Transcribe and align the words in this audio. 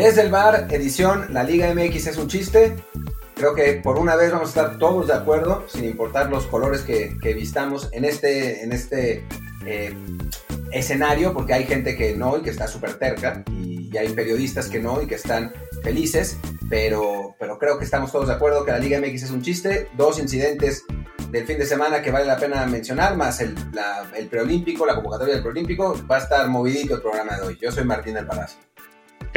Desde 0.00 0.22
el 0.22 0.30
bar, 0.30 0.66
edición 0.70 1.26
La 1.28 1.44
Liga 1.44 1.70
MX 1.74 2.06
es 2.06 2.16
un 2.16 2.26
chiste. 2.26 2.74
Creo 3.34 3.54
que 3.54 3.74
por 3.74 3.98
una 3.98 4.16
vez 4.16 4.32
vamos 4.32 4.46
a 4.46 4.48
estar 4.48 4.78
todos 4.78 5.08
de 5.08 5.12
acuerdo, 5.12 5.66
sin 5.68 5.84
importar 5.84 6.30
los 6.30 6.46
colores 6.46 6.80
que, 6.80 7.34
vistamos 7.34 7.90
en 7.92 8.06
este, 8.06 8.64
en 8.64 8.72
este 8.72 9.26
eh, 9.66 9.94
escenario, 10.72 11.34
porque 11.34 11.52
hay 11.52 11.64
gente 11.64 11.98
que 11.98 12.16
no 12.16 12.38
y 12.38 12.40
que 12.40 12.48
está 12.48 12.66
súper 12.66 12.94
terca, 12.94 13.44
y, 13.50 13.94
hay 13.94 14.08
periodistas 14.14 14.70
que 14.70 14.80
no 14.80 15.02
y 15.02 15.06
que 15.06 15.16
están 15.16 15.52
felices, 15.82 16.38
pero, 16.70 17.36
pero 17.38 17.58
creo 17.58 17.76
que 17.76 17.84
estamos 17.84 18.10
todos 18.10 18.28
de 18.28 18.32
acuerdo 18.32 18.64
que 18.64 18.70
la 18.70 18.78
Liga 18.78 18.98
MX 18.98 19.24
es 19.24 19.30
un 19.30 19.42
chiste. 19.42 19.88
Dos 19.98 20.18
incidentes 20.18 20.84
del 21.30 21.46
fin 21.46 21.58
de 21.58 21.66
semana 21.66 22.00
que 22.00 22.10
vale 22.10 22.24
la 22.24 22.38
pena 22.38 22.64
mencionar, 22.64 23.18
más 23.18 23.42
el, 23.42 23.54
el 24.16 24.28
preolímpico, 24.28 24.86
la 24.86 24.94
convocatoria 24.94 25.34
del 25.34 25.42
preolímpico. 25.42 25.94
Va 26.10 26.16
a 26.16 26.20
estar 26.20 26.48
movidito 26.48 26.94
el 26.94 27.02
programa 27.02 27.36
de 27.36 27.42
hoy. 27.42 27.58
Yo 27.60 27.70
soy 27.70 27.84
Martín 27.84 28.14
del 28.14 28.26
Palacio. 28.26 28.69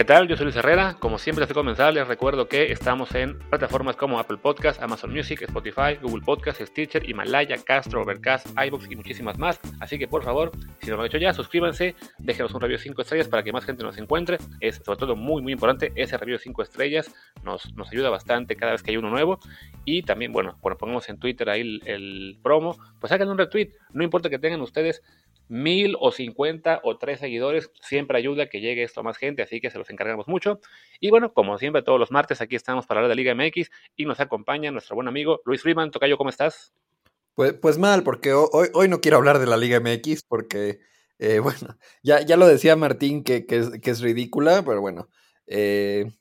¿Qué 0.03 0.07
tal? 0.07 0.27
Yo 0.27 0.35
soy 0.35 0.43
Luis 0.43 0.57
Herrera. 0.57 0.97
Como 0.99 1.17
siempre, 1.17 1.45
de 1.45 1.53
comenzar, 1.53 1.93
les 1.93 2.05
recuerdo 2.05 2.49
que 2.49 2.73
estamos 2.73 3.15
en 3.15 3.39
plataformas 3.39 3.95
como 3.95 4.19
Apple 4.19 4.35
Podcast, 4.35 4.83
Amazon 4.83 5.13
Music, 5.13 5.41
Spotify, 5.43 5.95
Google 6.01 6.21
Podcast, 6.25 6.59
Stitcher, 6.59 7.09
Himalaya, 7.09 7.55
Castro, 7.63 8.01
Overcast, 8.01 8.47
iBooks 8.65 8.91
y 8.91 8.97
muchísimas 8.97 9.39
más. 9.39 9.61
Así 9.79 9.97
que, 9.97 10.09
por 10.09 10.21
favor, 10.21 10.51
si 10.81 10.89
no 10.89 10.97
lo 10.97 11.03
han 11.03 11.07
hecho 11.07 11.19
ya, 11.19 11.31
suscríbanse, 11.31 11.95
déjenos 12.17 12.53
un 12.53 12.59
review 12.59 12.79
de 12.79 12.83
5 12.83 13.01
estrellas 13.01 13.29
para 13.29 13.43
que 13.43 13.53
más 13.53 13.63
gente 13.63 13.81
nos 13.81 13.97
encuentre. 13.97 14.39
Es 14.59 14.81
sobre 14.83 14.99
todo 14.99 15.15
muy, 15.15 15.41
muy 15.41 15.53
importante. 15.53 15.93
Ese 15.95 16.17
review 16.17 16.35
de 16.35 16.43
5 16.43 16.63
estrellas 16.63 17.09
nos, 17.45 17.73
nos 17.73 17.89
ayuda 17.89 18.09
bastante 18.09 18.57
cada 18.57 18.73
vez 18.73 18.83
que 18.83 18.91
hay 18.91 18.97
uno 18.97 19.09
nuevo. 19.09 19.39
Y 19.85 20.03
también, 20.03 20.33
bueno, 20.33 20.57
cuando 20.59 20.77
pongamos 20.77 21.07
en 21.07 21.17
Twitter 21.17 21.49
ahí 21.49 21.61
el, 21.61 21.81
el 21.85 22.39
promo, 22.43 22.77
pues 22.99 23.13
hagan 23.13 23.29
un 23.29 23.37
retweet. 23.37 23.69
No 23.93 24.03
importa 24.03 24.29
que 24.29 24.37
tengan 24.37 24.59
ustedes 24.59 25.01
mil 25.53 25.95
o 25.99 26.11
cincuenta 26.11 26.81
o 26.83 26.97
tres 26.97 27.19
seguidores, 27.19 27.69
siempre 27.79 28.17
ayuda 28.17 28.43
a 28.43 28.45
que 28.47 28.59
llegue 28.59 28.81
esto 28.81 29.01
a 29.01 29.03
más 29.03 29.17
gente, 29.17 29.43
así 29.43 29.61
que 29.61 29.69
se 29.69 29.77
los 29.77 29.87
encargamos 29.91 30.27
mucho. 30.27 30.59
Y 30.99 31.11
bueno, 31.11 31.31
como 31.31 31.59
siempre, 31.59 31.83
todos 31.83 31.99
los 31.99 32.09
martes 32.09 32.41
aquí 32.41 32.55
estamos 32.55 32.87
para 32.87 33.01
hablar 33.01 33.15
de 33.15 33.23
Liga 33.23 33.35
MX 33.35 33.69
y 33.95 34.05
nos 34.05 34.19
acompaña 34.19 34.71
nuestro 34.71 34.95
buen 34.95 35.07
amigo 35.07 35.41
Luis 35.45 35.61
Freeman. 35.61 35.91
Tocayo, 35.91 36.17
¿cómo 36.17 36.31
estás? 36.31 36.73
Pues, 37.35 37.53
pues 37.53 37.77
mal, 37.77 38.01
porque 38.01 38.33
hoy, 38.33 38.69
hoy 38.73 38.87
no 38.87 38.99
quiero 38.99 39.17
hablar 39.17 39.37
de 39.37 39.45
la 39.45 39.57
Liga 39.57 39.79
MX 39.79 40.23
porque, 40.23 40.79
eh, 41.19 41.37
bueno, 41.43 41.77
ya, 42.01 42.21
ya 42.21 42.35
lo 42.35 42.47
decía 42.47 42.75
Martín 42.75 43.23
que, 43.23 43.45
que, 43.45 43.59
es, 43.59 44.01
ridícula, 44.01 44.63
pero 44.65 44.81
bueno, 44.81 45.07
eh, 45.45 46.11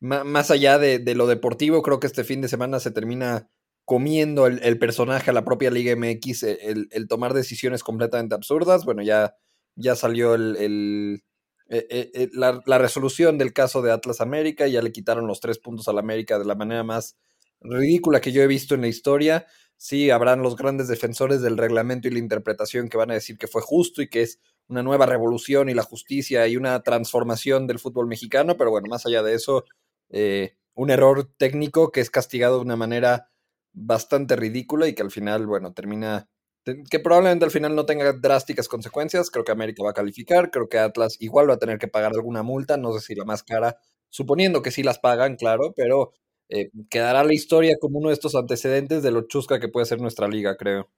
más 0.00 0.50
allá 0.50 0.78
de, 0.78 0.98
de, 0.98 1.14
lo 1.14 1.26
deportivo, 1.26 1.82
creo 1.82 2.00
que 2.00 2.06
este 2.06 2.24
fin 2.24 2.40
de 2.40 2.48
semana 2.48 2.80
se 2.80 2.90
termina 2.90 3.50
comiendo 3.88 4.46
el, 4.46 4.78
personaje 4.78 5.30
a 5.30 5.32
la 5.32 5.46
propia 5.46 5.70
Liga 5.70 5.96
MX, 5.96 6.42
e, 6.42 6.58
el, 6.90 7.08
tomar 7.08 7.32
decisiones 7.32 7.82
completamente 7.82 8.34
absurdas. 8.34 8.84
Bueno, 8.84 9.00
ya, 9.02 9.34
ya 9.76 9.96
salió 9.96 10.34
el, 10.34 11.22
e, 11.70 11.86
e, 11.90 12.28
la, 12.34 12.60
resolución 12.76 13.38
del 13.38 13.54
caso 13.54 13.80
de 13.80 13.90
Atlas 13.90 14.20
América, 14.20 14.66
ya 14.66 14.82
le 14.82 14.92
quitaron 14.92 15.26
los 15.26 15.40
tres 15.40 15.58
puntos 15.58 15.88
al 15.88 15.98
América 15.98 16.38
de 16.38 16.44
la 16.44 16.54
manera 16.54 16.84
más 16.84 17.16
ridícula 17.62 18.20
que 18.20 18.30
yo 18.30 18.42
he 18.42 18.46
visto 18.46 18.74
en 18.74 18.82
la 18.82 18.88
historia. 18.88 19.46
Sí, 19.78 20.10
habrán 20.10 20.42
los 20.42 20.54
grandes 20.54 20.88
defensores 20.88 21.40
del 21.40 21.56
reglamento 21.56 22.08
y 22.08 22.10
la 22.10 22.18
interpretación 22.18 22.90
que 22.90 22.98
van 22.98 23.10
a 23.10 23.14
decir 23.14 23.38
que 23.38 23.48
fue 23.48 23.62
justo 23.62 24.02
y 24.02 24.10
que 24.10 24.20
es 24.20 24.38
una 24.66 24.82
nueva 24.82 25.06
revolución 25.06 25.70
y 25.70 25.74
la 25.74 25.82
justicia 25.82 26.46
y 26.46 26.58
una 26.58 26.82
transformación 26.82 27.66
del 27.66 27.78
fútbol 27.78 28.06
mexicano, 28.06 28.58
pero 28.58 28.70
bueno, 28.70 28.88
más 28.90 29.06
allá 29.06 29.22
de 29.22 29.32
eso, 29.32 29.64
eh, 30.10 30.56
un 30.74 30.90
error 30.90 31.32
técnico 31.38 31.90
que 31.90 32.02
es 32.02 32.10
castigado 32.10 32.56
de 32.56 32.66
una 32.66 32.76
manera 32.76 33.30
bastante 33.72 34.36
ridícula 34.36 34.88
y 34.88 34.94
que 34.94 35.02
al 35.02 35.10
final, 35.10 35.46
bueno, 35.46 35.72
termina, 35.72 36.28
que 36.64 37.00
probablemente 37.00 37.44
al 37.44 37.50
final 37.50 37.74
no 37.74 37.86
tenga 37.86 38.12
drásticas 38.12 38.68
consecuencias. 38.68 39.30
Creo 39.30 39.44
que 39.44 39.52
América 39.52 39.82
va 39.82 39.90
a 39.90 39.94
calificar, 39.94 40.50
creo 40.50 40.68
que 40.68 40.78
Atlas 40.78 41.16
igual 41.20 41.48
va 41.48 41.54
a 41.54 41.58
tener 41.58 41.78
que 41.78 41.88
pagar 41.88 42.12
alguna 42.12 42.42
multa, 42.42 42.76
no 42.76 42.92
sé 42.92 43.00
si 43.00 43.14
la 43.14 43.24
más 43.24 43.42
cara, 43.42 43.76
suponiendo 44.10 44.62
que 44.62 44.70
sí 44.70 44.82
las 44.82 44.98
pagan, 44.98 45.36
claro, 45.36 45.72
pero 45.76 46.12
eh, 46.48 46.70
quedará 46.90 47.24
la 47.24 47.34
historia 47.34 47.76
como 47.80 47.98
uno 47.98 48.08
de 48.08 48.14
estos 48.14 48.34
antecedentes 48.34 49.02
de 49.02 49.10
lo 49.10 49.22
chusca 49.28 49.60
que 49.60 49.68
puede 49.68 49.86
ser 49.86 50.00
nuestra 50.00 50.28
liga, 50.28 50.56
creo. 50.56 50.90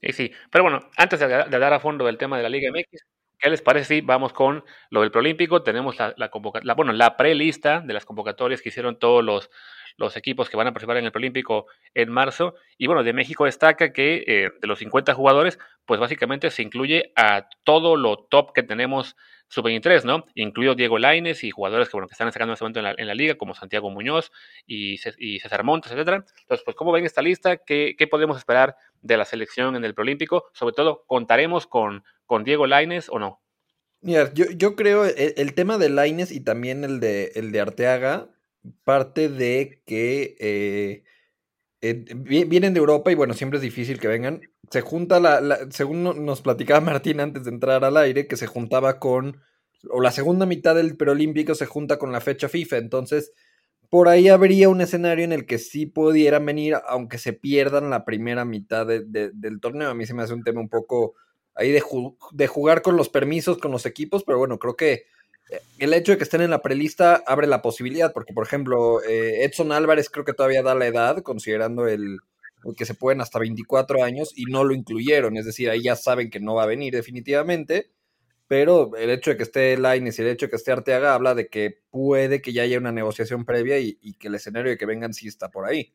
Sí, 0.00 0.12
sí, 0.12 0.32
pero 0.50 0.64
bueno, 0.64 0.80
antes 0.96 1.18
de, 1.18 1.24
hablar 1.24 1.72
a 1.72 1.80
fondo 1.80 2.04
del 2.04 2.18
tema 2.18 2.36
de 2.36 2.42
la 2.42 2.50
Liga 2.50 2.70
MX, 2.70 3.06
¿Qué 3.38 3.50
les 3.50 3.62
parece 3.62 4.00
vamos 4.02 4.32
con 4.32 4.64
lo 4.90 5.00
del 5.02 5.10
Prolímpico? 5.10 5.62
Tenemos 5.62 5.98
la, 5.98 6.14
la, 6.16 6.30
la 6.62 6.74
bueno, 6.74 6.92
la 6.92 7.16
prelista 7.16 7.80
de 7.80 7.92
las 7.92 8.04
convocatorias 8.04 8.62
que 8.62 8.70
hicieron 8.70 8.98
todos 8.98 9.24
los, 9.24 9.50
los 9.96 10.16
equipos 10.16 10.48
que 10.48 10.56
van 10.56 10.66
a 10.66 10.72
participar 10.72 10.96
en 10.96 11.04
el 11.04 11.12
Prolímpico 11.12 11.66
en 11.94 12.10
marzo. 12.10 12.54
Y 12.78 12.86
bueno, 12.86 13.02
de 13.02 13.12
México 13.12 13.44
destaca 13.44 13.92
que 13.92 14.24
eh, 14.26 14.50
de 14.60 14.66
los 14.66 14.78
50 14.78 15.14
jugadores, 15.14 15.58
pues 15.84 16.00
básicamente 16.00 16.50
se 16.50 16.62
incluye 16.62 17.12
a 17.16 17.48
todo 17.64 17.96
lo 17.96 18.16
top 18.16 18.52
que 18.52 18.62
tenemos 18.62 19.16
sub-23, 19.48 20.04
¿no? 20.04 20.24
Incluido 20.34 20.74
Diego 20.74 20.98
Laines 20.98 21.44
y 21.44 21.50
jugadores 21.50 21.88
que, 21.88 21.92
bueno, 21.96 22.08
que 22.08 22.12
están 22.12 22.32
sacando 22.32 22.52
en 22.52 22.54
este 22.54 22.64
momento 22.64 22.80
en 22.80 23.06
la, 23.06 23.14
liga, 23.14 23.36
como 23.36 23.54
Santiago 23.54 23.90
Muñoz 23.90 24.32
y, 24.66 24.98
César 24.98 25.64
Montes, 25.64 25.92
etcétera. 25.92 26.24
Entonces, 26.40 26.64
pues, 26.64 26.76
¿cómo 26.76 26.92
ven 26.92 27.04
esta 27.04 27.22
lista? 27.22 27.58
¿Qué, 27.58 27.94
podemos 28.10 28.36
esperar 28.36 28.76
de 29.02 29.16
la 29.16 29.24
selección 29.24 29.76
en 29.76 29.84
el 29.84 29.94
Prolímpico? 29.94 30.46
Sobre 30.52 30.74
todo, 30.74 31.04
¿contaremos 31.06 31.66
con, 31.66 32.04
con 32.26 32.44
Diego 32.44 32.66
Laines 32.66 33.08
o 33.08 33.18
no? 33.18 33.40
Mira, 34.00 34.32
yo, 34.34 34.44
yo 34.50 34.76
creo 34.76 35.04
el, 35.04 35.54
tema 35.54 35.78
de 35.78 35.88
Laines 35.88 36.30
y 36.30 36.40
también 36.40 36.84
el 36.84 37.00
de, 37.00 37.32
el 37.36 37.52
de 37.52 37.60
Arteaga 37.60 38.28
parte 38.84 39.28
de 39.28 39.82
que 39.86 40.36
eh, 40.38 41.04
eh, 41.80 42.04
vienen 42.14 42.74
de 42.74 42.80
Europa 42.80 43.12
y 43.12 43.14
bueno, 43.14 43.34
siempre 43.34 43.58
es 43.58 43.62
difícil 43.62 44.00
que 44.00 44.08
vengan. 44.08 44.40
Se 44.70 44.80
junta 44.80 45.20
la, 45.20 45.58
según 45.70 46.02
nos 46.24 46.40
platicaba 46.40 46.80
Martín 46.82 47.20
antes 47.20 47.44
de 47.44 47.50
entrar 47.50 47.84
al 47.84 47.96
aire, 47.96 48.26
que 48.26 48.36
se 48.36 48.46
juntaba 48.46 48.98
con, 48.98 49.40
o 49.90 50.00
la 50.00 50.10
segunda 50.10 50.46
mitad 50.46 50.74
del 50.74 50.96
preolímpico 50.96 51.54
se 51.54 51.66
junta 51.66 51.98
con 51.98 52.12
la 52.12 52.20
fecha 52.20 52.48
FIFA, 52.48 52.78
entonces 52.78 53.32
por 53.90 54.08
ahí 54.08 54.28
habría 54.28 54.68
un 54.68 54.80
escenario 54.80 55.24
en 55.24 55.32
el 55.32 55.46
que 55.46 55.58
sí 55.58 55.86
pudieran 55.86 56.44
venir, 56.44 56.74
aunque 56.88 57.18
se 57.18 57.32
pierdan 57.32 57.90
la 57.90 58.04
primera 58.04 58.44
mitad 58.44 58.86
del 58.86 59.60
torneo. 59.60 59.90
A 59.90 59.94
mí 59.94 60.04
se 60.04 60.14
me 60.14 60.22
hace 60.22 60.34
un 60.34 60.42
tema 60.42 60.60
un 60.60 60.68
poco 60.68 61.14
ahí 61.54 61.72
de, 61.72 61.82
de 62.32 62.46
jugar 62.46 62.82
con 62.82 62.96
los 62.96 63.08
permisos 63.08 63.58
con 63.58 63.70
los 63.70 63.86
equipos, 63.86 64.24
pero 64.24 64.38
bueno, 64.38 64.58
creo 64.58 64.76
que 64.76 65.06
el 65.78 65.92
hecho 65.92 66.12
de 66.12 66.18
que 66.18 66.24
estén 66.24 66.40
en 66.40 66.50
la 66.50 66.62
prelista 66.62 67.22
abre 67.26 67.46
la 67.46 67.62
posibilidad, 67.62 68.12
porque 68.12 68.32
por 68.32 68.46
ejemplo, 68.46 69.02
eh, 69.02 69.44
Edson 69.44 69.72
Álvarez 69.72 70.08
creo 70.08 70.24
que 70.24 70.32
todavía 70.32 70.62
da 70.62 70.74
la 70.74 70.86
edad, 70.86 71.22
considerando 71.22 71.86
el, 71.86 72.18
que 72.76 72.86
se 72.86 72.94
pueden 72.94 73.20
hasta 73.20 73.38
24 73.38 74.02
años, 74.02 74.32
y 74.34 74.46
no 74.46 74.64
lo 74.64 74.74
incluyeron, 74.74 75.36
es 75.36 75.44
decir, 75.44 75.68
ahí 75.70 75.82
ya 75.82 75.96
saben 75.96 76.30
que 76.30 76.40
no 76.40 76.54
va 76.54 76.62
a 76.62 76.66
venir 76.66 76.94
definitivamente, 76.94 77.90
pero 78.48 78.94
el 78.96 79.10
hecho 79.10 79.30
de 79.30 79.36
que 79.36 79.42
esté 79.42 79.76
Laines 79.76 80.18
y 80.18 80.22
el 80.22 80.28
hecho 80.28 80.46
de 80.46 80.50
que 80.50 80.56
esté 80.56 80.72
Arteaga 80.72 81.14
habla 81.14 81.34
de 81.34 81.48
que 81.48 81.82
puede 81.90 82.40
que 82.40 82.52
ya 82.52 82.62
haya 82.62 82.78
una 82.78 82.92
negociación 82.92 83.44
previa 83.44 83.78
y, 83.78 83.96
que 84.18 84.28
el 84.28 84.34
escenario 84.34 84.70
de 84.70 84.78
que 84.78 84.86
vengan 84.86 85.14
sí 85.14 85.28
está 85.28 85.50
por 85.50 85.66
ahí. 85.66 85.94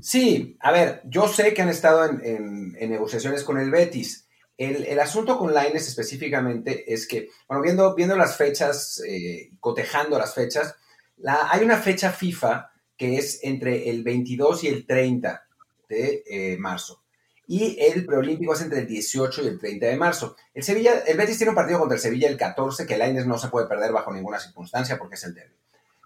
Sí, 0.00 0.56
a 0.60 0.72
ver, 0.72 1.02
yo 1.04 1.28
sé 1.28 1.54
que 1.54 1.62
han 1.62 1.68
estado 1.68 2.04
en 2.04 2.72
negociaciones 2.72 3.44
con 3.44 3.58
el 3.58 3.70
Betis, 3.70 4.28
el, 4.56 5.00
asunto 5.00 5.36
con 5.38 5.52
Lines 5.52 5.88
específicamente 5.88 6.92
es 6.92 7.08
que, 7.08 7.28
bueno, 7.48 7.62
viendo, 7.62 7.94
viendo 7.94 8.16
las 8.16 8.36
fechas, 8.36 9.02
eh, 9.06 9.50
cotejando 9.58 10.18
las 10.18 10.34
fechas, 10.34 10.76
hay 11.24 11.64
una 11.64 11.78
fecha 11.78 12.12
FIFA 12.12 12.70
que 12.96 13.18
es 13.18 13.40
entre 13.42 13.90
el 13.90 14.04
22 14.04 14.64
y 14.64 14.68
el 14.68 14.86
30 14.86 15.44
de 15.88 16.22
eh, 16.26 16.56
marzo. 16.58 17.02
Y 17.46 17.76
el 17.78 18.06
preolímpico 18.06 18.54
es 18.54 18.62
entre 18.62 18.80
el 18.80 18.86
18 18.86 19.42
y 19.42 19.46
el 19.48 19.58
30 19.58 19.86
de 19.86 19.96
marzo. 19.96 20.36
El 20.54 20.62
Sevilla, 20.62 21.00
el 21.06 21.16
Betis 21.16 21.36
tiene 21.36 21.50
un 21.50 21.56
partido 21.56 21.78
contra 21.78 21.96
el 21.96 22.00
Sevilla 22.00 22.28
el 22.28 22.38
14, 22.38 22.86
que 22.86 22.96
Laines 22.96 23.26
no 23.26 23.36
se 23.36 23.48
puede 23.48 23.66
perder 23.66 23.92
bajo 23.92 24.12
ninguna 24.12 24.38
circunstancia 24.38 24.98
porque 24.98 25.16
es 25.16 25.24
el 25.24 25.34
derby. 25.34 25.54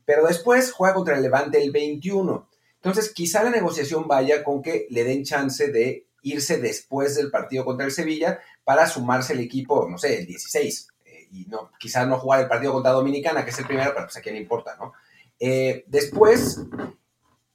Pero 0.05 0.27
después 0.27 0.73
juega 0.73 0.95
contra 0.95 1.17
el 1.17 1.23
Levante 1.23 1.63
el 1.63 1.71
21. 1.71 2.49
Entonces, 2.77 3.13
quizá 3.13 3.45
la 3.45 3.51
negociación 3.51 4.09
vaya 4.09 4.43
con 4.43 4.63
que 4.63 4.87
le 4.91 5.05
den 5.05 5.23
chance 5.23 5.69
de 5.69 6.08
irse 6.23 6.59
después 6.59 7.15
del 7.17 7.31
partido 7.31 7.65
contra 7.65 7.87
el 7.87 7.93
Sevilla 7.93 8.41
para 8.65 8.87
sumarse 8.87 9.33
el 9.33 9.41
equipo, 9.41 9.89
no 9.89 9.99
sé, 9.99 10.21
el 10.21 10.27
16. 10.27 10.89
Eh, 11.05 11.29
y 11.33 11.45
no, 11.47 11.71
quizás 11.79 12.07
no 12.07 12.19
jugar 12.19 12.41
el 12.41 12.49
partido 12.49 12.73
contra 12.73 12.93
Dominicana, 12.93 13.45
que 13.45 13.51
es 13.51 13.59
el 13.59 13.67
primero, 13.67 13.93
pero 13.95 14.07
pues 14.07 14.17
a 14.17 14.21
quién 14.21 14.35
le 14.35 14.41
importa, 14.41 14.77
¿no? 14.77 14.93
Eh, 15.41 15.85
después 15.87 16.61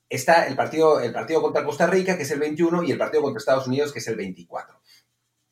está 0.10 0.48
el 0.48 0.56
partido, 0.56 1.00
el 1.00 1.12
partido 1.12 1.42
contra 1.42 1.66
Costa 1.66 1.88
Rica, 1.88 2.18
que 2.18 2.24
es 2.24 2.32
el 2.32 2.40
21, 2.40 2.84
y 2.84 2.92
el 2.92 2.98
partido 2.98 3.24
contra 3.24 3.40
Estados 3.40 3.68
Unidos, 3.68 3.92
que 3.92 4.00
es 4.00 4.08
el 4.08 4.16
24. 4.16 4.80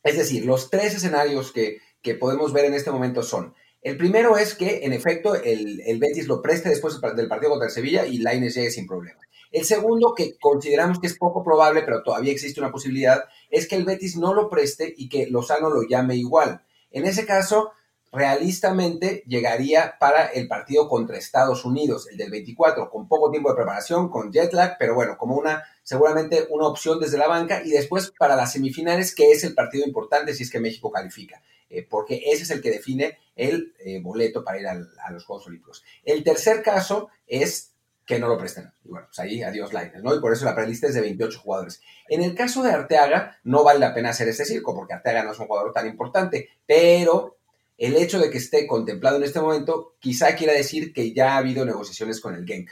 Es 0.04 0.18
decir, 0.18 0.46
los 0.46 0.70
tres 0.70 0.96
escenarios 0.96 1.52
que, 1.52 1.80
podemos 2.20 2.54
ver 2.54 2.66
en 2.66 2.74
este 2.74 2.92
momento 2.92 3.24
son, 3.24 3.54
el 3.82 3.98
primero 3.98 4.38
es 4.38 4.54
que, 4.56 4.82
en 4.84 4.94
efecto, 4.94 5.36
el, 5.36 5.82
el 5.82 6.00
Betis 6.00 6.28
lo 6.28 6.42
preste 6.42 6.70
después 6.70 7.00
del 7.16 7.28
partido 7.28 7.52
contra 7.52 7.68
el 7.68 7.74
Sevilla 7.74 8.06
y 8.06 8.20
Laines 8.20 8.56
llegue 8.56 8.72
sin 8.72 8.88
problema. 8.88 9.22
El 9.52 9.66
segundo, 9.66 10.16
que 10.16 10.38
consideramos 10.40 11.00
que 11.00 11.08
es 11.08 11.18
poco 11.18 11.44
probable, 11.44 11.84
pero 11.84 12.04
todavía 12.04 12.32
existe 12.32 12.62
una 12.62 12.72
posibilidad, 12.72 13.26
es 13.50 13.68
que 13.68 13.76
el 13.76 13.86
Betis 13.86 14.18
no 14.18 14.34
lo 14.34 14.50
preste 14.50 14.94
y 14.98 15.10
que 15.10 15.28
Lozano 15.28 15.70
lo 15.70 15.84
llame 15.84 16.16
igual. 16.16 16.64
En 16.92 17.06
ese 17.06 17.26
caso, 17.26 17.72
realistamente 18.12 19.24
llegaría 19.26 19.96
para 20.00 20.28
el 20.28 20.48
partido 20.48 20.88
contra 20.88 21.18
Estados 21.18 21.64
Unidos, 21.64 22.08
el 22.10 22.18
del 22.18 22.30
24, 22.30 22.90
con 22.90 23.08
poco 23.08 23.32
tiempo 23.32 23.50
de 23.50 23.56
preparación, 23.56 24.10
con 24.10 24.32
jet 24.32 24.54
lag, 24.54 24.76
pero 24.78 24.96
bueno, 24.96 25.18
como 25.18 25.36
una, 25.36 25.64
seguramente 25.84 26.48
una 26.50 26.68
opción 26.68 27.00
desde 27.00 27.18
la 27.18 27.28
banca 27.28 27.62
y 27.64 27.70
después 27.72 28.12
para 28.18 28.36
las 28.36 28.52
semifinales, 28.52 29.16
que 29.16 29.32
es 29.32 29.44
el 29.44 29.54
partido 29.54 29.86
importante 29.86 30.34
si 30.34 30.44
es 30.44 30.52
que 30.52 30.60
México 30.60 30.92
califica, 30.92 31.42
eh, 31.70 31.88
porque 31.90 32.22
ese 32.26 32.44
es 32.44 32.52
el 32.52 32.62
que 32.62 32.72
define 32.72 33.18
el 33.36 33.74
eh, 33.80 34.02
boleto 34.02 34.44
para 34.44 34.60
ir 34.60 34.68
a 34.68 35.12
los 35.12 35.26
Juegos 35.26 35.48
Olímpicos. 35.48 35.84
El 36.04 36.24
tercer 36.24 36.62
caso 36.62 37.10
es 37.28 37.72
que 38.06 38.20
no 38.20 38.28
lo 38.28 38.38
presten. 38.38 38.72
Y 38.84 38.90
bueno, 38.90 39.08
pues 39.08 39.20
ahí 39.20 39.42
adiós 39.44 39.74
Lines, 39.74 40.04
¿no? 40.04 40.16
Y 40.16 40.20
por 40.20 40.34
eso 40.34 40.46
la 40.46 40.56
prelista 40.56 40.88
es 40.88 40.94
de 40.94 41.02
28 41.02 41.40
jugadores. 41.40 41.82
En 42.10 42.22
el 42.24 42.36
caso 42.36 42.64
de 42.64 42.72
Arteaga, 42.72 43.40
no 43.44 43.64
vale 43.64 43.80
la 43.80 43.94
pena 43.94 44.10
hacer 44.10 44.28
este 44.28 44.46
circo, 44.46 44.76
porque 44.76 44.94
Arteaga 44.94 45.24
no 45.24 45.32
es 45.32 45.40
un 45.40 45.48
jugador 45.48 45.72
tan 45.74 45.88
importante, 45.88 46.50
pero 46.66 47.38
el 47.78 47.96
hecho 47.96 48.20
de 48.20 48.30
que 48.30 48.38
esté 48.38 48.68
contemplado 48.68 49.18
en 49.18 49.24
este 49.24 49.42
momento 49.42 49.96
quizá 50.00 50.36
quiera 50.36 50.54
decir 50.54 50.94
que 50.94 51.14
ya 51.14 51.34
ha 51.34 51.38
habido 51.38 51.66
negociaciones 51.66 52.22
con 52.22 52.36
el 52.36 52.46
Genk. 52.46 52.70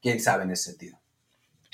¿Quién 0.00 0.20
sabe 0.20 0.44
en 0.44 0.50
ese 0.50 0.70
sentido? 0.70 0.98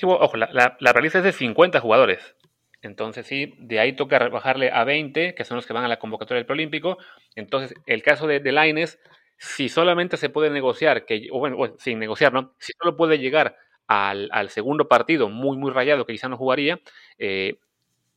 ojo, 0.01 0.37
la, 0.37 0.77
la, 0.79 1.01
es 1.03 1.13
de 1.23 1.31
50 1.31 1.79
jugadores. 1.81 2.35
Entonces, 2.81 3.27
sí, 3.27 3.53
de 3.59 3.79
ahí 3.79 3.95
toca 3.95 4.29
bajarle 4.29 4.71
a 4.71 4.85
20, 4.85 5.35
que 5.35 5.43
son 5.43 5.57
los 5.57 5.65
que 5.65 5.73
van 5.73 5.83
a 5.83 5.89
la 5.89 5.99
convocatoria 5.99 6.39
del 6.39 6.45
Preolímpico. 6.45 6.97
Entonces, 7.35 7.77
el 7.85 8.01
caso 8.01 8.25
de, 8.25 8.39
de 8.39 8.51
Laines, 8.53 8.99
si 9.39 9.69
solamente 9.69 10.17
se 10.17 10.29
puede 10.29 10.49
negociar, 10.49 11.05
que, 11.05 11.29
o 11.31 11.39
bueno, 11.39 11.75
sin 11.79 11.97
negociar, 11.97 12.33
¿no? 12.33 12.53
Si 12.59 12.73
solo 12.73 12.97
puede 12.97 13.19
llegar 13.19 13.55
al, 13.87 14.49
segundo 14.49 14.87
partido 14.87 15.29
muy, 15.29 15.57
muy 15.57 15.71
rayado, 15.71 16.05
que 16.05 16.13
quizá 16.13 16.27
no 16.27 16.37
jugaría, 16.37 16.79
eh, 17.17 17.57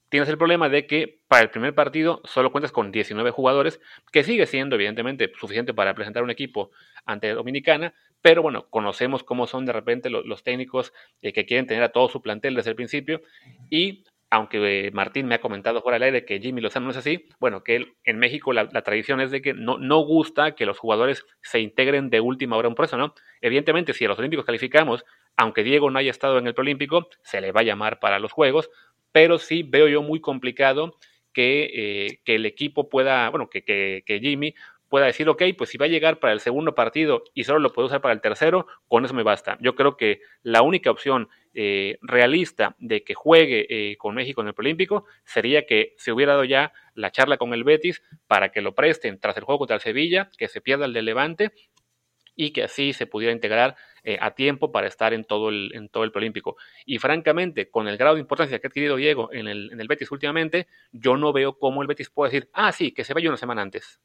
tienes 0.09 0.29
el 0.29 0.37
problema 0.37 0.69
de 0.69 0.87
que 0.87 1.21
para 1.29 1.43
el 1.43 1.51
primer 1.51 1.75
partido 1.75 2.21
solo 2.25 2.51
cuentas 2.51 2.73
con 2.73 2.91
19 2.91 3.31
jugadores, 3.31 3.81
que 4.11 4.25
sigue 4.25 4.47
siendo 4.47 4.75
evidentemente 4.75 5.33
suficiente 5.39 5.73
para 5.73 5.95
presentar 5.95 6.25
un 6.25 6.31
equipo 6.31 6.73
ante 7.07 7.33
Dominicana, 7.33 7.95
pero 8.21 8.43
bueno, 8.43 8.67
conocemos 8.69 9.23
cómo 9.23 9.47
son 9.47 9.65
de 9.65 9.73
repente 9.73 10.11
los, 10.11 10.43
técnicos 10.43 10.93
eh, 11.23 11.33
que 11.33 11.47
quieren 11.47 11.67
tener 11.67 11.85
a 11.85 11.93
todo 11.93 12.09
su 12.09 12.21
plantel 12.21 12.57
desde 12.57 12.71
el 12.71 12.77
principio 12.77 13.23
y 13.71 14.05
aunque 14.33 14.87
eh, 14.87 14.91
Martín 14.93 15.27
me 15.27 15.35
ha 15.35 15.43
comentado 15.43 15.83
fuera 15.83 15.97
del 15.97 16.05
aire 16.05 16.25
que 16.25 16.41
Jimmy 16.41 16.63
Lozano 16.63 16.87
no 16.87 16.93
es 16.93 16.97
así, 16.97 17.29
bueno, 17.39 17.63
que 17.63 17.97
en 18.03 18.19
México 18.19 18.55
la, 18.55 18.67
tradición 18.67 19.21
es 19.21 19.31
de 19.31 19.43
que 19.43 19.53
no, 19.53 19.77
no 19.77 19.99
gusta 19.99 20.55
que 20.55 20.65
los 20.65 20.79
jugadores 20.79 21.27
se 21.43 21.61
integren 21.61 22.09
de 22.09 22.21
última 22.21 22.57
hora 22.57 22.67
un 22.67 22.75
proceso, 22.75 22.97
¿no? 22.97 23.13
Evidentemente, 23.43 23.93
si 23.93 24.07
a 24.07 24.09
los 24.09 24.19
Olímpicos 24.19 24.47
calificamos, 24.47 25.05
aunque 25.37 25.63
Diego 25.63 25.91
no 25.91 25.99
haya 25.99 26.11
estado 26.11 26.39
en 26.39 26.47
el 26.47 26.55
Preolímpico, 26.55 27.11
se 27.23 27.43
le 27.43 27.53
va 27.53 27.61
a 27.61 27.65
llamar 27.65 28.01
para 28.01 28.19
los 28.19 28.33
Juegos, 28.33 28.71
pero 29.13 29.37
sí 29.37 29.65
veo 29.65 29.87
yo 29.87 30.01
muy 30.01 30.23
complicado 30.23 30.97
que, 31.35 31.71
eh, 31.75 32.21
que 32.25 32.37
el 32.37 32.47
equipo 32.47 32.89
pueda, 32.89 33.29
bueno, 33.29 33.51
que, 33.51 33.63
que, 33.63 34.21
Jimmy 34.21 34.55
pueda 34.93 35.07
decir, 35.07 35.27
ok, 35.27 35.43
pues 35.57 35.71
si 35.71 35.79
va 35.79 35.87
a 35.87 35.89
llegar 35.89 36.21
para 36.21 36.35
el 36.35 36.41
segundo 36.41 36.75
partido 36.75 37.25
y 37.33 37.45
solo 37.45 37.61
lo 37.61 37.73
puedo 37.73 37.87
usar 37.87 38.03
para 38.03 38.13
el 38.13 38.21
tercero, 38.21 38.67
con 38.89 39.07
eso 39.07 39.15
me 39.15 39.23
basta. 39.23 39.57
Yo 39.63 39.75
creo 39.75 39.97
que 39.97 40.21
la 40.43 40.61
única 40.61 40.91
opción 40.91 41.31
eh, 41.55 41.97
realista 42.03 42.77
de 42.79 43.03
que 43.03 43.15
juegue 43.15 43.65
eh, 43.71 43.97
con 43.97 44.15
México 44.15 44.43
en 44.43 44.49
el 44.49 44.55
Olímpico 44.55 45.07
sería 45.25 45.65
que 45.65 45.95
se 45.97 46.13
hubiera 46.13 46.33
dado 46.33 46.45
ya 46.45 46.75
la 46.95 47.11
charla 47.11 47.39
con 47.39 47.55
el 47.55 47.65
Betis 47.65 48.03
para 48.27 48.51
que 48.51 48.61
lo 48.61 48.75
presten 48.75 49.19
tras 49.19 49.35
el 49.39 49.45
juego 49.45 49.61
contra 49.61 49.77
el 49.77 49.81
Sevilla, 49.81 50.29
que 50.37 50.47
se 50.49 50.61
pierda 50.61 50.85
el 50.85 50.93
de 50.93 51.01
Levante 51.01 51.53
y 52.37 52.51
que 52.51 52.65
así 52.65 52.93
se 52.93 53.07
pudiera 53.07 53.33
integrar 53.33 53.77
eh, 54.05 54.19
a 54.21 54.35
tiempo 54.35 54.73
para 54.73 54.89
estar 54.89 55.15
en 55.15 55.25
todo 55.25 55.49
el, 55.49 55.71
en 55.75 55.89
todo 55.89 56.05
el 56.05 56.13
preolímpico. 56.13 56.57
Y 56.85 56.99
francamente, 56.99 57.71
con 57.71 57.89
el 57.89 57.97
grado 57.97 58.17
de 58.17 58.21
importancia 58.21 58.59
que 58.59 58.67
ha 58.67 58.69
adquirido 58.69 58.97
Diego 58.97 59.33
en 59.33 59.49
el, 59.49 59.73
en 59.73 59.81
el 59.81 59.89
Betis 59.89 60.11
últimamente, 60.11 60.67
yo 60.91 61.17
no 61.17 61.33
veo 61.33 61.59
cómo 61.59 61.81
el 61.81 61.89
Betis 61.89 62.11
puede 62.11 62.31
decir, 62.31 62.51
ah, 62.53 62.73
sí, 62.73 62.93
que 62.93 63.05
se 63.05 63.15
vaya 63.15 63.31
una 63.31 63.39
semana 63.39 63.63
antes. 63.63 63.99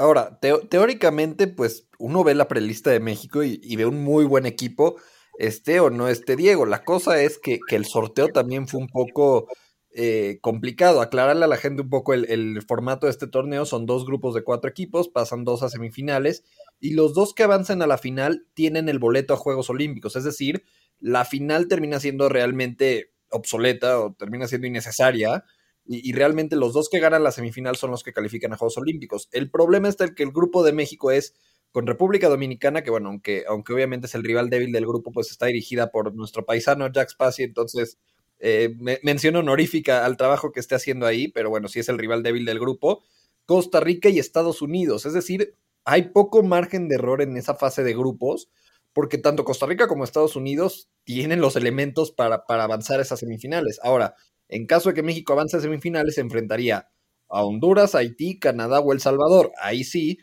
Ahora, 0.00 0.38
teóricamente, 0.40 1.46
pues 1.46 1.86
uno 1.98 2.24
ve 2.24 2.34
la 2.34 2.48
prelista 2.48 2.90
de 2.90 3.00
México 3.00 3.42
y, 3.44 3.76
ve 3.76 3.84
un 3.84 4.02
muy 4.02 4.24
buen 4.24 4.46
equipo, 4.46 4.96
este 5.38 5.78
o 5.78 5.90
no 5.90 6.08
este 6.08 6.36
Diego. 6.36 6.64
La 6.64 6.84
cosa 6.84 7.20
es 7.20 7.38
que, 7.38 7.58
que 7.68 7.76
el 7.76 7.84
sorteo 7.84 8.28
también 8.28 8.66
fue 8.66 8.80
un 8.80 8.86
poco 8.86 9.46
eh, 9.90 10.38
complicado. 10.40 11.02
Aclararle 11.02 11.44
a 11.44 11.48
la 11.48 11.58
gente 11.58 11.82
un 11.82 11.90
poco 11.90 12.14
el, 12.14 12.24
el, 12.30 12.62
formato 12.62 13.06
de 13.06 13.10
este 13.10 13.26
torneo. 13.26 13.66
Son 13.66 13.84
dos 13.84 14.06
grupos 14.06 14.34
de 14.34 14.42
cuatro 14.42 14.70
equipos, 14.70 15.10
pasan 15.10 15.44
dos 15.44 15.62
a 15.62 15.68
semifinales 15.68 16.44
y 16.80 16.94
los 16.94 17.12
dos 17.12 17.34
que 17.34 17.42
avancen 17.42 17.82
a 17.82 17.86
la 17.86 17.98
final 17.98 18.46
tienen 18.54 18.88
el 18.88 18.98
boleto 18.98 19.34
a 19.34 19.36
Juegos 19.36 19.68
Olímpicos. 19.68 20.16
Es 20.16 20.24
decir, 20.24 20.64
la 20.98 21.26
final 21.26 21.68
termina 21.68 22.00
siendo 22.00 22.30
realmente 22.30 23.12
obsoleta 23.28 24.00
o 24.00 24.14
termina 24.14 24.48
siendo 24.48 24.66
innecesaria. 24.66 25.44
Y, 25.86 26.12
realmente 26.12 26.54
los 26.54 26.72
dos 26.72 26.88
que 26.88 27.00
ganan 27.00 27.24
la 27.24 27.32
semifinal 27.32 27.76
son 27.76 27.90
los 27.90 28.04
que 28.04 28.12
califican 28.12 28.52
a 28.52 28.56
Juegos 28.56 28.78
Olímpicos. 28.78 29.28
El 29.32 29.50
problema 29.50 29.88
está 29.88 30.04
el 30.04 30.14
que 30.14 30.22
el 30.22 30.30
grupo 30.30 30.62
de 30.62 30.72
México 30.72 31.10
es 31.10 31.34
con 31.72 31.86
República 31.86 32.28
Dominicana, 32.28 32.82
que 32.82 32.90
bueno, 32.90 33.08
aunque, 33.08 33.44
aunque 33.48 33.72
obviamente 33.72 34.06
es 34.06 34.14
el 34.14 34.22
rival 34.22 34.50
débil 34.50 34.72
del 34.72 34.86
grupo, 34.86 35.10
pues 35.10 35.30
está 35.30 35.46
dirigida 35.46 35.90
por 35.90 36.14
nuestro 36.14 36.44
paisano 36.44 36.90
Jack 36.92 37.10
Spassi, 37.10 37.42
entonces 37.42 37.98
eh, 38.38 38.74
mención 39.02 39.36
honorífica 39.36 40.04
al 40.04 40.16
trabajo 40.16 40.52
que 40.52 40.60
esté 40.60 40.74
haciendo 40.74 41.06
ahí, 41.06 41.28
pero 41.28 41.50
bueno, 41.50 41.68
sí 41.68 41.80
es 41.80 41.88
el 41.88 41.98
rival 41.98 42.22
débil 42.22 42.44
del 42.44 42.58
grupo. 42.58 43.02
Costa 43.46 43.80
Rica 43.80 44.08
y 44.08 44.18
Estados 44.18 44.62
Unidos, 44.62 45.06
es 45.06 45.12
decir, 45.12 45.54
hay 45.84 46.10
poco 46.10 46.42
margen 46.42 46.88
de 46.88 46.96
error 46.96 47.22
en 47.22 47.36
esa 47.36 47.54
fase 47.54 47.82
de 47.82 47.94
grupos, 47.94 48.48
porque 48.92 49.18
tanto 49.18 49.44
Costa 49.44 49.66
Rica 49.66 49.88
como 49.88 50.04
Estados 50.04 50.36
Unidos 50.36 50.88
tienen 51.04 51.40
los 51.40 51.56
elementos 51.56 52.10
para, 52.12 52.46
para 52.46 52.64
avanzar 52.64 52.98
a 52.98 53.02
esas 53.02 53.20
semifinales. 53.20 53.78
Ahora, 53.82 54.14
en 54.50 54.66
caso 54.66 54.90
de 54.90 54.94
que 54.94 55.02
México 55.02 55.32
avance 55.32 55.56
a 55.56 55.60
semifinales, 55.60 56.16
se 56.16 56.20
enfrentaría 56.20 56.88
a 57.28 57.44
Honduras, 57.44 57.94
Haití, 57.94 58.38
Canadá 58.38 58.80
o 58.80 58.92
El 58.92 59.00
Salvador. 59.00 59.52
Ahí 59.62 59.84
sí, 59.84 60.18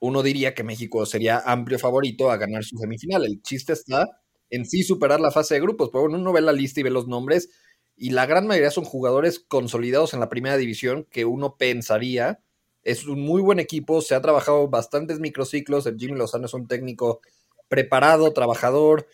uno 0.00 0.22
diría 0.22 0.54
que 0.54 0.64
México 0.64 1.04
sería 1.04 1.40
amplio 1.40 1.78
favorito 1.78 2.30
a 2.30 2.36
ganar 2.36 2.64
su 2.64 2.78
semifinal. 2.78 3.24
El 3.24 3.42
chiste 3.42 3.72
está 3.72 4.06
en 4.50 4.64
sí 4.64 4.82
superar 4.82 5.20
la 5.20 5.30
fase 5.30 5.54
de 5.54 5.60
grupos. 5.60 5.90
Pero 5.90 6.02
bueno, 6.02 6.18
uno 6.18 6.32
ve 6.32 6.40
la 6.40 6.52
lista 6.52 6.80
y 6.80 6.84
ve 6.84 6.90
los 6.90 7.08
nombres 7.08 7.50
y 7.96 8.10
la 8.10 8.26
gran 8.26 8.46
mayoría 8.46 8.70
son 8.70 8.84
jugadores 8.84 9.40
consolidados 9.40 10.14
en 10.14 10.20
la 10.20 10.28
primera 10.28 10.56
división 10.56 11.06
que 11.10 11.24
uno 11.24 11.56
pensaría 11.56 12.40
es 12.82 13.06
un 13.06 13.20
muy 13.20 13.40
buen 13.40 13.60
equipo, 13.60 14.00
se 14.00 14.14
ha 14.14 14.20
trabajado 14.20 14.68
bastantes 14.68 15.20
microciclos, 15.20 15.86
el 15.86 15.96
Jimmy 15.98 16.18
Lozano 16.18 16.46
es 16.46 16.54
un 16.54 16.66
técnico 16.66 17.20
preparado, 17.68 18.32
trabajador. 18.32 19.06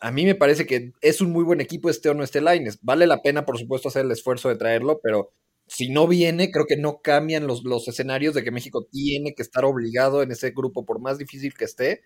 A 0.00 0.10
mí 0.10 0.24
me 0.24 0.34
parece 0.34 0.66
que 0.66 0.92
es 1.00 1.20
un 1.20 1.30
muy 1.30 1.44
buen 1.44 1.60
equipo 1.60 1.88
este 1.88 2.08
o 2.08 2.14
no 2.14 2.24
este 2.24 2.40
Lines. 2.40 2.78
Vale 2.82 3.06
la 3.06 3.22
pena, 3.22 3.46
por 3.46 3.58
supuesto, 3.58 3.88
hacer 3.88 4.04
el 4.04 4.12
esfuerzo 4.12 4.48
de 4.48 4.56
traerlo, 4.56 5.00
pero 5.02 5.32
si 5.66 5.88
no 5.88 6.06
viene, 6.06 6.50
creo 6.50 6.66
que 6.66 6.76
no 6.76 7.00
cambian 7.00 7.46
los, 7.46 7.64
los 7.64 7.88
escenarios 7.88 8.34
de 8.34 8.44
que 8.44 8.50
México 8.50 8.86
tiene 8.90 9.34
que 9.34 9.42
estar 9.42 9.64
obligado 9.64 10.22
en 10.22 10.30
ese 10.30 10.50
grupo, 10.50 10.84
por 10.84 11.00
más 11.00 11.18
difícil 11.18 11.54
que 11.54 11.64
esté, 11.64 12.02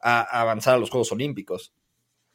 a, 0.00 0.22
avanzar 0.40 0.74
a 0.74 0.78
los 0.78 0.90
Juegos 0.90 1.12
Olímpicos. 1.12 1.74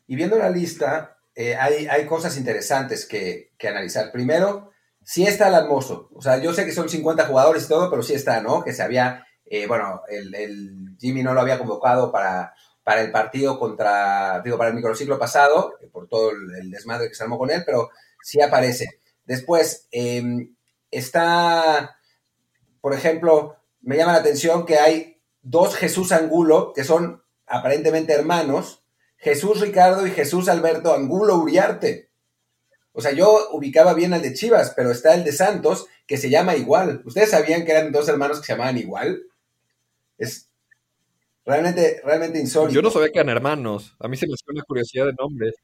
Y 0.06 0.16
viendo 0.16 0.38
la 0.38 0.50
lista, 0.50 1.18
eh, 1.36 1.56
hay, 1.56 1.88
hay, 1.88 2.06
cosas 2.06 2.38
interesantes 2.38 3.06
que, 3.06 3.54
que 3.58 3.68
analizar. 3.68 4.12
Primero, 4.12 4.72
sí 5.04 5.26
está 5.26 5.48
el 5.48 5.56
hermoso. 5.56 6.10
O 6.14 6.22
sea, 6.22 6.42
yo 6.42 6.54
sé 6.54 6.66
que 6.66 6.72
son 6.72 6.90
50 6.90 7.26
jugadores 7.26 7.66
y 7.66 7.70
todo, 7.70 7.90
pero 7.90 8.04
sí 8.04 8.14
está, 8.14 8.42
¿no? 8.42 8.64
Que 8.64 8.74
se 8.74 8.84
había, 8.84 9.26
eh, 9.46 9.66
bueno, 9.66 10.02
el, 10.10 10.96
Jimmy 11.00 11.24
no 11.24 11.34
lo 11.34 11.42
había 11.42 11.58
convocado 11.58 12.12
para, 12.12 12.54
para 12.88 13.02
el 13.02 13.12
partido 13.12 13.60
contra, 13.60 14.42
digo, 14.46 14.58
para 14.58 14.70
el 14.70 14.76
microciclo 14.78 15.20
pasado, 15.20 15.74
eh, 15.82 15.90
por 15.92 16.08
todo 16.08 16.32
el, 16.32 16.72
desmadre 16.72 17.10
que 17.10 17.16
se 17.16 17.24
armó 17.24 17.38
con 17.38 17.52
él, 17.52 17.64
pero 17.66 17.90
sí 18.24 18.42
aparece. 18.42 19.02
Después, 19.26 19.90
em, 19.92 20.56
está, 20.90 22.00
por 22.80 22.94
ejemplo, 22.94 23.58
me 23.82 23.98
llama 23.98 24.14
la 24.14 24.20
atención 24.20 24.66
que 24.66 24.78
hay 24.78 25.20
dos 25.42 25.76
Jesús 25.76 26.14
Angulo, 26.14 26.72
que 26.74 26.86
son 26.86 27.22
aparentemente 27.46 28.14
hermanos, 28.14 28.86
Jesús 29.18 29.60
Ricardo 29.60 30.08
y 30.08 30.12
Jesús 30.12 30.48
Alberto 30.48 30.94
Angulo 30.94 31.36
Uriarte. 31.36 32.10
O 32.94 33.02
sea, 33.02 33.12
yo 33.12 33.50
ubicaba 33.52 33.96
bien 33.96 34.14
al 34.14 34.22
de 34.22 34.34
Chivas, 34.34 34.72
pero 34.78 34.92
está 34.92 35.14
el 35.14 35.26
de 35.26 35.34
Santos, 35.34 35.88
que 36.06 36.16
se 36.16 36.30
llama 36.30 36.56
igual. 36.56 37.02
¿Ustedes 37.04 37.32
sabían 37.32 37.66
que 37.66 37.72
eran 37.74 37.92
dos 37.92 38.08
hermanos 38.08 38.40
que 38.40 38.46
se 38.46 38.54
llamaban 38.54 38.78
igual? 38.78 39.24
Es 40.18 40.47
realmente, 41.48 42.02
realmente 42.04 42.40
insólito. 42.40 42.76
Yo 42.76 42.82
no 42.82 42.92
sabía 42.92 43.10
que 43.10 43.20
eran 43.20 43.30
hermanos. 43.30 43.96
A 44.00 44.08
mí 44.08 44.18
se 44.18 44.28
me 44.28 44.34
hace 44.34 44.44
una 44.48 44.64
curiosidad 44.64 45.06
de 45.06 45.14
nombres. 45.18 45.56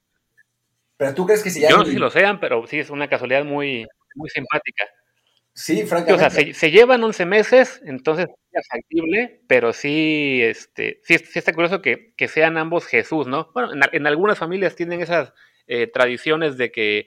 Pero 0.97 1.13
tú 1.13 1.25
crees 1.25 1.43
que 1.43 1.49
se 1.49 1.59
llaman. 1.59 1.71
Yo 1.71 1.77
no 1.77 1.85
sé 1.85 1.91
si 1.91 1.97
lo 1.97 2.09
sean, 2.09 2.39
pero 2.39 2.65
sí 2.65 2.79
es 2.79 2.89
una 2.89 3.07
casualidad 3.07 3.45
muy, 3.45 3.85
muy 4.15 4.29
simpática. 4.29 4.85
Sí, 5.55 5.83
francamente. 5.83 6.13
O 6.25 6.29
sea, 6.29 6.53
se, 6.53 6.71
llevan 6.71 7.03
11 7.03 7.25
meses, 7.25 7.81
entonces 7.85 8.25
es 8.51 8.67
factible, 8.67 9.41
pero 9.47 9.71
sí, 9.71 10.39
este, 10.41 10.99
sí, 11.03 11.15
está 11.35 11.53
curioso 11.53 11.81
que, 11.81 12.13
sean 12.27 12.57
ambos 12.57 12.87
Jesús, 12.87 13.27
¿no? 13.27 13.51
Bueno, 13.53 13.69
en, 13.91 14.07
algunas 14.07 14.39
familias 14.39 14.75
tienen 14.75 15.01
esas 15.01 15.31
eh, 15.67 15.85
tradiciones 15.85 16.57
de 16.57 16.71
que 16.71 17.05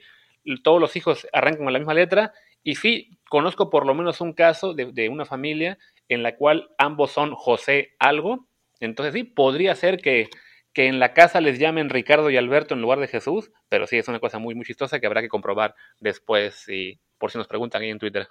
todos 0.63 0.79
los 0.79 0.95
hijos 0.95 1.27
arrancan 1.33 1.65
con 1.65 1.73
la 1.73 1.79
misma 1.79 1.93
letra. 1.93 2.33
Y 2.63 2.75
sí, 2.75 3.19
conozco 3.29 3.69
por 3.69 3.85
lo 3.85 3.93
menos 3.93 4.21
un 4.21 4.33
caso 4.33 4.73
de, 4.73 5.09
una 5.09 5.25
familia 5.25 5.77
en 6.07 6.23
la 6.23 6.35
cual 6.35 6.69
ambos 6.77 7.11
son 7.11 7.35
José 7.35 7.95
algo. 7.99 8.47
Entonces 8.79 9.13
sí, 9.13 9.23
podría 9.23 9.75
ser 9.75 9.97
que, 9.97 10.29
que, 10.73 10.87
en 10.87 10.99
la 10.99 11.13
casa 11.13 11.41
les 11.41 11.59
llamen 11.59 11.89
Ricardo 11.89 12.29
y 12.29 12.37
Alberto 12.37 12.73
en 12.73 12.81
lugar 12.81 12.99
de 12.99 13.07
Jesús, 13.07 13.51
pero 13.69 13.87
sí 13.87 13.97
es 13.97 14.07
una 14.07 14.19
cosa 14.19 14.39
muy, 14.39 14.55
muy 14.55 14.65
chistosa 14.65 14.99
que 14.99 15.07
habrá 15.07 15.21
que 15.21 15.29
comprobar 15.29 15.75
después, 15.99 16.67
y 16.67 16.99
por 17.17 17.31
si 17.31 17.37
nos 17.37 17.47
preguntan 17.47 17.81
ahí 17.81 17.89
en 17.89 17.99
Twitter. 17.99 18.27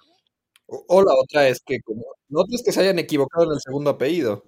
O, 0.67 1.03
la 1.03 1.13
otra 1.15 1.49
es 1.49 1.61
que, 1.65 1.81
como, 1.81 2.05
no 2.29 2.43
es 2.51 2.63
que 2.65 2.73
se 2.73 2.81
hayan 2.81 2.99
equivocado 2.99 3.45
en 3.45 3.53
el 3.53 3.61
segundo 3.61 3.91
apellido. 3.91 4.45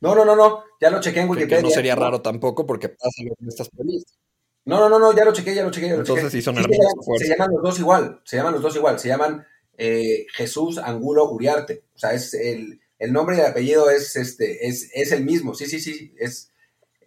No, 0.00 0.14
no, 0.14 0.24
no, 0.24 0.36
no, 0.36 0.62
ya 0.80 0.90
lo 0.90 1.00
chequé 1.00 1.20
en 1.20 1.28
Wikipedia. 1.28 1.56
Que 1.58 1.62
no 1.64 1.70
sería 1.70 1.96
raro 1.96 2.22
tampoco 2.22 2.64
porque 2.64 2.88
pasa 2.88 3.10
en 3.18 3.48
estas 3.48 3.68
películas. 3.70 4.18
No, 4.64 4.78
no, 4.78 4.88
no, 4.88 4.98
no, 4.98 5.16
ya 5.16 5.24
lo 5.24 5.32
chequé, 5.32 5.54
ya 5.54 5.64
lo 5.64 5.70
chequé. 5.70 5.88
Ya 5.88 5.94
lo 5.94 6.00
Entonces 6.00 6.30
sí 6.30 6.42
son 6.42 6.56
se, 6.56 6.62
llaman, 6.62 7.48
los 7.50 7.62
dos 7.62 7.78
igual, 7.78 8.20
se 8.24 8.36
llaman 8.36 8.52
los 8.52 8.62
dos 8.62 8.76
igual, 8.76 8.98
se 8.98 9.08
llaman 9.08 9.46
eh, 9.78 10.26
Jesús 10.34 10.78
Angulo 10.78 11.30
Uriarte. 11.30 11.84
O 11.94 11.98
sea, 11.98 12.12
es 12.12 12.34
el, 12.34 12.78
el 12.98 13.12
nombre 13.12 13.36
y 13.36 13.40
el 13.40 13.46
apellido 13.46 13.90
es, 13.90 14.16
este, 14.16 14.66
es, 14.66 14.90
es 14.92 15.12
el 15.12 15.24
mismo. 15.24 15.54
Sí, 15.54 15.66
sí, 15.66 15.80
sí, 15.80 16.14
es, 16.18 16.52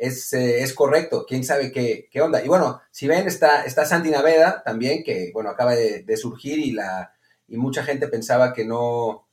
es, 0.01 0.33
eh, 0.33 0.63
es 0.63 0.73
correcto. 0.73 1.25
Quién 1.27 1.43
sabe 1.43 1.71
qué, 1.71 2.07
qué, 2.11 2.21
onda. 2.21 2.43
Y 2.43 2.47
bueno, 2.47 2.81
si 2.91 3.07
ven, 3.07 3.27
está, 3.27 3.63
está 3.65 3.85
Santi 3.85 4.09
Naveda 4.09 4.63
también, 4.63 5.03
que 5.03 5.31
bueno, 5.33 5.49
acaba 5.49 5.75
de, 5.75 6.17
surgir 6.17 6.59
y, 6.59 6.71
la, 6.71 7.13
y 7.47 7.57
mucha 7.57 7.83
gente 7.83 8.07
pensaba 8.07 8.53
que 8.53 8.65
no, 8.65 9.27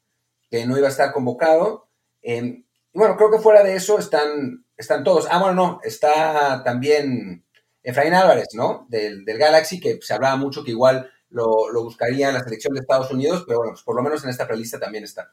que 0.50 0.66
no 0.66 0.76
iba 0.76 0.88
a 0.88 0.90
estar 0.90 1.12
convocado. 1.12 1.88
Em, 2.22 2.64
y 2.92 2.98
bueno, 2.98 3.16
creo 3.16 3.30
que 3.30 3.38
fuera 3.38 3.62
de 3.62 3.76
eso 3.76 3.98
están, 3.98 4.64
están 4.76 5.04
todos. 5.04 5.26
Ah, 5.30 5.38
bueno, 5.38 5.54
no, 5.54 5.80
está 5.84 6.62
también 6.64 7.44
Efraín 7.82 8.14
Álvarez, 8.14 8.48
¿no? 8.54 8.86
Del, 8.90 9.24
Galaxy, 9.24 9.80
que 9.80 9.98
se 10.02 10.14
hablaba 10.14 10.36
mucho 10.36 10.64
que 10.64 10.72
igual 10.72 11.10
lo, 11.30 11.70
lo, 11.70 11.84
buscaría 11.84 12.28
en 12.28 12.34
la 12.34 12.42
selección 12.44 12.74
de 12.74 12.80
Estados 12.80 13.10
Unidos, 13.10 13.44
pero 13.46 13.58
bueno, 13.58 13.72
pues 13.72 13.84
por 13.84 13.96
lo 13.96 14.02
menos 14.02 14.24
en 14.24 14.30
esta 14.30 14.46
prelista 14.46 14.80
también 14.80 15.04
está. 15.04 15.32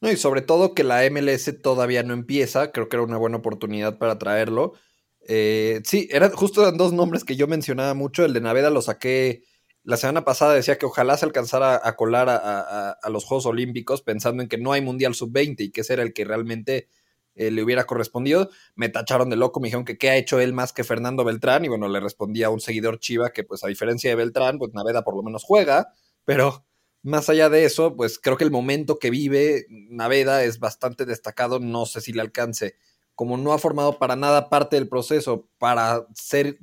No, 0.00 0.10
y 0.10 0.16
sobre 0.16 0.42
todo 0.42 0.74
que 0.74 0.84
la 0.84 1.04
MLS 1.10 1.60
todavía 1.60 2.02
no 2.04 2.14
empieza, 2.14 2.70
creo 2.70 2.88
que 2.88 2.96
era 2.96 3.04
una 3.04 3.16
buena 3.16 3.38
oportunidad 3.38 3.98
para 3.98 4.18
traerlo. 4.18 4.74
Eh, 5.26 5.80
sí, 5.84 6.08
eran 6.10 6.30
justo 6.32 6.62
eran 6.62 6.76
dos 6.76 6.92
nombres 6.92 7.24
que 7.24 7.36
yo 7.36 7.48
mencionaba 7.48 7.94
mucho. 7.94 8.24
El 8.24 8.32
de 8.32 8.40
Naveda 8.40 8.70
lo 8.70 8.80
saqué 8.80 9.42
la 9.82 9.96
semana 9.96 10.24
pasada, 10.24 10.54
decía 10.54 10.78
que 10.78 10.86
ojalá 10.86 11.16
se 11.16 11.24
alcanzara 11.26 11.80
a 11.82 11.96
colar 11.96 12.28
a, 12.28 13.08
los 13.10 13.24
Juegos 13.24 13.46
Olímpicos, 13.46 14.02
pensando 14.02 14.42
en 14.42 14.48
que 14.48 14.58
no 14.58 14.72
hay 14.72 14.82
Mundial 14.82 15.14
Sub-20 15.14 15.60
y 15.60 15.70
que 15.70 15.80
ese 15.80 15.94
era 15.94 16.02
el 16.02 16.12
que 16.12 16.24
realmente 16.24 16.88
eh, 17.34 17.50
le 17.50 17.62
hubiera 17.62 17.84
correspondido. 17.84 18.50
Me 18.74 18.90
tacharon 18.90 19.30
de 19.30 19.36
loco, 19.36 19.60
me 19.60 19.68
dijeron 19.68 19.86
que 19.86 19.96
qué 19.96 20.10
ha 20.10 20.16
hecho 20.16 20.40
él 20.40 20.52
más 20.52 20.72
que 20.74 20.84
Fernando 20.84 21.24
Beltrán, 21.24 21.64
y 21.64 21.68
bueno, 21.68 21.88
le 21.88 22.00
respondí 22.00 22.42
a 22.42 22.50
un 22.50 22.60
seguidor 22.60 22.98
chiva 23.00 23.30
que, 23.30 23.44
pues 23.44 23.64
a 23.64 23.68
diferencia 23.68 24.10
de 24.10 24.16
Beltrán, 24.16 24.58
pues 24.58 24.74
Naveda 24.74 25.04
por 25.04 25.16
lo 25.16 25.22
menos 25.22 25.42
juega, 25.42 25.94
pero 26.24 26.66
más 27.02 27.28
allá 27.28 27.48
de 27.48 27.64
eso, 27.64 27.96
pues 27.96 28.18
creo 28.18 28.36
que 28.36 28.44
el 28.44 28.50
momento 28.50 28.98
que 28.98 29.10
vive 29.10 29.66
Naveda 29.68 30.44
es 30.44 30.58
bastante 30.58 31.06
destacado, 31.06 31.60
no 31.60 31.86
sé 31.86 32.00
si 32.00 32.12
le 32.12 32.20
alcance. 32.20 32.76
Como 33.14 33.36
no 33.36 33.52
ha 33.52 33.58
formado 33.58 33.98
para 33.98 34.16
nada 34.16 34.48
parte 34.48 34.76
del 34.76 34.88
proceso 34.88 35.48
para 35.58 36.06
ser 36.14 36.58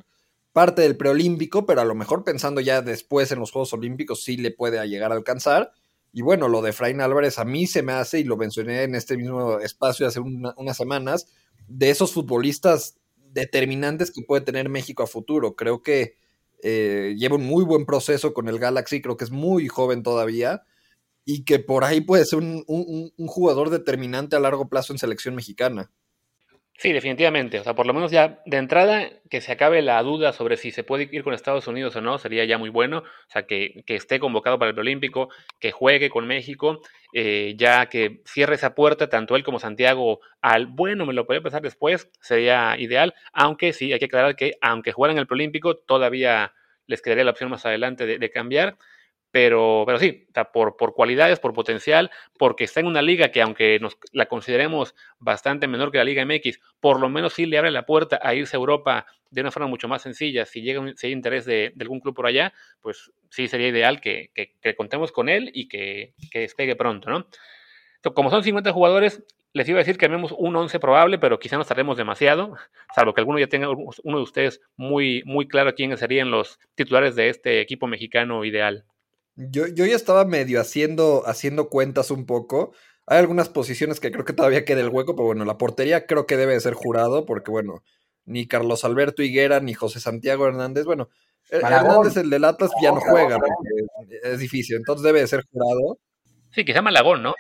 parte 0.54 0.82
del 0.82 0.98
preolímpico, 0.98 1.66
pero 1.66 1.82
a 1.82 1.86
lo 1.86 1.96
mejor 1.96 2.24
pensando 2.24 2.62
ya 2.62 2.82
después 2.82 3.32
en 3.32 3.40
los 3.40 3.52
Juegos 3.52 3.74
Olímpicos 3.74 4.24
sí 4.24 4.38
le 4.38 4.52
puede 4.52 4.88
llegar 4.88 5.12
a 5.12 5.16
alcanzar. 5.16 5.72
Y 6.14 6.22
bueno, 6.22 6.48
lo 6.48 6.62
de 6.62 6.72
Fraín 6.72 7.02
Álvarez 7.02 7.40
a 7.40 7.46
mí 7.46 7.68
se 7.68 7.84
me 7.84 7.92
hace, 7.92 8.20
y 8.20 8.24
lo 8.24 8.38
mencioné 8.38 8.84
en 8.84 8.96
este 8.96 9.18
mismo 9.18 9.60
espacio 9.60 10.08
hace 10.08 10.22
unas 10.22 10.78
semanas, 10.78 11.28
de 11.68 11.90
esos 11.90 12.14
futbolistas 12.14 12.98
determinantes 13.34 14.12
que 14.12 14.22
puede 14.22 14.46
tener 14.46 14.70
México 14.70 15.04
a 15.04 15.08
futuro. 15.08 15.58
Creo 15.58 15.82
que 15.82 16.16
eh, 16.64 17.16
lleva 17.18 17.36
un 17.36 17.46
muy 17.46 17.64
buen 17.64 17.86
proceso 17.86 18.34
con 18.34 18.48
el 18.48 18.60
Galaxy, 18.60 19.02
creo 19.02 19.18
que 19.18 19.26
es 19.26 19.32
muy 19.32 19.68
joven 19.68 20.04
todavía 20.04 20.64
y 21.26 21.44
que 21.44 21.60
por 21.60 21.84
ahí 21.84 22.02
puede 22.02 22.26
ser 22.26 22.40
un, 22.40 22.64
un 22.68 23.28
jugador 23.28 23.70
determinante 23.70 24.36
a 24.36 24.40
largo 24.40 24.70
plazo 24.70 24.94
en 24.94 25.00
selección 25.00 25.36
mexicana. 25.36 25.92
Sí, 26.78 26.92
definitivamente. 26.92 27.60
O 27.60 27.64
sea, 27.64 27.74
por 27.74 27.86
lo 27.88 27.94
menos 27.94 28.12
ya 28.12 28.42
de 28.46 28.58
entrada 28.58 29.10
que 29.30 29.40
se 29.40 29.54
acabe 29.54 29.82
la 29.82 30.02
duda 30.04 30.34
sobre 30.34 30.58
si 30.58 30.72
se 30.72 30.84
puede 30.84 31.08
ir 31.10 31.24
con 31.24 31.34
Estados 31.34 31.68
Unidos 31.68 31.96
o 31.96 32.02
no, 32.02 32.18
sería 32.18 32.44
ya 32.44 32.58
muy 32.58 32.70
bueno. 32.70 32.98
O 33.00 33.30
sea, 33.30 33.44
que, 33.48 33.84
esté 33.88 34.20
convocado 34.20 34.60
para 34.60 34.72
el 34.72 34.80
Olímpico, 34.80 35.30
que 35.60 35.72
juegue 35.72 36.10
con 36.10 36.28
México, 36.28 36.82
eh, 37.14 37.54
ya 37.58 37.86
que 37.88 38.22
cierre 38.26 38.56
esa 38.56 38.76
puerta, 38.76 39.08
tanto 39.10 39.38
él 39.38 39.44
como 39.46 39.60
Santiago, 39.60 40.20
al 40.42 40.68
bueno, 40.68 41.06
me 41.06 41.14
lo 41.14 41.26
podría 41.26 41.42
pensar 41.42 41.62
después, 41.62 42.10
sería 42.20 42.76
ideal. 42.78 43.14
Aunque 43.32 43.72
sí, 43.72 43.94
hay 43.94 44.00
que 44.00 44.06
aclarar 44.06 44.36
que 44.36 44.56
aunque 44.62 44.92
jugaran 44.92 45.18
el 45.18 45.28
Olímpico, 45.30 45.78
todavía 45.78 46.54
les 46.88 47.02
quedaría 47.02 47.24
la 47.24 47.32
opción 47.32 47.50
más 47.50 47.66
adelante 47.66 48.06
de, 48.06 48.20
de 48.20 48.30
cambiar. 48.32 48.78
Pero, 49.36 49.84
pero 49.86 50.00
sí, 50.00 50.30
por, 50.54 50.78
cualidades, 50.94 51.42
por 51.42 51.52
potencial, 51.52 52.10
porque 52.40 52.64
está 52.64 52.80
en 52.80 52.88
una 52.88 53.02
liga 53.02 53.32
que 53.34 53.42
aunque 53.42 53.80
nos 53.82 53.98
la 54.14 54.28
consideremos 54.28 54.96
bastante 55.20 55.68
menor 55.68 55.92
que 55.92 55.98
la 55.98 56.06
Liga 56.06 56.24
MX, 56.26 56.62
por 56.80 57.02
lo 57.02 57.10
menos 57.10 57.34
sí 57.34 57.46
le 57.46 57.58
abre 57.58 57.70
la 57.70 57.86
puerta 57.86 58.18
a 58.24 58.34
irse 58.34 58.56
a 58.56 58.60
Europa 58.60 59.06
de 59.32 59.42
una 59.42 59.52
forma 59.52 59.68
mucho 59.68 59.90
más 59.90 60.04
sencilla. 60.04 60.46
Si 60.46 60.62
llega 60.62 60.82
si 60.96 61.08
hay 61.08 61.12
interés 61.12 61.44
de, 61.44 61.74
algún 61.78 62.00
club 62.00 62.16
por 62.16 62.28
allá, 62.28 62.54
pues 62.80 63.12
sí 63.30 63.50
sería 63.50 63.68
ideal 63.68 64.00
que, 64.00 64.32
contemos 64.78 65.12
con 65.12 65.28
él 65.28 65.52
y 65.54 65.68
que, 65.68 66.14
que 66.32 66.40
despegue 66.40 66.78
pronto, 66.78 67.10
¿no? 67.10 67.28
como 68.14 68.30
son 68.30 68.42
50 68.42 68.72
jugadores, 68.72 69.22
les 69.52 69.68
iba 69.68 69.80
a 69.80 69.84
decir 69.84 69.98
que 69.98 70.06
armemos 70.06 70.34
un 70.38 70.56
11 70.56 70.80
probable, 70.80 71.20
pero 71.20 71.40
quizá 71.40 71.58
nos 71.58 71.68
tardemos 71.68 71.98
demasiado, 71.98 72.56
salvo 72.96 73.14
que 73.14 73.20
alguno 73.20 73.38
ya 73.38 73.48
tenga 73.48 73.68
uno 73.70 74.18
de 74.18 74.24
ustedes 74.24 74.62
muy, 74.78 75.24
muy 75.26 75.46
claro 75.46 75.76
quiénes 75.76 76.00
serían 76.00 76.32
los 76.32 76.58
titulares 76.76 77.18
de 77.18 77.28
este 77.28 77.60
equipo 77.60 77.86
mexicano 77.86 78.46
ideal. 78.46 78.86
Yo, 79.36 79.68
yo 79.68 79.86
ya 79.86 79.96
estaba 79.96 80.26
medio 80.26 80.62
haciendo, 80.62 81.24
haciendo 81.26 81.70
cuentas 81.70 82.12
un 82.12 82.26
poco. 82.26 82.74
Hay 83.06 83.20
algunas 83.20 83.50
posiciones 83.50 84.00
que 84.00 84.12
creo 84.12 84.26
que 84.26 84.34
todavía 84.34 84.66
queda 84.66 84.82
el 84.82 84.90
hueco, 84.90 85.16
pero 85.16 85.28
bueno, 85.28 85.46
la 85.46 85.58
portería 85.58 86.06
creo 86.06 86.26
que 86.26 86.38
debe 86.38 86.54
de 86.54 86.60
ser 86.62 86.74
jurado, 86.74 87.26
porque 87.26 87.52
bueno, 87.52 87.84
ni 88.26 88.48
Carlos 88.48 88.84
Alberto 88.84 89.22
Higuera, 89.22 89.60
ni 89.60 89.74
José 89.74 90.00
Santiago 90.00 90.48
Hernández, 90.48 90.86
bueno, 90.86 91.10
Hernández, 91.50 92.18
el 92.18 92.30
del 92.30 92.46
Atlas, 92.46 92.72
ya 92.82 92.92
no 92.92 93.02
juega, 93.02 93.38
porque 93.38 94.22
es 94.24 94.40
difícil, 94.40 94.78
entonces 94.78 95.04
debe 95.04 95.22
de 95.22 95.28
ser 95.28 95.44
jurado. 95.52 96.00
Sí, 96.52 96.66
quizá 96.66 96.82
Malagón, 96.82 97.22
¿no? 97.22 97.36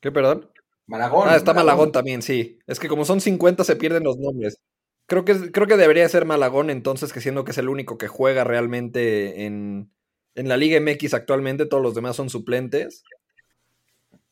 ¿Qué, 0.00 0.10
perdón? 0.10 0.50
Malagón. 0.86 1.28
Ah, 1.28 1.36
está 1.36 1.52
Malagón. 1.52 1.92
también, 1.92 2.22
sí. 2.22 2.58
Es 2.66 2.78
que 2.78 2.88
como 2.88 3.04
son 3.04 3.20
50 3.20 3.64
se 3.64 3.76
pierden 3.76 4.04
los 4.04 4.16
nombres. 4.18 4.58
Creo 5.06 5.24
que, 5.24 5.50
creo 5.50 5.66
que 5.66 5.76
debería 5.76 6.08
ser 6.08 6.24
Malagón 6.24 6.70
entonces, 6.70 7.12
que 7.12 7.20
siendo 7.20 7.44
que 7.44 7.50
es 7.50 7.58
el 7.58 7.68
único 7.68 7.98
que 7.98 8.08
juega 8.08 8.44
realmente 8.44 9.44
en, 9.44 9.90
en 10.34 10.48
la 10.48 10.56
Liga 10.56 10.80
MX 10.80 11.14
actualmente 11.14 11.66
todos 11.66 11.82
los 11.82 11.94
demás 11.94 12.16
son 12.16 12.30
suplentes. 12.30 13.04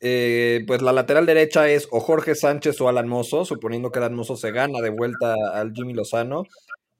Eh, 0.05 0.65
pues 0.67 0.81
la 0.81 0.91
lateral 0.91 1.25
derecha 1.25 1.69
es 1.69 1.87
o 1.89 2.01
Jorge 2.01 2.35
Sánchez 2.35 2.81
o 2.81 2.89
Alan 2.89 3.07
Mozo, 3.07 3.45
suponiendo 3.45 3.91
que 3.91 3.99
Alan 3.99 4.15
Mozo 4.15 4.35
se 4.35 4.51
gana 4.51 4.81
de 4.81 4.89
vuelta 4.89 5.35
al 5.53 5.71
Jimmy 5.73 5.93
Lozano. 5.93 6.43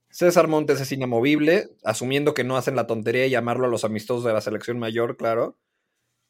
César 0.09 0.47
Montes 0.47 0.79
es 0.79 0.91
inamovible, 0.91 1.69
asumiendo 1.83 2.33
que 2.33 2.43
no 2.43 2.55
hacen 2.55 2.75
la 2.75 2.87
tontería 2.87 3.23
de 3.23 3.29
llamarlo 3.29 3.65
a 3.65 3.69
los 3.69 3.83
amistosos 3.83 4.23
de 4.23 4.31
la 4.31 4.41
selección 4.41 4.79
mayor, 4.79 5.17
claro. 5.17 5.57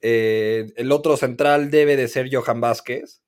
Eh, 0.01 0.73
el 0.75 0.91
otro 0.91 1.15
central 1.15 1.69
debe 1.69 1.95
de 1.95 2.07
ser 2.07 2.29
Johan 2.33 2.59
Vázquez. 2.59 3.21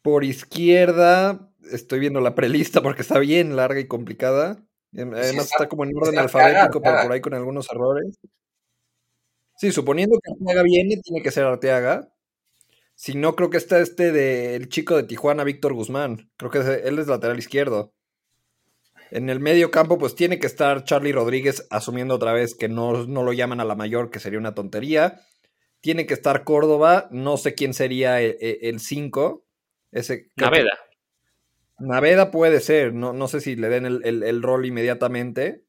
Por 0.00 0.24
izquierda, 0.24 1.50
estoy 1.70 1.98
viendo 1.98 2.20
la 2.20 2.34
prelista 2.34 2.82
porque 2.82 3.02
está 3.02 3.18
bien 3.18 3.56
larga 3.56 3.80
y 3.80 3.88
complicada. 3.88 4.64
Además 4.96 5.50
está, 5.50 5.68
como 5.68 5.84
en 5.84 5.92
orden 5.96 6.18
alfabético, 6.18 6.80
pero 6.80 7.02
por 7.02 7.12
ahí 7.12 7.20
con 7.20 7.34
algunos 7.34 7.68
errores. 7.70 8.18
Sí, 9.64 9.72
suponiendo 9.72 10.18
que 10.22 10.30
Arteaga 10.30 10.62
viene, 10.62 10.98
tiene 11.02 11.22
que 11.22 11.30
ser 11.30 11.44
Arteaga. 11.44 12.12
Si 12.94 13.14
no, 13.14 13.34
creo 13.34 13.48
que 13.48 13.56
está 13.56 13.78
este 13.78 14.12
del 14.12 14.68
chico 14.68 14.94
de 14.94 15.04
Tijuana, 15.04 15.42
Víctor 15.42 15.72
Guzmán. 15.72 16.30
Creo 16.36 16.50
que 16.50 16.58
él 16.58 16.98
es 16.98 17.06
lateral 17.06 17.38
izquierdo. 17.38 17.94
En 19.10 19.30
el 19.30 19.40
medio 19.40 19.70
campo, 19.70 19.96
pues 19.96 20.14
tiene 20.14 20.38
que 20.38 20.46
estar 20.46 20.84
Charlie 20.84 21.12
Rodríguez, 21.12 21.66
asumiendo 21.70 22.16
otra 22.16 22.34
vez 22.34 22.54
que 22.54 22.68
no, 22.68 23.06
no 23.06 23.22
lo 23.22 23.32
llaman 23.32 23.58
a 23.58 23.64
la 23.64 23.74
mayor, 23.74 24.10
que 24.10 24.20
sería 24.20 24.38
una 24.38 24.54
tontería. 24.54 25.22
Tiene 25.80 26.04
que 26.04 26.12
estar 26.12 26.44
Córdoba, 26.44 27.08
no 27.10 27.38
sé 27.38 27.54
quién 27.54 27.72
sería 27.72 28.20
el 28.20 28.80
5. 28.80 29.46
Ese, 29.92 30.30
Naveda. 30.36 30.78
Naveda 31.78 32.30
puede 32.30 32.60
ser, 32.60 32.92
no, 32.92 33.14
no 33.14 33.28
sé 33.28 33.40
si 33.40 33.56
le 33.56 33.70
den 33.70 33.86
el 33.86 34.42
rol 34.42 34.66
inmediatamente. 34.66 35.63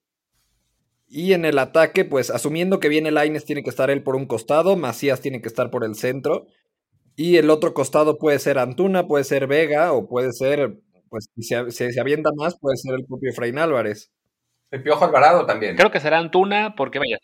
Y 1.16 1.32
en 1.32 1.46
el 1.46 1.60
ataque, 1.60 2.04
pues 2.04 2.30
asumiendo 2.30 2.82
que 2.82 2.90
viene 2.90 3.10
Laines, 3.10 3.46
tiene 3.46 3.64
que 3.64 3.70
estar 3.70 3.90
él 3.90 4.04
por 4.04 4.18
un 4.18 4.26
costado, 4.26 4.76
Macías 4.76 5.22
tiene 5.22 5.42
que 5.42 5.48
estar 5.48 5.72
por 5.72 5.86
el 5.86 5.96
centro. 5.96 6.48
Y 7.16 7.38
el 7.38 7.50
otro 7.50 7.74
costado 7.74 8.18
puede 8.18 8.38
ser 8.38 8.60
Antuna, 8.60 9.08
puede 9.08 9.24
ser 9.24 9.48
Vega, 9.48 9.94
o 9.94 10.10
puede 10.10 10.34
ser, 10.34 10.78
pues 11.08 11.30
si 11.34 11.44
se, 11.44 11.72
se 11.72 12.02
avienta 12.02 12.32
más, 12.36 12.60
puede 12.60 12.76
ser 12.76 12.96
el 12.96 13.06
propio 13.06 13.30
Efraín 13.30 13.60
Álvarez. 13.60 14.12
El 14.72 14.84
Piojo 14.84 15.06
Alvarado 15.06 15.46
también. 15.46 15.78
Creo 15.78 15.90
que 15.90 16.02
será 16.02 16.18
Antuna, 16.18 16.76
porque 16.76 17.00
vaya. 17.00 17.18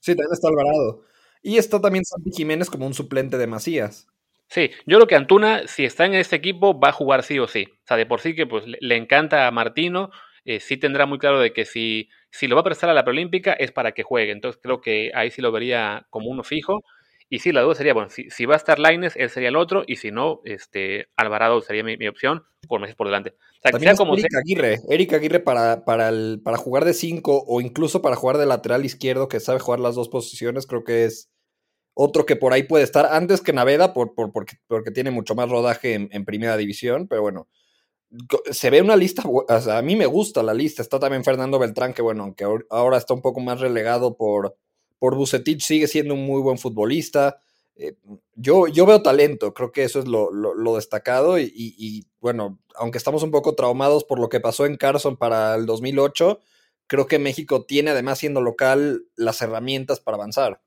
Sí, 0.00 0.16
también 0.16 0.32
está 0.32 0.48
Alvarado. 0.48 1.04
Y 1.42 1.58
está 1.58 1.80
también 1.80 2.04
Santi 2.04 2.32
Jiménez 2.32 2.68
como 2.70 2.88
un 2.88 2.94
suplente 2.94 3.38
de 3.38 3.46
Macías. 3.46 4.08
Sí, 4.48 4.72
yo 4.84 4.98
creo 4.98 5.06
que 5.06 5.14
Antuna, 5.14 5.68
si 5.68 5.84
está 5.84 6.06
en 6.06 6.14
este 6.14 6.34
equipo, 6.34 6.80
va 6.80 6.88
a 6.88 6.92
jugar 6.92 7.22
sí 7.22 7.38
o 7.38 7.46
sí. 7.46 7.68
O 7.70 7.86
sea, 7.86 7.96
de 7.96 8.04
por 8.04 8.20
sí 8.20 8.34
que 8.34 8.48
pues 8.48 8.64
le, 8.66 8.96
encanta 8.96 9.46
a 9.46 9.52
Martino, 9.52 10.10
eh, 10.44 10.60
sí 10.60 10.76
tendrá 10.76 11.06
muy 11.06 11.18
claro 11.18 11.40
de 11.40 11.52
que 11.52 11.64
si 11.64 12.08
si 12.32 12.48
lo 12.48 12.56
va 12.56 12.62
a 12.62 12.64
prestar 12.64 12.90
a 12.90 12.94
la 12.94 13.04
preolímpica 13.04 13.52
es 13.52 13.72
para 13.72 13.92
que 13.92 14.02
juegue. 14.02 14.32
Entonces 14.32 14.60
creo 14.62 14.80
que 14.80 15.12
ahí 15.14 15.30
sí 15.30 15.42
lo 15.42 15.52
vería 15.52 16.06
como 16.10 16.30
uno 16.30 16.42
fijo. 16.42 16.82
Y 17.28 17.38
sí, 17.38 17.50
la 17.50 17.62
duda 17.62 17.74
sería, 17.74 17.94
bueno, 17.94 18.10
si, 18.10 18.44
va 18.44 18.54
a 18.54 18.58
estar 18.58 18.78
Laines, 18.78 19.16
él 19.16 19.30
sería 19.30 19.48
el 19.48 19.56
otro, 19.56 19.84
y 19.86 19.96
si 19.96 20.10
no, 20.10 20.42
este, 20.44 21.08
Alvarado 21.16 21.62
sería 21.62 21.82
mi, 21.82 22.06
opción, 22.06 22.44
por 22.68 22.78
meses 22.78 22.94
por 22.94 23.06
delante. 23.06 23.34
También 23.62 23.96
como 23.96 24.14
Eric 24.18 24.34
Aguirre, 24.36 24.80
Eric 24.90 25.14
Aguirre 25.14 25.40
para, 25.40 25.86
para, 25.86 26.10
el, 26.10 26.42
para 26.44 26.58
jugar 26.58 26.84
de 26.84 26.92
5 26.92 27.44
o 27.46 27.60
incluso 27.62 28.02
para 28.02 28.16
jugar 28.16 28.36
de 28.36 28.44
lateral 28.44 28.84
izquierdo, 28.84 29.28
que 29.28 29.40
sabe 29.40 29.60
jugar 29.60 29.80
las 29.80 29.94
dos 29.94 30.10
posiciones, 30.10 30.66
creo 30.66 30.84
que 30.84 31.06
es 31.06 31.30
otro 31.94 32.26
que 32.26 32.36
por 32.36 32.52
ahí 32.52 32.64
puede 32.64 32.84
estar 32.84 33.06
antes 33.06 33.40
que 33.40 33.54
Naveda, 33.54 33.94
por, 33.94 34.12
porque, 34.14 34.56
porque, 34.66 34.90
tiene 34.90 35.10
mucho 35.10 35.34
más 35.34 35.48
rodaje 35.48 35.94
en, 35.94 36.24
primera 36.26 36.58
división, 36.58 37.08
pero 37.08 37.22
bueno, 37.22 37.48
se 38.50 38.70
ve 38.70 38.82
una 38.82 38.96
lista, 38.96 39.22
a 39.48 39.82
mí 39.82 39.96
me 39.96 40.06
gusta 40.06 40.42
la 40.42 40.54
lista, 40.54 40.82
está 40.82 40.98
también 40.98 41.24
Fernando 41.24 41.58
Beltrán, 41.58 41.94
que 41.94 42.02
bueno, 42.02 42.24
aunque 42.24 42.44
ahora 42.70 42.98
está 42.98 43.14
un 43.14 43.22
poco 43.22 43.40
más 43.40 43.60
relegado 43.60 44.16
por, 44.16 44.56
por 44.98 45.16
Bucetich, 45.16 45.62
sigue 45.62 45.88
siendo 45.88 46.14
un 46.14 46.26
muy 46.26 46.40
buen 46.42 46.58
futbolista. 46.58 47.38
Eh, 47.74 47.96
yo, 48.34 48.68
yo 48.68 48.84
veo 48.84 49.02
talento, 49.02 49.54
creo 49.54 49.72
que 49.72 49.84
eso 49.84 49.98
es 49.98 50.06
lo, 50.06 50.74
destacado 50.74 51.38
y, 51.38 52.06
bueno, 52.20 52.58
aunque 52.74 52.98
estamos 52.98 53.22
un 53.22 53.30
poco 53.30 53.54
traumados 53.54 54.04
por 54.04 54.18
lo 54.18 54.28
que 54.28 54.40
pasó 54.40 54.66
en 54.66 54.76
Carson 54.76 55.16
para 55.16 55.54
el 55.54 55.66
2008, 55.66 56.40
creo 56.86 57.06
que 57.06 57.18
México 57.18 57.64
tiene 57.64 57.90
además 57.90 58.18
siendo 58.18 58.40
local 58.42 59.06
las 59.16 59.40
herramientas 59.40 60.00
para 60.00 60.16
avanzar. 60.16 60.60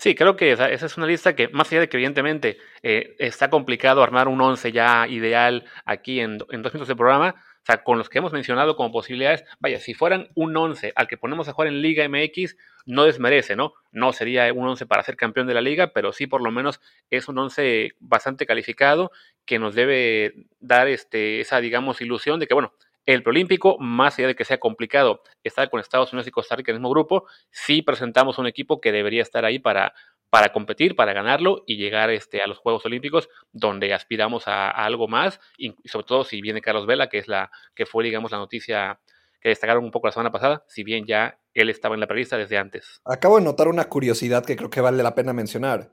Sí, 0.00 0.14
creo 0.14 0.34
que 0.34 0.52
esa, 0.52 0.70
es 0.70 0.96
una 0.96 1.06
lista 1.06 1.36
que, 1.36 1.48
más 1.48 1.70
allá 1.70 1.82
de 1.82 1.90
que 1.90 1.98
evidentemente 1.98 2.56
eh, 2.82 3.16
está 3.18 3.50
complicado 3.50 4.02
armar 4.02 4.28
un 4.28 4.40
11 4.40 4.72
ya 4.72 5.06
ideal 5.06 5.66
aquí 5.84 6.20
en, 6.20 6.38
en 6.48 6.62
dos 6.62 6.72
minutos 6.72 6.88
de 6.88 6.96
programa, 6.96 7.34
o 7.36 7.66
sea, 7.66 7.84
con 7.84 7.98
los 7.98 8.08
que 8.08 8.16
hemos 8.16 8.32
mencionado 8.32 8.76
como 8.76 8.92
posibilidades, 8.92 9.44
vaya, 9.58 9.78
si 9.78 9.92
fueran 9.92 10.30
un 10.34 10.56
11 10.56 10.94
al 10.96 11.06
que 11.06 11.18
ponemos 11.18 11.48
a 11.48 11.52
jugar 11.52 11.68
en 11.68 11.82
Liga 11.82 12.08
MX, 12.08 12.56
no 12.86 13.04
desmerece, 13.04 13.56
¿no? 13.56 13.74
No 13.92 14.14
sería 14.14 14.50
un 14.54 14.66
11 14.66 14.86
para 14.86 15.02
ser 15.02 15.16
campeón 15.16 15.46
de 15.46 15.52
la 15.52 15.60
liga, 15.60 15.92
pero 15.92 16.14
sí 16.14 16.26
por 16.26 16.40
lo 16.42 16.50
menos 16.50 16.80
es 17.10 17.28
un 17.28 17.36
11 17.36 17.92
bastante 18.00 18.46
calificado 18.46 19.12
que 19.44 19.58
nos 19.58 19.74
debe 19.74 20.46
dar 20.60 20.88
este, 20.88 21.40
esa, 21.40 21.60
digamos, 21.60 22.00
ilusión 22.00 22.40
de 22.40 22.46
que, 22.46 22.54
bueno, 22.54 22.72
el 23.06 23.22
preolímpico, 23.22 23.76
más 23.78 24.18
allá 24.18 24.28
de 24.28 24.34
que 24.34 24.44
sea 24.44 24.58
complicado 24.58 25.22
estar 25.42 25.70
con 25.70 25.80
Estados 25.80 26.12
Unidos 26.12 26.28
y 26.28 26.30
Costa 26.30 26.56
Rica 26.56 26.70
en 26.70 26.76
el 26.76 26.80
mismo 26.80 26.90
grupo, 26.90 27.26
sí 27.50 27.82
presentamos 27.82 28.38
un 28.38 28.46
equipo 28.46 28.80
que 28.80 28.92
debería 28.92 29.22
estar 29.22 29.44
ahí 29.44 29.58
para, 29.58 29.94
para 30.30 30.52
competir, 30.52 30.94
para 30.94 31.12
ganarlo 31.12 31.64
y 31.66 31.76
llegar 31.76 32.10
este, 32.10 32.40
a 32.40 32.46
los 32.46 32.58
Juegos 32.58 32.86
Olímpicos, 32.86 33.28
donde 33.52 33.92
aspiramos 33.92 34.46
a, 34.46 34.70
algo 34.70 35.08
más, 35.08 35.40
y 35.58 35.74
sobre 35.84 36.06
todo 36.06 36.24
si 36.24 36.40
viene 36.40 36.60
Carlos 36.60 36.86
Vela, 36.86 37.08
que 37.08 37.18
es 37.18 37.28
la 37.28 37.50
que 37.74 37.86
fue, 37.86 38.04
digamos, 38.04 38.30
la 38.30 38.38
noticia 38.38 39.00
que 39.40 39.48
destacaron 39.48 39.84
un 39.84 39.90
poco 39.90 40.06
la 40.06 40.12
semana 40.12 40.30
pasada, 40.30 40.64
si 40.68 40.84
bien 40.84 41.06
ya 41.06 41.40
él 41.54 41.70
estaba 41.70 41.94
en 41.94 42.00
la 42.00 42.06
prelista 42.06 42.36
desde 42.36 42.58
antes. 42.58 43.00
Acabo 43.04 43.38
de 43.38 43.44
notar 43.44 43.68
una 43.68 43.88
curiosidad 43.88 44.44
que 44.44 44.56
creo 44.56 44.70
que 44.70 44.80
vale 44.80 45.02
la 45.02 45.14
pena 45.14 45.32
mencionar. 45.32 45.92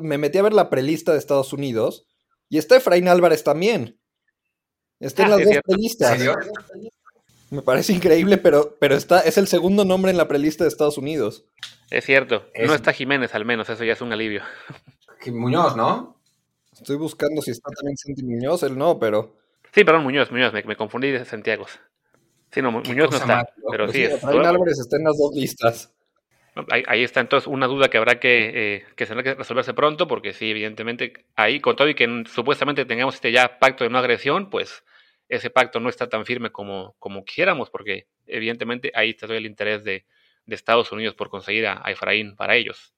me 0.00 0.16
metí 0.16 0.38
a 0.38 0.42
ver 0.42 0.52
la 0.52 0.70
prelista 0.70 1.12
de 1.12 1.18
Estados 1.18 1.52
Unidos 1.52 2.06
y 2.48 2.58
está 2.58 2.76
Efraín 2.76 3.08
Álvarez 3.08 3.42
también. 3.44 3.98
Está 5.00 5.24
en 5.24 5.32
ah, 5.32 5.36
las 5.36 5.46
dos 5.46 5.56
prelistas. 5.64 6.20
Me 7.50 7.62
parece 7.62 7.92
increíble, 7.92 8.38
pero, 8.38 8.76
pero 8.80 8.96
está, 8.96 9.20
es 9.20 9.38
el 9.38 9.46
segundo 9.46 9.84
nombre 9.84 10.10
en 10.10 10.16
la 10.16 10.26
prelista 10.26 10.64
de 10.64 10.68
Estados 10.68 10.98
Unidos. 10.98 11.44
Es 11.90 12.04
cierto. 12.04 12.46
No 12.66 12.74
está 12.74 12.92
Jiménez, 12.92 13.34
al 13.34 13.44
menos, 13.44 13.68
eso 13.68 13.84
ya 13.84 13.92
es 13.92 14.00
un 14.00 14.12
alivio. 14.12 14.42
Muñoz, 15.26 15.76
¿no? 15.76 16.20
Estoy 16.72 16.96
buscando 16.96 17.40
si 17.40 17.52
está 17.52 17.70
también 17.70 17.96
Santi 17.96 18.24
Muñoz, 18.24 18.62
él 18.64 18.76
no, 18.76 18.98
pero. 18.98 19.36
Sí, 19.72 19.84
perdón, 19.84 20.02
Muñoz, 20.02 20.30
Muñoz, 20.30 20.52
me, 20.52 20.76
confundí 20.76 21.10
de 21.10 21.24
Santiago. 21.24 21.66
Sí, 22.50 22.62
no, 22.62 22.72
Muñoz 22.72 23.10
no 23.10 23.16
está, 23.16 23.48
pero 23.70 23.88
sí. 23.88 24.02
es, 24.02 24.22
Álvarez 24.24 24.78
está 24.80 24.96
en 24.96 25.04
las 25.04 25.16
dos 25.16 25.34
listas. 25.34 25.93
Ahí, 26.70 27.02
está 27.02 27.20
entonces 27.20 27.48
una 27.48 27.66
duda 27.66 27.88
que 27.88 27.98
habrá 27.98 28.20
que, 28.20 28.76
eh, 28.76 28.84
que 28.94 29.06
que 29.06 29.34
resolverse 29.34 29.74
pronto, 29.74 30.06
porque 30.06 30.32
sí, 30.32 30.50
evidentemente, 30.50 31.26
ahí 31.34 31.58
con 31.58 31.74
todo 31.74 31.88
y 31.88 31.96
que 31.96 32.24
supuestamente 32.26 32.84
tengamos 32.84 33.16
este 33.16 33.32
ya 33.32 33.58
pacto 33.58 33.82
de 33.82 33.90
no 33.90 33.98
agresión, 33.98 34.50
pues 34.50 34.84
ese 35.28 35.50
pacto 35.50 35.80
no 35.80 35.88
está 35.88 36.08
tan 36.08 36.24
firme 36.24 36.52
como, 36.52 36.94
como 36.98 37.24
quisiéramos, 37.24 37.70
porque 37.70 38.06
evidentemente 38.26 38.92
ahí 38.94 39.10
está 39.10 39.26
todo 39.26 39.36
el 39.36 39.46
interés 39.46 39.84
de, 39.84 40.04
Estados 40.46 40.92
Unidos 40.92 41.14
por 41.14 41.30
conseguir 41.30 41.66
a, 41.66 41.82
Efraín 41.86 42.36
para 42.36 42.54
ellos. 42.54 42.94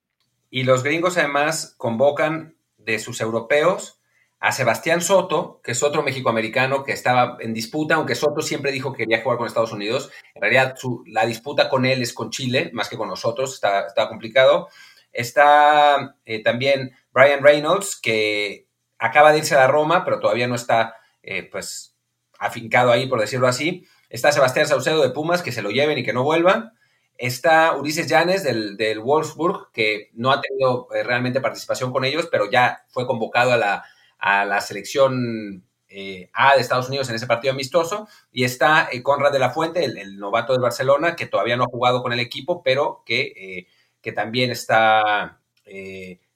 Y 0.51 0.65
los 0.65 0.83
gringos 0.83 1.17
además 1.17 1.75
convocan 1.79 2.57
de 2.77 2.99
sus 2.99 3.21
europeos 3.21 4.01
a 4.39 4.53
Sebastián 4.53 5.01
Soto, 5.01 5.61
que 5.65 5.73
es 5.73 5.83
otro 5.83 6.03
mexicoamericano 6.03 6.85
que 6.85 6.93
estaba 6.93 7.39
en 7.41 7.55
disputa, 7.55 7.95
aunque 7.95 8.15
Soto 8.15 8.43
siempre 8.43 8.71
dijo 8.71 8.93
que 8.93 9.05
quería 9.05 9.23
jugar 9.23 9.39
con 9.39 9.47
Estados 9.47 9.73
Unidos. 9.73 10.11
En 10.35 10.43
realidad, 10.43 10.77
la 11.07 11.25
disputa 11.25 11.69
con 11.69 11.87
él 11.87 12.03
es 12.03 12.13
con 12.13 12.31
Chile, 12.31 12.71
más 12.75 12.89
que 12.89 12.97
con 12.97 13.09
nosotros, 13.09 13.55
está, 13.55 14.09
complicado. 14.09 14.69
Está 15.13 16.17
eh, 16.27 16.43
también 16.43 16.95
Brian 17.13 17.43
Reynolds, 17.43 17.99
que 18.01 18.69
acaba 18.99 19.33
de 19.33 19.39
irse 19.39 19.55
a 19.55 19.61
la 19.61 19.69
Roma, 19.69 20.05
pero 20.05 20.21
todavía 20.21 20.47
no 20.47 20.55
está 20.55 20.97
eh, 21.23 21.49
pues, 21.51 21.97
afincado 22.39 22.93
ahí, 22.93 23.07
por 23.07 23.21
decirlo 23.21 23.49
así. 23.49 23.87
Está 24.11 24.33
Sebastián 24.33 24.67
Saucedo 24.67 25.03
de 25.03 25.11
Pumas, 25.11 25.43
que 25.43 25.53
se 25.53 25.63
lo 25.63 25.71
lleven 25.71 25.99
y 25.99 26.05
que 26.05 26.13
no 26.13 26.25
vuelva. 26.25 26.73
Está 27.17 27.75
Ulises 27.75 28.07
Llanes 28.07 28.45
del, 28.45 28.77
del 28.77 29.01
Wolfsburg, 29.01 29.73
que 29.73 30.11
no 30.13 30.31
ha 30.31 30.43
tenido 30.43 30.89
eh, 30.95 31.03
realmente 31.03 31.41
participación 31.41 31.91
con 31.91 32.05
ellos, 32.05 32.29
pero 32.31 32.51
ya 32.51 32.85
fue 32.89 33.07
convocado 33.07 33.53
a 33.53 33.57
la, 33.57 33.85
a 34.19 34.45
la 34.45 34.61
selección 34.61 35.65
eh, 35.89 36.31
A 36.33 36.55
de 36.55 36.61
Estados 36.61 36.89
Unidos 36.89 37.09
en 37.09 37.17
ese 37.17 37.27
partido 37.27 37.53
amistoso. 37.53 38.09
Y 38.33 38.45
está 38.45 38.89
eh, 38.91 39.03
Conrad 39.03 39.33
de 39.33 39.39
la 39.39 39.51
Fuente, 39.51 39.85
el, 39.85 40.19
novato 40.19 40.53
de 40.53 40.61
Barcelona, 40.61 41.17
que 41.17 41.27
todavía 41.27 41.57
no 41.57 41.65
ha 41.65 41.69
jugado 41.71 42.03
con 42.03 42.13
el 42.13 42.21
equipo, 42.21 42.63
pero 42.63 43.03
que, 43.05 43.67
que 44.01 44.13
también 44.13 44.51
está 44.51 45.41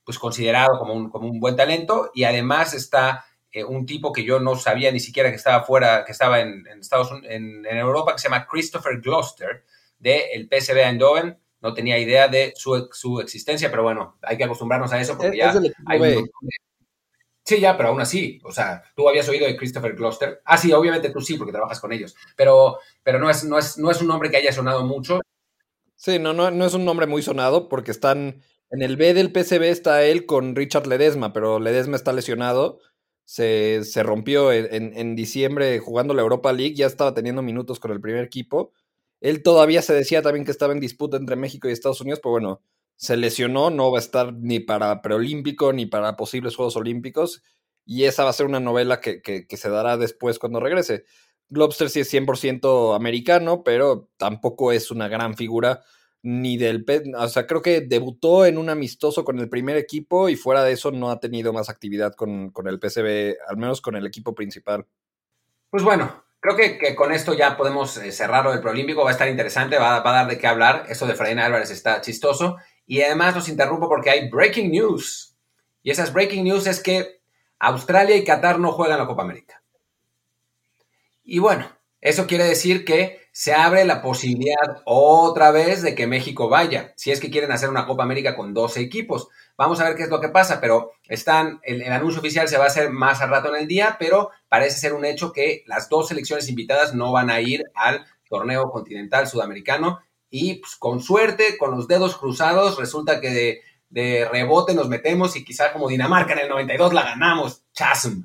pues 0.05 0.19
considerado 0.19 0.79
como 0.79 0.93
un, 0.95 1.11
como 1.11 1.29
un 1.29 1.40
buen 1.40 1.57
talento. 1.57 2.11
Y 2.14 2.25
además 2.25 2.75
está 2.75 3.25
eh, 3.53 3.64
un 3.64 3.85
tipo 3.85 4.12
que 4.12 4.23
yo 4.23 4.38
no 4.38 4.55
sabía 4.55 4.93
ni 4.93 5.01
siquiera 5.01 5.31
que 5.31 5.37
estaba 5.37 5.64
fuera, 5.64 6.05
que 6.05 6.12
estaba 6.12 6.40
en, 6.40 6.66
Estados 6.81 7.11
en, 7.25 7.66
en, 7.66 7.77
Europa, 7.77 8.12
que 8.12 8.21
se 8.21 8.29
llama 8.29 8.47
Christopher 8.47 9.01
Gloucester, 9.01 9.64
del 9.99 10.49
de 10.49 10.61
PSV 10.61 10.77
Eindhoven. 10.79 11.37
No 11.61 11.75
tenía 11.75 11.99
idea 11.99 12.29
de 12.29 12.53
su, 12.57 12.88
su, 12.93 13.21
existencia, 13.21 13.71
pero 13.71 13.83
bueno, 13.83 14.19
hay 14.23 14.37
que 14.37 14.45
acostumbrarnos 14.45 14.93
a 14.93 15.01
eso 15.01 15.16
porque 15.19 15.37
ya 15.37 15.53
hay 15.87 15.99
Sí, 17.44 17.61
ya, 17.61 17.76
pero 17.76 17.88
aún 17.88 18.00
así, 18.00 18.38
o 18.44 18.53
sea, 18.53 18.83
tú 18.94 19.09
habías 19.09 19.29
oído 19.29 19.46
de 19.46 19.57
Christopher 19.57 19.94
Gloucester. 19.94 20.40
Ah, 20.44 20.59
sí, 20.59 20.72
obviamente 20.72 21.11
tú 21.11 21.20
sí, 21.20 21.37
porque 21.37 21.53
trabajas 21.53 21.81
con 21.81 21.92
ellos, 21.92 22.14
pero, 22.37 22.79
pero 23.03 23.18
no, 23.18 23.31
es, 23.31 23.44
no, 23.44 23.59
es, 23.59 23.79
no 23.79 23.90
es 23.90 24.00
un 24.00 24.09
nombre 24.09 24.31
que 24.31 24.37
haya 24.37 24.53
sonado 24.53 24.85
mucho. 24.85 25.20
Sí, 25.96 26.18
no, 26.18 26.33
no, 26.33 26.50
no 26.50 26.64
es 26.64 26.74
un 26.74 26.85
nombre 26.85 27.07
muy 27.07 27.22
sonado 27.22 27.68
porque 27.68 27.90
están 27.90 28.42
en 28.70 28.83
el 28.83 28.96
B 28.96 29.14
del 29.14 29.33
PSV 29.33 29.62
está 29.64 30.05
él 30.05 30.26
con 30.26 30.55
Richard 30.55 30.87
Ledesma, 30.87 31.33
pero 31.33 31.59
Ledesma 31.59 31.96
está 31.96 32.12
lesionado 32.12 32.79
se, 33.31 33.85
se 33.85 34.03
rompió 34.03 34.50
en, 34.50 34.92
en, 34.96 35.14
diciembre 35.14 35.79
jugando 35.79 36.14
la 36.14 36.22
Europa 36.22 36.53
League, 36.53 36.74
ya 36.74 36.87
estaba 36.87 37.14
teniendo 37.14 37.42
minutos 37.42 37.79
con 37.79 37.92
el 37.92 38.00
primer 38.00 38.24
equipo. 38.24 38.72
Él 39.20 39.44
todavía 39.44 39.83
se 39.83 39.94
decía 39.94 40.20
también 40.20 40.44
que 40.44 40.50
estaba 40.50 40.72
en 40.72 40.81
disputa 40.81 41.16
entre 41.16 41.37
México 41.37 41.68
y 41.68 41.72
Estados 41.72 42.00
Unidos, 42.00 42.18
pero 42.20 42.33
bueno, 42.33 42.61
se 43.00 43.16
lesionó, 43.16 43.70
no 43.70 43.90
va 43.90 43.98
a 43.98 44.02
estar 44.02 44.34
ni 44.34 44.60
para 44.60 45.00
preolímpico 45.00 45.72
ni 45.72 45.86
para 45.86 46.16
posibles 46.16 46.54
Juegos 46.54 46.76
Olímpicos, 46.76 47.42
y 47.86 48.04
esa 48.04 48.24
va 48.24 48.30
a 48.30 48.34
ser 48.34 48.44
una 48.44 48.60
novela 48.60 49.00
que, 49.00 49.22
que, 49.22 49.46
que 49.46 49.56
se 49.56 49.70
dará 49.70 49.96
después 49.96 50.38
cuando 50.38 50.60
regrese. 50.60 51.04
Globster 51.48 51.88
sí 51.88 52.00
es 52.00 52.12
100% 52.12 52.94
americano, 52.94 53.64
pero 53.64 54.10
tampoco 54.18 54.70
es 54.70 54.90
una 54.90 55.08
gran 55.08 55.34
figura 55.34 55.80
ni 56.22 56.58
del... 56.58 56.84
O 57.16 57.28
sea, 57.28 57.46
creo 57.46 57.62
que 57.62 57.80
debutó 57.80 58.44
en 58.44 58.58
un 58.58 58.68
amistoso 58.68 59.24
con 59.24 59.38
el 59.38 59.48
primer 59.48 59.76
equipo 59.76 60.28
y 60.28 60.36
fuera 60.36 60.62
de 60.62 60.72
eso 60.72 60.90
no 60.90 61.10
ha 61.10 61.20
tenido 61.20 61.54
más 61.54 61.70
actividad 61.70 62.14
con, 62.14 62.52
el 62.66 62.78
PCB, 62.78 63.36
al 63.48 63.56
menos 63.56 63.80
con 63.80 63.96
el 63.96 64.06
equipo 64.06 64.34
principal. 64.34 64.86
Pues 65.70 65.82
bueno, 65.82 66.24
creo 66.40 66.56
que, 66.56 66.94
con 66.94 67.12
esto 67.12 67.32
ya 67.32 67.56
podemos 67.56 67.96
eh, 67.96 68.12
cerrarlo 68.12 68.52
del 68.52 68.60
Proolímpico. 68.60 69.04
Va 69.04 69.10
a 69.10 69.12
estar 69.12 69.28
interesante, 69.28 69.78
va, 69.78 69.96
a 69.96 70.12
dar 70.12 70.28
de 70.28 70.38
qué 70.38 70.46
hablar. 70.46 70.84
Eso 70.88 71.06
de 71.06 71.14
Fredina 71.14 71.46
Álvarez 71.46 71.70
está 71.70 72.00
chistoso. 72.00 72.56
Y 72.90 73.03
además 73.03 73.37
los 73.37 73.48
interrumpo 73.48 73.88
porque 73.88 74.11
hay 74.11 74.29
breaking 74.29 74.72
news. 74.72 75.37
Y 75.81 75.92
esas 75.92 76.12
breaking 76.12 76.42
news 76.42 76.66
es 76.66 76.83
que 76.83 77.20
Australia 77.61 78.16
y 78.16 78.24
Qatar 78.24 78.59
no 78.59 78.72
juegan 78.72 78.98
la 78.98 79.07
Copa 79.07 79.22
América. 79.22 79.62
Y 81.22 81.38
bueno, 81.38 81.70
eso 82.00 82.26
quiere 82.26 82.42
decir 82.42 82.85
que 82.85 83.29
se 83.31 83.55
abre 83.55 83.85
la 83.85 84.03
posibilidad 84.03 84.83
otra 84.87 85.53
vez 85.53 85.83
de 85.83 85.94
que 85.94 86.09
México 86.09 86.48
vaya, 86.48 86.92
si 86.96 87.12
es 87.12 87.20
que 87.20 87.31
quieren 87.31 87.53
hacer 87.53 87.70
una 87.70 87.87
Copa 87.87 88.03
América 88.03 88.35
con 88.35 88.53
12 88.55 88.81
equipos. 88.81 89.29
Vamos 89.57 89.79
a 89.79 89.85
ver 89.85 89.94
qué 89.94 90.03
es 90.03 90.11
lo 90.11 90.20
que 90.20 90.31
pasa, 90.31 90.61
pero 90.61 90.90
están, 91.07 91.61
el, 91.62 91.85
anuncio 91.92 92.18
oficial 92.18 92.48
se 92.48 92.59
va 92.59 92.64
a 92.64 92.70
hacer 92.70 92.90
más 92.90 93.20
al 93.20 93.31
rato 93.31 93.55
en 93.55 93.61
el 93.62 93.68
día, 93.68 93.98
pero 94.00 94.33
parece 94.48 94.81
ser 94.81 94.94
un 94.94 95.05
hecho 95.05 95.33
que 95.33 95.62
las 95.68 95.88
dos 95.88 96.09
selecciones 96.09 96.48
invitadas 96.48 96.92
no 96.92 97.12
van 97.12 97.31
a 97.31 97.40
ir 97.40 97.70
al 97.72 98.05
torneo 98.29 98.68
continental 98.72 99.29
sudamericano 99.29 100.00
y 100.31 100.55
pues, 100.55 100.77
con 100.77 101.01
suerte, 101.01 101.59
con 101.59 101.73
los 101.73 101.88
dedos 101.88 102.16
cruzados, 102.16 102.79
resulta 102.79 103.21
que 103.21 103.62
de, 103.88 104.29
rebote 104.31 104.75
nos 104.75 104.88
metemos 104.88 105.37
y 105.37 105.45
quizá 105.45 105.73
como 105.73 105.88
Dinamarca 105.88 106.33
en 106.33 106.40
el 106.40 106.49
92 106.49 106.95
la 106.95 107.03
ganamos. 107.03 107.64
Chasm. 107.73 108.23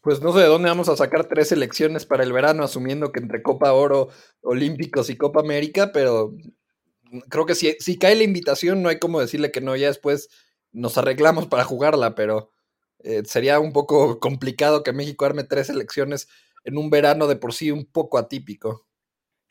Pues 0.00 0.22
no 0.22 0.32
sé 0.32 0.38
de 0.40 0.46
dónde 0.46 0.70
vamos 0.70 0.88
a 0.88 0.96
sacar 0.96 1.26
tres 1.26 1.48
selecciones 1.48 2.06
para 2.06 2.24
el 2.24 2.32
verano, 2.32 2.64
asumiendo 2.64 3.12
que 3.12 3.20
entre 3.20 3.42
Copa 3.42 3.72
Oro, 3.72 4.08
Olímpicos 4.40 5.10
y 5.10 5.16
Copa 5.16 5.40
América, 5.40 5.90
pero 5.92 6.34
creo 7.28 7.44
que 7.44 7.54
si, 7.54 7.76
si 7.80 7.98
cae 7.98 8.14
la 8.14 8.22
invitación 8.22 8.82
no 8.82 8.88
hay 8.88 8.98
como 8.98 9.20
decirle 9.20 9.50
que 9.50 9.60
no, 9.60 9.76
ya 9.76 9.88
después 9.88 10.30
nos 10.72 10.96
arreglamos 10.96 11.46
para 11.48 11.64
jugarla, 11.64 12.14
pero 12.14 12.50
eh, 13.00 13.22
sería 13.26 13.60
un 13.60 13.72
poco 13.72 14.20
complicado 14.20 14.82
que 14.82 14.94
México 14.94 15.26
arme 15.26 15.44
tres 15.44 15.66
selecciones 15.66 16.28
en 16.64 16.78
un 16.78 16.88
verano 16.88 17.26
de 17.26 17.36
por 17.36 17.52
sí 17.52 17.70
un 17.70 17.84
poco 17.84 18.16
atípico. 18.16 18.86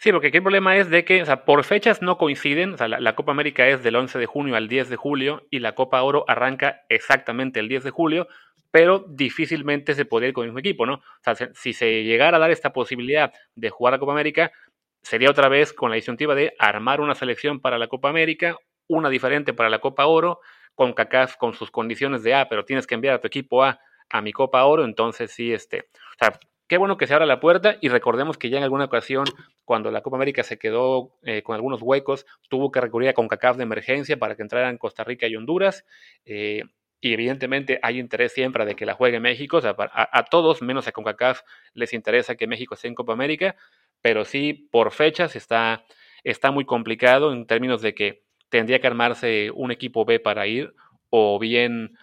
Sí, 0.02 0.14
porque 0.14 0.28
aquí 0.28 0.38
el 0.38 0.44
problema 0.44 0.78
es 0.78 0.90
de 0.90 1.04
que, 1.04 1.22
o 1.22 1.26
sea, 1.26 1.44
por 1.44 1.62
fechas 1.66 2.02
no 2.02 2.18
coinciden, 2.18 2.74
o 2.76 2.78
sea, 2.78 2.88
la, 2.88 3.16
Copa 3.16 3.34
América 3.34 3.68
es 3.68 3.84
del 3.84 3.98
11 3.98 4.18
de 4.18 4.26
junio 4.28 4.56
al 4.56 4.70
10 4.70 4.88
de 4.88 4.96
julio 4.96 5.46
y 5.52 5.60
la 5.60 5.76
Copa 5.76 6.02
Oro 6.02 6.24
arranca 6.30 6.84
exactamente 6.88 7.60
el 7.60 7.68
10 7.68 7.84
de 7.84 7.90
julio, 7.90 8.30
pero 8.72 9.04
difícilmente 9.10 9.96
se 9.96 10.06
podría 10.06 10.30
ir 10.30 10.34
con 10.34 10.46
el 10.46 10.52
mismo 10.52 10.60
equipo, 10.60 10.86
¿no? 10.86 10.94
O 10.96 11.04
sea, 11.22 11.36
si 11.54 11.74
se 11.74 12.06
llegara 12.06 12.38
a 12.38 12.40
dar 12.40 12.50
esta 12.50 12.72
posibilidad 12.72 13.34
de 13.56 13.70
jugar 13.72 13.92
la 13.92 14.00
Copa 14.00 14.14
América, 14.14 14.54
sería 15.02 15.30
otra 15.30 15.50
vez 15.50 15.74
con 15.74 15.90
la 15.90 15.98
disyuntiva 15.98 16.34
de 16.34 16.54
armar 16.60 17.02
una 17.02 17.14
selección 17.14 17.60
para 17.60 17.78
la 17.78 17.90
Copa 17.90 18.08
América, 18.08 18.56
una 18.88 19.10
diferente 19.10 19.54
para 19.54 19.70
la 19.70 19.80
Copa 19.80 20.06
Oro, 20.06 20.40
con 20.76 20.94
CACAF 20.94 21.36
con 21.36 21.54
sus 21.54 21.72
condiciones 21.72 22.24
de 22.24 22.36
A, 22.36 22.48
pero 22.48 22.64
tienes 22.64 22.88
que 22.88 22.96
enviar 22.96 23.16
a 23.16 23.20
tu 23.20 23.28
equipo 23.28 23.66
A 23.66 23.82
a 24.10 24.22
mi 24.22 24.32
Copa 24.32 24.64
Oro, 24.64 24.86
entonces 24.86 25.32
sí, 25.32 25.52
este, 25.52 25.82
o 25.82 26.24
sea, 26.24 26.40
qué 26.70 26.78
bueno 26.78 26.98
que 26.98 27.08
se 27.08 27.14
abra 27.16 27.26
la 27.26 27.40
puerta 27.40 27.78
y 27.82 27.90
recordemos 27.90 28.38
que 28.38 28.50
ya 28.50 28.60
en 28.60 28.64
alguna 28.64 28.86
ocasión, 28.86 29.26
cuando 29.66 29.90
la 29.92 30.02
Copa 30.02 30.18
América 30.18 30.44
se 30.44 30.60
quedó 30.60 31.18
eh, 31.24 31.42
con 31.42 31.56
algunos 31.56 31.82
huecos, 31.82 32.28
tuvo 32.48 32.72
que 32.72 32.80
recurrir 32.80 33.10
a 33.10 33.14
CONCACAF 33.14 33.58
de 33.58 33.64
emergencia 33.64 34.18
para 34.18 34.36
que 34.36 34.44
entraran 34.44 34.78
Costa 34.78 35.04
Rica 35.04 35.28
y 35.28 35.36
Honduras. 35.36 35.84
Eh, 36.26 36.64
y 37.02 37.14
evidentemente 37.14 37.80
hay 37.82 38.00
interés 38.00 38.34
siempre 38.34 38.66
de 38.66 38.76
que 38.76 38.86
la 38.86 38.94
juegue 38.94 39.20
México, 39.20 39.58
o 39.58 39.62
sea, 39.62 39.76
a, 39.78 40.26
todos, 40.26 40.62
menos 40.62 40.88
a 40.88 40.92
CONCACAF, 40.92 41.42
les 41.74 41.94
interesa 41.94 42.36
que 42.36 42.46
México 42.46 42.76
esté 42.76 42.88
en 42.88 42.96
Copa 42.96 43.14
América, 43.14 43.56
pero 44.02 44.24
sí, 44.24 44.70
por 44.72 44.92
fechas 44.92 45.36
está, 45.36 45.84
está 46.24 46.52
muy 46.52 46.66
complicado 46.66 47.34
en 47.34 47.48
términos 47.48 47.82
de 47.82 47.96
que 47.96 48.24
tendría 48.50 48.80
que 48.80 48.88
armarse 48.88 49.50
un 49.56 49.72
equipo 49.72 50.06
B 50.06 50.20
para 50.20 50.46
ir, 50.46 50.74
o 51.10 51.40
bien 51.40 51.98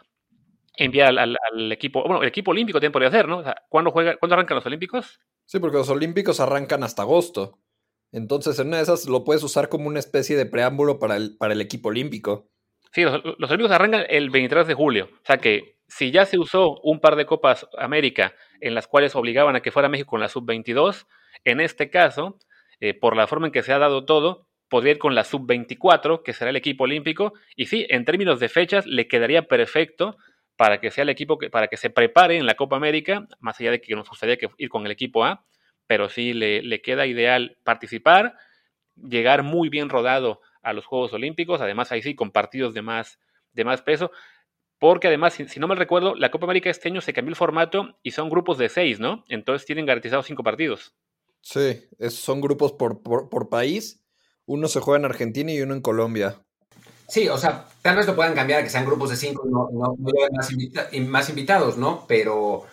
enviar 0.77 1.19
al, 1.19 1.73
equipo, 1.73 2.03
bueno, 2.03 2.23
el 2.23 2.29
equipo 2.29 2.51
olímpico 2.51 2.79
también 2.79 2.93
podría 2.93 3.09
hacer, 3.09 3.29
¿no? 3.29 3.39
O 3.39 3.43
sea, 3.43 3.57
¿cuándo, 3.69 3.91
juega, 3.91 4.17
¿Cuándo 4.17 4.35
arrancan 4.35 4.57
los 4.57 4.67
olímpicos? 4.67 5.21
Sí, 5.47 5.59
porque 5.59 5.79
los 5.79 5.89
olímpicos 5.89 6.41
arrancan 6.41 6.83
hasta 6.83 7.03
agosto. 7.03 7.59
Entonces, 8.13 8.59
en 8.59 8.69
una 8.69 8.79
de 8.79 8.85
esas 8.85 9.07
lo 9.07 9.25
puedes 9.25 9.43
usar 9.43 9.69
como 9.69 9.89
una 9.89 9.99
especie 9.99 10.37
de 10.37 10.47
preámbulo 10.47 10.99
para 10.99 11.17
el, 11.17 11.37
para 11.37 11.55
el 11.55 11.61
equipo 11.61 11.89
olímpico. 11.89 12.49
Sí, 12.93 13.03
los, 13.03 13.15
olímpicos 13.23 13.73
arrancan 13.73 14.05
el 14.09 14.31
23 14.31 14.67
de 14.67 14.75
julio. 14.75 15.11
O 15.13 15.27
sea 15.27 15.39
que 15.39 15.77
si 15.89 16.11
ya 16.11 16.25
se 16.25 16.39
usó 16.39 16.81
un 16.83 17.01
par 17.01 17.17
de 17.17 17.27
Copas 17.27 17.67
América 17.79 18.35
en 18.61 18.75
las 18.75 18.87
cuales 18.87 19.15
obligaban 19.15 19.57
a 19.57 19.61
que 19.61 19.71
fuera 19.71 19.89
México 19.89 20.11
con 20.11 20.21
la 20.21 20.29
sub-22, 20.29 21.07
en 21.45 21.61
este 21.61 21.91
caso, 21.91 22.39
eh, 22.81 22.95
por 22.95 23.17
la 23.17 23.27
forma 23.27 23.49
en 23.49 23.53
que 23.53 23.63
se 23.63 23.73
ha 23.73 23.79
dado 23.79 24.05
todo, 24.05 24.49
podría 24.69 24.93
ir 24.93 24.99
con 24.99 25.15
la 25.15 25.25
sub-24, 25.25 26.23
que 26.23 26.33
será 26.33 26.51
el 26.51 26.57
equipo 26.57 26.85
olímpico. 26.85 27.35
Y 27.55 27.67
sí, 27.67 27.87
en 27.89 28.05
términos 28.05 28.41
de 28.41 28.49
fechas, 28.49 28.87
le 28.87 29.09
quedaría 29.09 29.43
perfecto 29.43 30.17
para 30.57 30.81
que 30.81 30.91
sea 30.91 31.03
el 31.03 31.11
equipo 31.11 31.39
que, 31.39 31.51
para 31.51 31.69
que 31.69 31.77
se 31.77 31.91
prepare 31.91 32.37
en 32.37 32.47
la 32.47 32.55
Copa 32.55 32.77
América, 32.77 33.29
más 33.41 33.61
allá 33.61 33.73
de 33.73 33.81
que 33.81 33.95
nos 33.95 34.09
gustaría 34.09 34.37
que 34.37 34.49
ir 34.57 34.69
con 34.69 34.85
el 34.87 34.93
equipo 34.93 35.25
A, 35.25 35.45
pero 35.87 36.09
sí 36.09 36.33
le, 36.33 36.81
queda 36.83 37.07
ideal 37.07 37.59
participar, 37.63 38.37
llegar 38.97 39.43
muy 39.43 39.69
bien 39.69 39.89
rodado 39.89 40.41
a 40.63 40.73
los 40.73 40.87
Juegos 40.87 41.13
Olímpicos, 41.13 41.61
además 41.61 41.93
ahí 41.93 42.03
sí 42.03 42.15
con 42.15 42.33
partidos 42.33 42.75
de 42.75 42.83
más, 42.83 43.21
de 43.53 43.65
más 43.65 43.83
peso, 43.83 44.11
porque 44.79 45.09
además, 45.09 45.35
si, 45.35 45.61
no 45.61 45.69
me 45.69 45.75
recuerdo, 45.75 46.15
la 46.15 46.31
Copa 46.31 46.47
América 46.47 46.71
este 46.71 46.89
año 46.89 47.01
se 47.01 47.13
cambió 47.13 47.31
el 47.31 47.37
formato 47.37 47.99
y 48.03 48.11
son 48.11 48.29
grupos 48.29 48.59
de 48.59 48.69
seis, 48.69 48.99
¿no? 48.99 49.25
Entonces 49.29 49.67
tienen 49.67 49.87
garantizados 49.87 50.27
cinco 50.27 50.43
partidos. 50.43 50.95
Sí, 51.41 51.85
son 52.11 52.41
grupos 52.41 52.73
por, 52.73 53.03
por 53.03 53.49
país. 53.49 54.03
Uno 54.45 54.69
se 54.69 54.81
juega 54.81 54.99
en 54.99 55.05
Argentina 55.07 55.53
y 55.53 55.61
uno 55.61 55.75
en 55.75 55.81
Colombia. 55.81 56.46
Sí, 57.09 57.29
o 57.29 57.39
sea, 57.39 57.67
tal 57.83 57.97
vez 57.97 58.07
lo 58.07 58.17
puedan 58.17 58.35
cambiar, 58.35 58.63
que 58.65 58.71
sean 58.71 58.85
grupos 58.85 59.11
de 59.11 59.17
cinco, 59.17 59.45
no, 59.49 59.69
no, 59.73 59.95
más, 60.33 60.51
más, 61.07 61.29
invitados, 61.29 61.79
¿no? 61.79 62.05
Pero, 62.09 62.65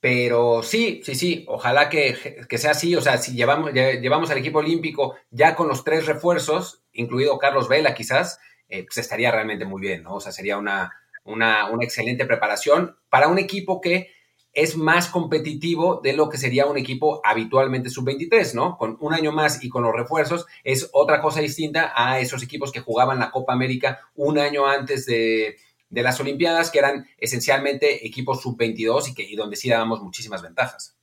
pero 0.00 0.62
sí, 0.62 1.02
sí, 1.04 1.14
sí, 1.14 1.44
ojalá 1.48 1.88
que, 1.88 2.46
que 2.48 2.58
sea 2.58 2.70
así. 2.70 2.96
O 2.96 3.02
sea, 3.02 3.18
si 3.18 3.34
llevamos, 3.34 3.72
llevamos 3.72 4.30
al 4.30 4.38
equipo 4.38 4.60
olímpico 4.60 5.16
ya 5.30 5.54
con 5.54 5.68
los 5.68 5.84
tres 5.84 6.06
refuerzos, 6.06 6.82
incluido 6.92 7.38
Carlos 7.38 7.68
Vela 7.68 7.94
quizás, 7.94 8.40
eh, 8.68 8.84
pues 8.84 8.98
estaría 8.98 9.30
realmente 9.30 9.64
muy 9.66 9.80
bien, 9.80 10.02
¿no? 10.02 10.14
O 10.14 10.20
sea, 10.20 10.32
sería 10.32 10.56
una, 10.56 10.92
una, 11.24 11.70
una 11.70 11.84
excelente 11.84 12.24
preparación 12.24 12.96
para 13.10 13.28
un 13.28 13.38
equipo 13.38 13.80
que 13.80 14.10
es 14.56 14.74
más 14.74 15.08
competitivo 15.08 16.00
de 16.02 16.14
lo 16.14 16.30
que 16.30 16.38
sería 16.38 16.64
un 16.64 16.78
equipo 16.78 17.20
habitualmente 17.22 17.90
sub-23, 17.90 18.54
¿no? 18.54 18.78
Con 18.78 18.96
un 19.00 19.12
año 19.12 19.30
más 19.30 19.62
y 19.62 19.68
con 19.68 19.82
los 19.82 19.94
refuerzos 19.94 20.46
es 20.64 20.88
otra 20.94 21.20
cosa 21.20 21.42
distinta 21.42 21.92
a 21.94 22.20
esos 22.20 22.42
equipos 22.42 22.72
que 22.72 22.80
jugaban 22.80 23.18
la 23.18 23.30
Copa 23.30 23.52
América 23.52 24.00
un 24.14 24.38
año 24.38 24.66
antes 24.66 25.04
de, 25.04 25.56
las 25.90 26.18
Olimpiadas, 26.20 26.70
que 26.70 26.78
eran 26.78 27.06
esencialmente 27.18 28.06
equipos 28.06 28.40
sub-22 28.40 29.14
y, 29.14 29.34
y 29.34 29.36
donde 29.36 29.56
sí 29.56 29.68
dábamos 29.68 30.00
muchísimas 30.00 30.40
ventajas. 30.40 30.96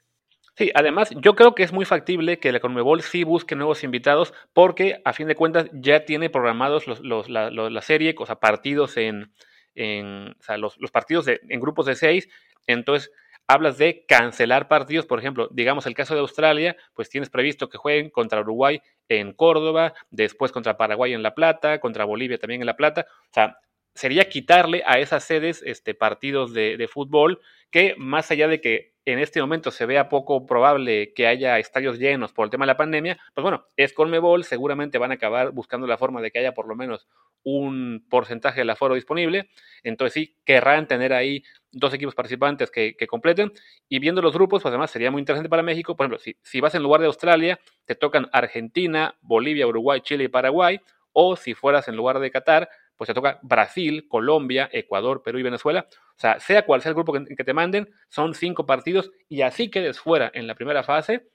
Sí, 0.58 0.72
además 0.74 1.12
yo 1.22 1.36
creo 1.36 1.54
que 1.54 1.62
es 1.62 1.72
muy 1.72 1.86
factible 1.86 2.40
que 2.40 2.52
la 2.52 2.60
Conmebol 2.60 3.04
sí 3.04 3.24
busque 3.24 3.56
nuevos 3.56 3.84
invitados 3.84 4.34
porque 4.54 5.00
a 5.06 5.14
fin 5.14 5.28
de 5.28 5.36
cuentas 5.36 5.70
ya 5.74 6.06
tiene 6.06 6.32
programados 6.32 6.88
los, 6.88 7.30
la, 7.30 7.82
serie, 7.82 8.16
o 8.18 8.26
sea, 8.26 8.40
partidos 8.40 8.98
en, 8.98 9.32
en 9.76 10.36
o 10.40 10.44
sea, 10.44 10.58
los, 10.58 10.76
partidos 10.92 11.28
en 11.28 11.60
grupos 11.60 11.86
de 11.86 11.96
seis, 11.96 12.30
entonces 12.68 13.12
hablas 13.48 13.78
de 13.78 14.06
cancelar 14.08 14.68
partidos, 14.68 15.06
por 15.06 15.20
ejemplo, 15.20 15.50
digamos 15.52 15.86
el 15.86 15.96
caso 15.96 16.14
de 16.14 16.22
Australia, 16.22 16.76
pues 16.94 17.10
tienes 17.10 17.30
previsto 17.30 17.70
que 17.70 17.78
jueguen 17.78 18.10
contra 18.10 18.42
Uruguay 18.42 18.82
en 19.10 19.34
Córdoba, 19.34 19.94
después 20.10 20.52
contra 20.52 20.78
Paraguay 20.78 21.14
en 21.14 21.24
La 21.24 21.36
Plata, 21.36 21.80
contra 21.80 22.06
Bolivia 22.06 22.38
también 22.38 22.62
en 22.62 22.68
La 22.68 22.78
Plata, 22.78 23.06
o 23.10 23.34
sea, 23.34 23.58
sería 23.94 24.30
quitarle 24.30 24.84
a 24.86 25.00
esas 25.00 25.24
sedes 25.24 25.62
este, 25.66 25.94
partidos 25.94 26.54
de, 26.54 26.88
fútbol 26.92 27.40
que 27.70 27.96
más 27.98 28.30
allá 28.32 28.48
de 28.48 28.62
que 28.62 28.94
en 29.06 29.20
este 29.20 29.42
momento 29.42 29.72
se 29.72 29.86
vea 29.86 30.10
poco 30.10 30.46
probable 30.46 31.14
que 31.14 31.28
haya 31.28 31.60
estadios 31.60 32.00
llenos 32.00 32.32
por 32.32 32.46
el 32.46 32.52
tema 32.52 32.66
de 32.66 32.68
la 32.68 32.78
pandemia, 32.78 33.18
pues 33.34 33.44
bueno, 33.44 33.66
es 33.76 33.94
Conmebol, 33.94 34.44
seguramente 34.44 34.98
van 34.98 35.12
a 35.12 35.16
acabar 35.16 35.52
buscando 35.52 35.88
la 35.88 35.98
forma 35.98 36.22
de 36.22 36.32
que 36.32 36.40
haya 36.40 36.54
por 36.54 36.68
lo 36.68 36.76
menos 36.76 37.08
un 37.44 38.06
porcentaje 38.10 38.62
del 38.62 38.70
aforo 38.70 38.96
disponible. 38.96 39.50
Entonces 39.84 40.14
sí, 40.14 40.38
querrán 40.46 40.88
tener 40.88 41.14
ahí 41.14 41.44
dos 41.72 41.94
equipos 41.94 42.16
participantes 42.16 42.72
que, 42.72 42.96
completen. 43.08 43.52
Y 43.90 44.00
viendo 44.00 44.22
los 44.22 44.34
grupos, 44.34 44.62
pues 44.62 44.72
además 44.72 44.92
sería 44.92 45.12
muy 45.12 45.20
interesante 45.20 45.50
para 45.50 45.64
México. 45.64 45.96
Por 45.96 46.06
ejemplo, 46.06 46.20
si, 46.20 46.38
si 46.42 46.62
vas 46.62 46.74
en 46.76 46.84
lugar 46.84 47.02
de 47.02 47.08
Australia, 47.08 47.60
te 47.86 47.96
tocan 47.96 48.30
Argentina, 48.32 49.18
Bolivia, 49.22 49.68
Uruguay, 49.68 50.00
Chile 50.02 50.26
y 50.26 50.30
Paraguay. 50.30 50.80
O 51.12 51.36
si 51.36 51.54
fueras 51.54 51.88
en 51.88 51.96
lugar 51.96 52.20
de 52.20 52.32
Qatar, 52.32 52.70
pues 52.98 53.08
te 53.08 53.14
toca 53.14 53.40
Brasil, 53.42 54.08
Colombia, 54.08 54.70
Ecuador, 54.72 55.24
Perú 55.24 55.40
y 55.40 55.44
Venezuela. 55.44 55.88
O 55.92 56.20
sea, 56.20 56.40
sea 56.40 56.66
cual 56.66 56.82
sea 56.82 56.90
el 56.90 56.96
grupo 56.96 57.14
que, 57.14 57.44
te 57.44 57.54
manden, 57.54 57.90
son 58.10 58.34
cinco 58.34 58.66
partidos 58.66 59.12
y 59.30 59.42
así 59.42 59.70
quedes 59.70 60.00
fuera 60.00 60.32
en 60.34 60.48
la 60.48 60.56
primera 60.56 60.84
fase, 60.84 61.28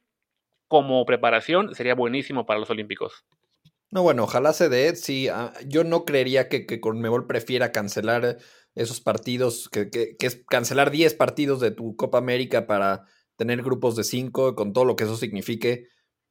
como 0.68 1.04
preparación 1.04 1.74
sería 1.74 1.94
buenísimo 1.94 2.46
para 2.46 2.60
los 2.60 2.70
Olímpicos. 2.70 3.24
No, 3.90 4.02
bueno, 4.02 4.24
ojalá 4.24 4.52
se 4.52 4.68
dé. 4.68 4.94
Sí, 4.96 5.28
ah, 5.28 5.52
yo 5.66 5.82
no 5.82 6.04
creería 6.04 6.48
que, 6.48 6.66
que 6.66 6.80
Conmebol 6.80 7.26
prefiera 7.26 7.72
cancelar 7.72 8.38
esos 8.78 9.00
partidos, 9.00 9.68
que, 9.68 10.16
es 10.20 10.44
cancelar 10.48 10.90
10 10.90 11.14
partidos 11.14 11.60
de 11.60 11.72
tu 11.72 11.96
Copa 11.96 12.18
América 12.18 12.66
para 12.66 13.04
tener 13.36 13.62
grupos 13.62 13.96
de 13.96 14.04
5, 14.04 14.54
con 14.54 14.72
todo 14.72 14.84
lo 14.84 14.94
que 14.94 15.04
eso 15.04 15.16
signifique. 15.16 15.88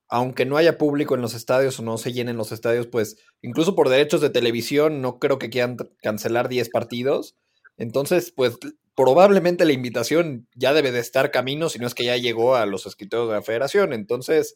Aunque 0.09 0.45
no 0.45 0.57
haya 0.57 0.77
público 0.77 1.15
en 1.15 1.21
los 1.21 1.33
estadios 1.33 1.79
o 1.79 1.83
no 1.83 1.97
se 1.97 2.13
llenen 2.13 2.37
los 2.37 2.51
estadios, 2.51 2.87
pues 2.87 3.17
incluso 3.41 3.75
por 3.75 3.89
derechos 3.89 4.21
de 4.21 4.29
televisión 4.29 5.01
no 5.01 5.19
creo 5.19 5.37
que 5.39 5.49
quieran 5.49 5.77
cancelar 6.01 6.47
10 6.47 6.69
partidos. 6.69 7.35
Entonces, 7.77 8.31
pues 8.31 8.57
probablemente 8.95 9.65
la 9.65 9.73
invitación 9.73 10.47
ya 10.55 10.73
debe 10.73 10.91
de 10.91 10.99
estar 10.99 11.29
camino, 11.29 11.69
si 11.69 11.77
no 11.79 11.87
es 11.87 11.93
que 11.93 12.05
ya 12.05 12.17
llegó 12.17 12.55
a 12.55 12.65
los 12.65 12.85
escritores 12.85 13.27
de 13.27 13.35
la 13.35 13.41
federación. 13.43 13.93
Entonces, 13.93 14.55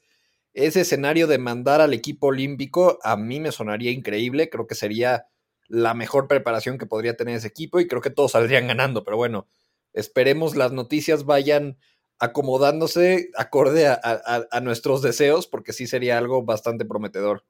ese 0.53 0.81
escenario 0.81 1.27
de 1.27 1.37
mandar 1.37 1.81
al 1.81 1.93
equipo 1.93 2.27
olímpico 2.27 2.99
a 3.03 3.15
mí 3.17 3.39
me 3.39 3.51
sonaría 3.51 3.91
increíble, 3.91 4.49
creo 4.49 4.67
que 4.67 4.75
sería 4.75 5.25
la 5.67 5.93
mejor 5.93 6.27
preparación 6.27 6.77
que 6.77 6.85
podría 6.85 7.15
tener 7.15 7.35
ese 7.35 7.47
equipo 7.47 7.79
y 7.79 7.87
creo 7.87 8.01
que 8.01 8.09
todos 8.09 8.33
saldrían 8.33 8.67
ganando, 8.67 9.03
pero 9.03 9.15
bueno, 9.15 9.47
esperemos 9.93 10.55
las 10.55 10.71
noticias 10.71 11.23
vayan 11.23 11.77
acomodándose 12.21 13.31
acorde 13.35 13.87
a, 13.87 14.59
nuestros 14.61 15.01
deseos, 15.01 15.47
porque 15.47 15.73
sí 15.73 15.87
sería 15.87 16.19
algo 16.19 16.43
bastante 16.43 16.85
prometedor. 16.85 17.43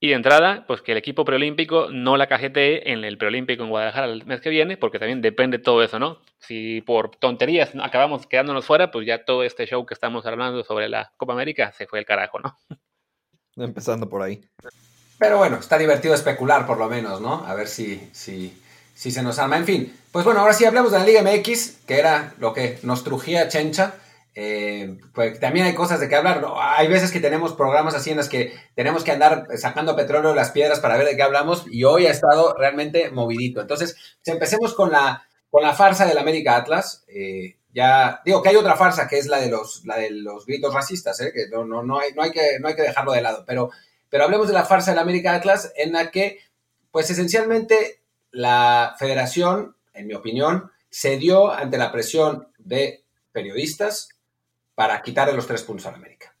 Y 0.00 0.08
de 0.08 0.14
entrada, 0.14 0.64
pues 0.66 0.82
que 0.82 0.92
el 0.92 0.98
equipo 0.98 1.24
preolímpico 1.24 1.88
no 1.90 2.16
la 2.16 2.26
cajetee 2.26 2.92
en 2.92 3.04
el 3.04 3.16
preolímpico 3.16 3.62
en 3.62 3.70
Guadalajara 3.70 4.08
el 4.08 4.26
mes 4.26 4.40
que 4.40 4.50
viene, 4.50 4.76
porque 4.76 4.98
también 4.98 5.22
depende 5.22 5.60
todo 5.60 5.82
eso, 5.82 6.00
¿no? 6.00 6.18
Si 6.40 6.80
por 6.80 7.16
tonterías 7.16 7.70
acabamos 7.80 8.26
quedándonos 8.26 8.66
fuera, 8.66 8.90
pues 8.90 9.06
ya 9.06 9.24
todo 9.24 9.44
este 9.44 9.64
show 9.64 9.86
que 9.86 9.94
estamos 9.94 10.26
hablando 10.26 10.64
sobre 10.64 10.88
la 10.88 11.12
Copa 11.16 11.32
América 11.32 11.70
se 11.70 11.86
fue 11.86 12.00
el 12.00 12.04
carajo, 12.04 12.40
¿no? 12.40 12.58
Empezando 13.56 14.08
por 14.08 14.22
ahí. 14.22 14.40
Pero 15.18 15.38
bueno, 15.38 15.56
está 15.58 15.78
divertido 15.78 16.14
especular 16.14 16.66
por 16.66 16.78
lo 16.78 16.88
menos, 16.88 17.20
¿no? 17.20 17.46
A 17.46 17.54
ver 17.54 17.68
si, 17.68 18.10
si, 18.12 18.60
si 18.94 19.10
se 19.10 19.22
nos 19.22 19.38
arma. 19.38 19.58
En 19.58 19.64
fin, 19.64 19.96
pues 20.12 20.24
bueno, 20.24 20.40
ahora 20.40 20.54
sí 20.54 20.64
hablamos 20.64 20.92
de 20.92 20.98
la 20.98 21.04
Liga 21.04 21.22
MX, 21.22 21.78
que 21.86 21.98
era 21.98 22.34
lo 22.38 22.52
que 22.52 22.78
nos 22.82 23.04
trujía 23.04 23.48
Chencha. 23.48 23.94
Eh, 24.36 24.98
pues 25.14 25.38
también 25.38 25.66
hay 25.66 25.74
cosas 25.74 26.00
de 26.00 26.08
que 26.08 26.16
hablar. 26.16 26.44
Hay 26.58 26.88
veces 26.88 27.12
que 27.12 27.20
tenemos 27.20 27.52
programas 27.54 27.94
así 27.94 28.10
en 28.10 28.16
las 28.16 28.28
que 28.28 28.52
tenemos 28.74 29.04
que 29.04 29.12
andar 29.12 29.46
sacando 29.56 29.94
petróleo 29.94 30.30
de 30.30 30.36
las 30.36 30.50
piedras 30.50 30.80
para 30.80 30.96
ver 30.96 31.06
de 31.06 31.16
qué 31.16 31.22
hablamos 31.22 31.66
y 31.70 31.84
hoy 31.84 32.06
ha 32.06 32.10
estado 32.10 32.54
realmente 32.56 33.10
movidito. 33.10 33.60
Entonces, 33.60 33.92
pues 34.24 34.34
empecemos 34.34 34.74
con 34.74 34.90
la, 34.90 35.26
con 35.50 35.62
la 35.62 35.72
farsa 35.72 36.04
del 36.04 36.18
América 36.18 36.56
Atlas, 36.56 37.04
eh, 37.06 37.58
ya 37.74 38.20
digo 38.24 38.42
que 38.42 38.48
hay 38.48 38.56
otra 38.56 38.76
farsa 38.76 39.08
que 39.08 39.18
es 39.18 39.26
la 39.26 39.40
de 39.40 39.50
los, 39.50 39.84
la 39.84 39.96
de 39.98 40.10
los 40.10 40.46
gritos 40.46 40.72
racistas, 40.72 41.20
¿eh? 41.20 41.32
que 41.32 41.48
no, 41.48 41.64
no, 41.64 41.82
no, 41.82 41.98
hay, 41.98 42.12
no, 42.12 42.22
hay 42.22 42.30
que, 42.30 42.58
no 42.60 42.68
hay 42.68 42.76
que 42.76 42.82
dejarlo 42.82 43.12
de 43.12 43.20
lado, 43.20 43.44
pero, 43.46 43.70
pero 44.08 44.24
hablemos 44.24 44.46
de 44.46 44.54
la 44.54 44.64
farsa 44.64 44.92
del 44.92 45.00
América 45.00 45.34
Atlas 45.34 45.72
en 45.76 45.92
la 45.92 46.10
que, 46.10 46.38
pues 46.90 47.10
esencialmente, 47.10 48.03
la 48.34 48.96
federación, 48.98 49.76
en 49.94 50.06
mi 50.06 50.14
opinión, 50.14 50.70
cedió 50.90 51.50
ante 51.52 51.78
la 51.78 51.92
presión 51.92 52.48
de 52.58 53.04
periodistas 53.32 54.10
para 54.74 55.00
quitarle 55.02 55.34
los 55.34 55.46
tres 55.46 55.62
puntos 55.62 55.86
al 55.86 55.94
América. 55.94 56.34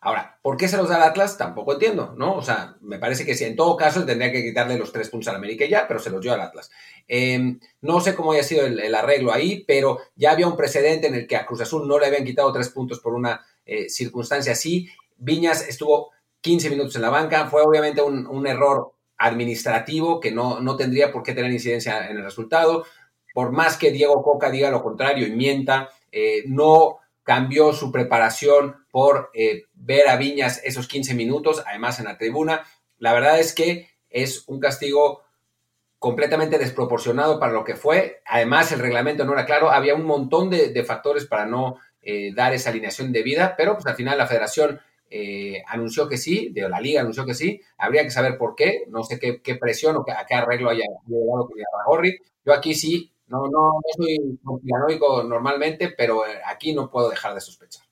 Ahora, 0.00 0.38
¿por 0.42 0.58
qué 0.58 0.68
se 0.68 0.76
los 0.76 0.88
da 0.88 0.96
al 0.96 1.02
Atlas? 1.02 1.38
Tampoco 1.38 1.72
entiendo, 1.72 2.14
¿no? 2.18 2.34
O 2.34 2.42
sea, 2.42 2.76
me 2.82 2.98
parece 2.98 3.24
que 3.24 3.34
si 3.34 3.44
en 3.44 3.56
todo 3.56 3.76
caso 3.76 4.04
tendría 4.04 4.30
que 4.30 4.42
quitarle 4.42 4.76
los 4.76 4.92
tres 4.92 5.08
puntos 5.08 5.28
al 5.28 5.36
América 5.36 5.64
ya, 5.64 5.88
pero 5.88 5.98
se 5.98 6.10
los 6.10 6.20
dio 6.20 6.32
al 6.34 6.42
Atlas. 6.42 6.70
Em, 7.08 7.58
no 7.80 8.00
sé 8.00 8.14
cómo 8.14 8.32
haya 8.32 8.42
sido 8.42 8.66
el, 8.66 8.94
arreglo 8.94 9.32
ahí, 9.32 9.64
pero 9.66 10.00
ya 10.14 10.32
había 10.32 10.46
un 10.46 10.56
precedente 10.56 11.06
en 11.06 11.14
el 11.14 11.26
que 11.26 11.36
a 11.36 11.46
Cruz 11.46 11.62
Azul 11.62 11.88
no 11.88 11.98
le 11.98 12.06
habían 12.06 12.24
quitado 12.24 12.52
tres 12.52 12.68
puntos 12.68 13.00
por 13.00 13.14
una 13.14 13.46
eh, 13.64 13.88
circunstancia 13.88 14.52
así. 14.52 14.88
Viñas 15.16 15.66
estuvo 15.66 16.10
15 16.42 16.68
minutos 16.68 16.94
en 16.96 17.02
la 17.02 17.08
banca, 17.08 17.46
fue 17.46 17.62
obviamente 17.62 18.02
un, 18.02 18.46
error 18.46 18.92
administrativo 19.18 20.20
que 20.20 20.32
no, 20.32 20.60
no 20.60 20.76
tendría 20.76 21.12
por 21.12 21.22
qué 21.22 21.32
tener 21.32 21.52
incidencia 21.52 22.08
en 22.08 22.16
el 22.16 22.24
resultado. 22.24 22.84
Por 23.32 23.52
más 23.52 23.76
que 23.76 23.90
Diego 23.90 24.22
Coca 24.22 24.50
diga 24.50 24.70
lo 24.70 24.82
contrario 24.82 25.26
y 25.26 25.32
mienta, 25.32 25.88
eh, 26.12 26.44
no 26.46 26.98
cambió 27.24 27.72
su 27.72 27.90
preparación 27.90 28.86
por 28.90 29.30
eh, 29.34 29.64
ver 29.74 30.08
a 30.08 30.16
Viñas 30.16 30.60
esos 30.62 30.86
15 30.86 31.14
minutos, 31.14 31.62
además 31.66 31.98
en 31.98 32.04
la 32.04 32.18
tribuna. 32.18 32.64
La 32.98 33.12
verdad 33.12 33.40
es 33.40 33.54
que 33.54 33.88
es 34.10 34.44
un 34.46 34.60
castigo 34.60 35.24
completamente 35.98 36.58
desproporcionado 36.58 37.40
para 37.40 37.52
lo 37.52 37.64
que 37.64 37.76
fue. 37.76 38.20
Además, 38.26 38.70
el 38.72 38.78
reglamento 38.78 39.24
no 39.24 39.32
era 39.32 39.46
claro. 39.46 39.70
Había 39.70 39.94
un 39.94 40.04
montón 40.04 40.50
de, 40.50 40.84
factores 40.84 41.24
para 41.24 41.46
no 41.46 41.78
eh, 42.02 42.32
dar 42.34 42.52
esa 42.52 42.70
alineación 42.70 43.10
de 43.10 43.22
vida, 43.22 43.54
pero 43.56 43.74
pues 43.74 43.86
al 43.86 43.96
final 43.96 44.18
la 44.18 44.26
federación 44.26 44.80
eh, 45.16 45.62
anunció 45.68 46.08
que 46.08 46.16
sí, 46.16 46.50
de 46.52 46.68
la 46.68 46.80
liga 46.80 47.00
anunció 47.00 47.24
que 47.24 47.34
sí. 47.34 47.60
Habría 47.78 48.02
que 48.02 48.10
saber 48.10 48.36
por 48.36 48.56
qué. 48.56 48.84
No 48.88 49.04
sé 49.04 49.20
qué, 49.20 49.54
presión 49.54 49.94
o 49.96 50.00
a 50.00 50.26
qué 50.26 50.34
arreglo 50.34 50.70
haya 50.70 50.82
llegado 51.06 51.46
con 51.46 51.56
Gorri. 51.86 52.18
Yo 52.44 52.52
aquí 52.52 52.74
sí 52.74 53.12
no, 53.28 53.46
no, 53.46 53.72
no 53.72 53.80
soy 53.96 54.38
conspiranoico 54.42 55.22
normalmente, 55.22 55.94
pero 55.96 56.26
eh, 56.26 56.40
aquí 56.46 56.72
no 56.72 56.90
puedo 56.90 57.10
dejar 57.10 57.34
de 57.34 57.40
sospechar. 57.40 57.84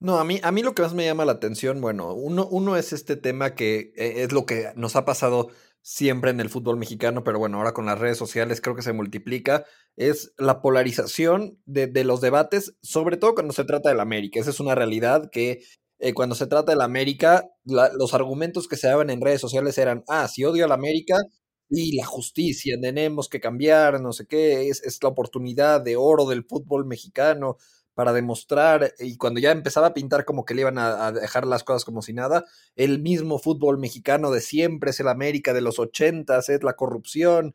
No, 0.00 0.18
a 0.18 0.24
mí, 0.24 0.40
a 0.42 0.50
mí 0.50 0.62
lo 0.62 0.74
que 0.74 0.82
más 0.82 0.94
me 0.94 1.04
llama 1.04 1.24
la 1.24 1.32
atención, 1.32 1.80
bueno, 1.80 2.12
uno, 2.12 2.46
uno 2.50 2.76
es 2.76 2.92
este 2.92 3.16
tema 3.16 3.54
que 3.54 3.92
eh, 3.96 4.24
es 4.24 4.32
lo 4.32 4.44
que 4.46 4.72
nos 4.74 4.96
ha 4.96 5.04
pasado 5.04 5.50
siempre 5.80 6.30
en 6.30 6.40
el 6.40 6.50
fútbol 6.50 6.76
mexicano, 6.76 7.22
pero 7.24 7.38
bueno, 7.38 7.58
ahora 7.58 7.72
con 7.72 7.86
las 7.86 7.98
redes 7.98 8.18
sociales 8.18 8.60
creo 8.60 8.74
que 8.74 8.82
se 8.82 8.92
multiplica, 8.92 9.64
es 9.96 10.34
la 10.38 10.60
polarización 10.60 11.58
de, 11.66 12.04
los 12.04 12.20
debates, 12.20 12.74
sobre 12.82 13.16
todo 13.16 13.34
cuando 13.34 13.52
se 13.52 13.64
trata 13.64 13.90
del 13.90 14.00
América. 14.00 14.40
Esa 14.40 14.50
es 14.50 14.60
una 14.60 14.74
realidad 14.74 15.30
que 15.30 15.62
eh, 15.98 16.12
cuando 16.14 16.34
se 16.34 16.46
trata 16.46 16.72
del 16.72 16.80
América, 16.80 17.48
los 17.64 18.14
argumentos 18.14 18.68
que 18.68 18.76
se 18.76 18.88
daban 18.88 19.10
en 19.10 19.20
redes 19.20 19.40
sociales 19.40 19.78
eran, 19.78 20.04
ah, 20.08 20.28
si 20.28 20.44
odio 20.44 20.64
al 20.64 20.72
América, 20.72 21.18
y 21.70 21.96
la 21.96 22.04
justicia, 22.04 22.76
tenemos 22.80 23.28
que 23.28 23.40
cambiar, 23.40 24.00
no 24.00 24.12
sé 24.12 24.26
qué, 24.26 24.68
es, 24.68 24.82
es 24.82 25.02
la 25.02 25.08
oportunidad 25.08 25.80
de 25.80 25.96
oro 25.96 26.26
del 26.26 26.44
fútbol 26.44 26.84
mexicano 26.86 27.56
para 27.94 28.12
demostrar, 28.12 28.92
y 28.98 29.16
cuando 29.16 29.40
ya 29.40 29.52
empezaba 29.52 29.88
a 29.88 29.94
pintar 29.94 30.24
como 30.24 30.44
que 30.44 30.54
le 30.54 30.62
iban 30.62 30.78
a, 30.78 31.12
dejar 31.12 31.46
las 31.46 31.62
cosas 31.62 31.84
como 31.84 32.02
si 32.02 32.12
nada, 32.12 32.44
el 32.74 33.00
mismo 33.00 33.38
fútbol 33.38 33.78
mexicano 33.78 34.30
de 34.30 34.40
siempre 34.40 34.90
es 34.90 35.00
el 35.00 35.08
América 35.08 35.52
de 35.52 35.60
los 35.60 35.78
ochentas, 35.78 36.48
es 36.48 36.62
la 36.64 36.74
corrupción, 36.74 37.54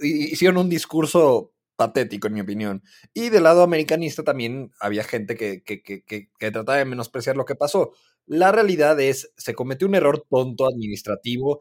hicieron 0.00 0.58
un 0.58 0.68
discurso 0.68 1.52
patético 1.78 2.26
en 2.26 2.34
mi 2.34 2.40
opinión. 2.40 2.82
Y 3.14 3.30
del 3.30 3.44
lado 3.44 3.62
americanista 3.62 4.24
también 4.24 4.72
había 4.80 5.04
gente 5.04 5.36
que, 5.36 5.62
que, 5.62 5.80
que, 5.80 6.04
que, 6.04 6.50
trataba 6.50 6.76
de 6.76 6.84
menospreciar 6.84 7.36
lo 7.36 7.44
que 7.44 7.54
pasó. 7.54 7.92
La 8.26 8.50
realidad 8.50 8.98
es, 9.00 9.32
se 9.36 9.54
cometió 9.54 9.86
un 9.86 9.94
error 9.94 10.26
tonto 10.28 10.66
administrativo, 10.66 11.60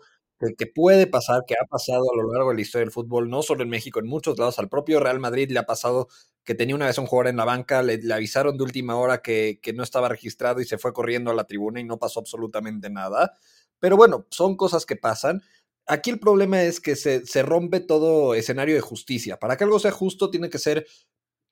que, 0.57 0.65
puede 0.67 1.05
pasar, 1.07 1.43
que 1.47 1.53
ha 1.53 1.65
pasado 1.67 2.03
a 2.11 2.17
lo 2.17 2.33
largo 2.33 2.49
de 2.49 2.55
la 2.55 2.61
historia 2.61 2.85
del 2.85 2.91
fútbol, 2.91 3.29
no 3.29 3.43
solo 3.43 3.61
en 3.61 3.69
México, 3.69 3.99
en 3.99 4.07
muchos 4.07 4.39
lados. 4.39 4.57
Al 4.57 4.69
propio 4.69 4.99
Real 4.99 5.19
Madrid 5.19 5.51
le 5.51 5.59
ha 5.59 5.65
pasado 5.67 6.07
que 6.43 6.55
tenía 6.55 6.75
una 6.75 6.87
vez 6.87 6.97
un 6.97 7.05
jugador 7.05 7.27
en 7.27 7.37
la 7.37 7.45
banca, 7.45 7.83
le, 7.83 8.01
avisaron 8.11 8.57
de 8.57 8.63
última 8.63 8.95
hora 8.95 9.21
que, 9.21 9.59
que, 9.61 9.73
no 9.73 9.83
estaba 9.83 10.09
registrado 10.09 10.61
y 10.61 10.65
se 10.65 10.79
fue 10.79 10.93
corriendo 10.93 11.29
a 11.29 11.35
la 11.35 11.45
tribuna 11.45 11.79
y 11.79 11.83
no 11.83 11.99
pasó 11.99 12.19
absolutamente 12.19 12.89
nada. 12.89 13.37
Pero 13.79 13.97
bueno, 13.97 14.25
son 14.31 14.55
cosas 14.57 14.85
que 14.85 14.95
pasan. 14.95 15.43
Aquí 15.87 16.09
el 16.09 16.19
problema 16.19 16.63
es 16.63 16.79
que 16.79 16.95
se, 16.95 17.25
se 17.25 17.43
rompe 17.43 17.79
todo 17.79 18.35
escenario 18.35 18.75
de 18.75 18.81
justicia. 18.81 19.39
Para 19.39 19.57
que 19.57 19.63
algo 19.63 19.79
sea 19.79 19.91
justo, 19.91 20.29
tiene 20.29 20.49
que 20.49 20.59
ser. 20.59 20.85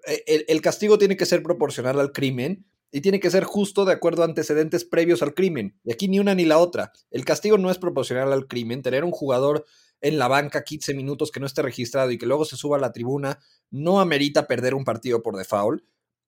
Eh, 0.07 0.23
el, 0.27 0.45
el 0.47 0.61
castigo 0.61 0.97
tiene 0.97 1.17
que 1.17 1.25
ser 1.25 1.41
proporcional 1.41 1.99
al 1.99 2.11
crimen 2.11 2.65
y 2.91 3.01
tiene 3.01 3.19
que 3.19 3.29
ser 3.29 3.43
justo 3.43 3.85
de 3.85 3.93
acuerdo 3.93 4.21
a 4.21 4.25
antecedentes 4.25 4.85
previos 4.85 5.21
al 5.21 5.33
crimen. 5.33 5.79
Y 5.83 5.91
aquí 5.91 6.07
ni 6.07 6.19
una 6.19 6.35
ni 6.35 6.45
la 6.45 6.59
otra. 6.59 6.91
El 7.11 7.25
castigo 7.25 7.57
no 7.57 7.71
es 7.71 7.77
proporcional 7.77 8.31
al 8.31 8.47
crimen. 8.47 8.81
Tener 8.81 9.03
un 9.03 9.11
jugador 9.11 9.65
en 10.01 10.17
la 10.17 10.27
banca 10.27 10.63
15 10.63 10.93
minutos 10.93 11.31
que 11.31 11.39
no 11.39 11.45
esté 11.45 11.61
registrado 11.61 12.11
y 12.11 12.17
que 12.17 12.25
luego 12.25 12.45
se 12.45 12.57
suba 12.57 12.77
a 12.77 12.79
la 12.79 12.91
tribuna 12.91 13.39
no 13.71 13.99
amerita 13.99 14.47
perder 14.47 14.75
un 14.75 14.85
partido 14.85 15.23
por 15.23 15.35
default. 15.35 15.83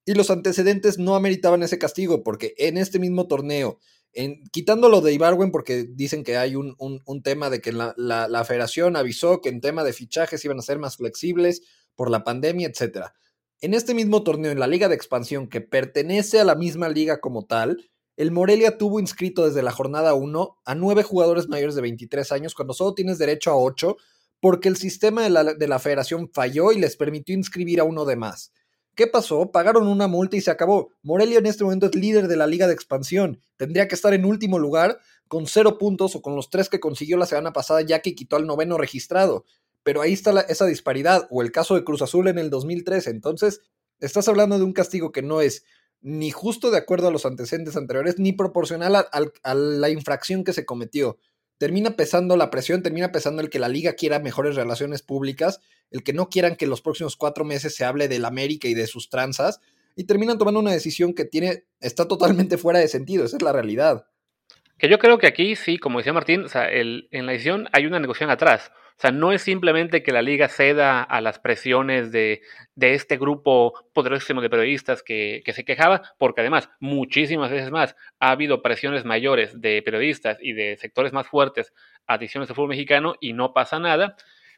Y 0.05 0.13
los 0.13 0.31
antecedentes 0.31 0.97
no 0.97 1.15
ameritaban 1.15 1.63
ese 1.63 1.77
castigo 1.77 2.23
porque 2.23 2.55
en 2.57 2.77
este 2.77 2.97
mismo 2.97 3.27
torneo, 3.27 3.79
en, 4.13 4.43
quitándolo 4.51 5.01
de 5.01 5.13
Ibarwen 5.13 5.51
porque 5.51 5.85
dicen 5.89 6.23
que 6.23 6.37
hay 6.37 6.55
un, 6.55 6.75
tema 7.23 7.49
de 7.49 7.61
que 7.61 7.71
la, 7.71 7.93
la, 7.97 8.45
federación 8.45 8.95
avisó 8.95 9.41
que 9.41 9.49
en 9.49 9.61
tema 9.61 9.83
de 9.83 9.93
fichajes 9.93 10.43
iban 10.45 10.59
a 10.59 10.63
ser 10.63 10.79
más 10.79 10.97
flexibles 10.97 11.61
por 11.95 12.09
la 12.09 12.23
pandemia, 12.23 12.67
etcétera 12.67 13.13
en 13.61 13.73
este 13.73 13.93
mismo 13.93 14.23
torneo, 14.23 14.51
en 14.51 14.59
la 14.59 14.67
Liga 14.67 14.87
de 14.87 14.95
Expansión, 14.95 15.47
que 15.47 15.61
pertenece 15.61 16.39
a 16.39 16.43
la 16.43 16.55
misma 16.55 16.89
liga 16.89 17.19
como 17.19 17.45
tal, 17.45 17.89
el 18.15 18.31
Morelia 18.31 18.77
tuvo 18.77 18.99
inscrito 18.99 19.45
desde 19.45 19.63
la 19.63 19.71
jornada 19.71 20.13
1 20.13 20.59
a 20.63 20.75
nueve 20.75 21.03
jugadores 21.03 21.47
mayores 21.47 21.75
de 21.75 21.81
23 21.81 22.31
años, 22.31 22.53
cuando 22.53 22.73
solo 22.73 22.93
tienes 22.93 23.17
derecho 23.17 23.51
a 23.51 23.57
8, 23.57 23.95
porque 24.39 24.69
el 24.69 24.77
sistema 24.77 25.23
de 25.23 25.29
la, 25.31 25.43
de 25.43 25.67
la 25.67 25.79
federación 25.79 26.29
falló 26.31 26.71
y 26.71 26.79
les 26.79 26.95
permitió 26.97 27.35
inscribir 27.35 27.79
a 27.79 27.83
uno 27.83 28.05
de 28.05 28.15
más. 28.15 28.51
¿Qué 28.97 29.07
pasó? 29.07 29.53
Pagaron 29.53 29.87
una 29.87 30.07
multa 30.07 30.35
y 30.35 30.41
se 30.41 30.51
acabó. 30.51 30.89
Morelia 31.03 31.39
en 31.39 31.45
este 31.45 31.63
momento 31.63 31.85
es 31.85 31.95
líder 31.95 32.27
de 32.27 32.35
la 32.35 32.47
Liga 32.47 32.67
de 32.67 32.73
Expansión. 32.73 33.41
Tendría 33.55 33.87
que 33.87 33.95
estar 33.95 34.13
en 34.13 34.25
último 34.25 34.59
lugar 34.59 34.99
con 35.29 35.47
cero 35.47 35.77
puntos 35.77 36.17
o 36.17 36.21
con 36.21 36.35
los 36.35 36.49
tres 36.49 36.67
que 36.67 36.81
consiguió 36.81 37.15
la 37.15 37.25
semana 37.25 37.53
pasada, 37.53 37.81
ya 37.81 37.99
que 37.99 38.15
quitó 38.15 38.35
al 38.35 38.45
noveno 38.45 38.77
registrado 38.77 39.45
pero 39.87 40.01
ahí 40.01 40.11
está 40.11 40.37
esa 40.49 40.65
disparidad, 40.65 41.29
o 41.29 41.41
el 41.41 41.53
caso 41.53 41.75
de 41.75 41.85
Cruz 41.85 42.01
Azul 42.01 42.27
en 42.27 42.37
el 42.37 42.49
2013. 42.49 43.09
Entonces, 43.09 43.61
estás 44.01 44.27
hablando 44.27 44.57
de 44.57 44.65
un 44.65 44.73
castigo 44.73 45.13
que 45.13 45.21
no 45.21 45.39
es 45.39 45.63
ni 46.01 46.29
justo 46.29 46.71
de 46.71 46.77
acuerdo 46.77 47.07
a 47.07 47.11
los 47.11 47.25
antecedentes 47.25 47.77
anteriores, 47.77 48.19
ni 48.19 48.33
proporcional 48.33 48.97
a, 48.97 49.55
la 49.55 49.89
infracción 49.89 50.43
que 50.43 50.51
se 50.51 50.65
cometió. 50.65 51.19
Termina 51.57 51.95
pesando 51.95 52.35
la 52.35 52.49
presión, 52.49 52.83
termina 52.83 53.13
pesando 53.13 53.41
el 53.41 53.49
que 53.49 53.59
la 53.59 53.69
liga 53.69 53.93
quiera 53.93 54.19
mejores 54.19 54.57
relaciones 54.57 55.03
públicas, 55.03 55.61
el 55.91 56.03
que 56.03 56.13
no 56.13 56.29
quieran 56.29 56.55
que 56.55 56.67
los 56.67 56.81
próximos 56.81 57.15
cuatro 57.15 57.45
meses 57.45 57.75
se 57.75 57.85
hable 57.85 58.07
del 58.07 58.25
América 58.25 58.67
y 58.67 58.73
de 58.73 58.87
sus 58.87 59.09
tranzas, 59.09 59.61
y 59.95 60.03
terminan 60.03 60.37
tomando 60.37 60.59
una 60.59 60.71
decisión 60.71 61.13
que 61.13 61.25
tiene, 61.25 61.63
está 61.79 62.07
totalmente 62.07 62.57
fuera 62.57 62.79
de 62.79 62.87
sentido, 62.87 63.25
esa 63.25 63.37
es 63.37 63.43
la 63.43 63.51
realidad. 63.51 64.05
Que 64.77 64.89
yo 64.89 64.99
creo 64.99 65.17
que 65.17 65.27
aquí 65.27 65.55
sí, 65.55 65.79
como 65.79 65.97
decía 65.97 66.13
Martín, 66.13 66.43
o 66.43 66.49
sea, 66.49 66.69
en 66.71 67.25
la 67.25 67.31
decisión 67.31 67.67
hay 67.71 67.87
una 67.87 67.99
negociación 67.99 68.29
atrás. 68.29 68.71
O 68.97 68.99
sea, 68.99 69.11
no 69.11 69.31
es 69.31 69.43
simplemente 69.43 70.01
que 70.01 70.11
la 70.11 70.23
liga 70.23 70.47
ceda 70.47 71.03
a 71.03 71.21
las 71.21 71.37
presiones 71.37 72.11
de, 72.11 72.41
este 72.75 73.17
grupo 73.17 73.73
poderosísimo 73.93 74.41
de 74.41 74.49
periodistas 74.49 75.03
que, 75.03 75.43
se 75.45 75.63
quejaba, 75.63 76.01
porque 76.17 76.41
además, 76.41 76.71
muchísimas 76.79 77.51
veces 77.51 77.69
más, 77.69 77.95
ha 78.19 78.31
habido 78.31 78.63
presiones 78.63 79.05
mayores 79.05 79.61
de 79.61 79.83
periodistas 79.83 80.39
y 80.41 80.53
de 80.53 80.77
sectores 80.77 81.13
más 81.13 81.27
fuertes 81.27 81.73
a 82.07 82.17
decisiones 82.17 82.47
del 82.47 82.55
fútbol 82.55 82.69
mexicano 82.69 83.13
y 83.21 83.33
no 83.33 83.53
pasa 83.53 83.77
nada. 83.77 84.15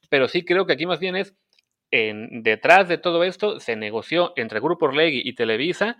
Pero 0.09 0.27
sí 0.27 0.45
creo 0.45 0.65
que 0.65 0.73
aquí 0.73 0.85
más 0.85 0.99
bien 0.99 1.15
es, 1.15 1.35
en, 1.91 2.43
detrás 2.43 2.87
de 2.87 2.97
todo 2.97 3.23
esto, 3.23 3.59
se 3.59 3.75
negoció 3.75 4.33
entre 4.35 4.59
Grupo 4.59 4.85
Orlegui 4.85 5.21
y 5.23 5.33
Televisa 5.33 5.97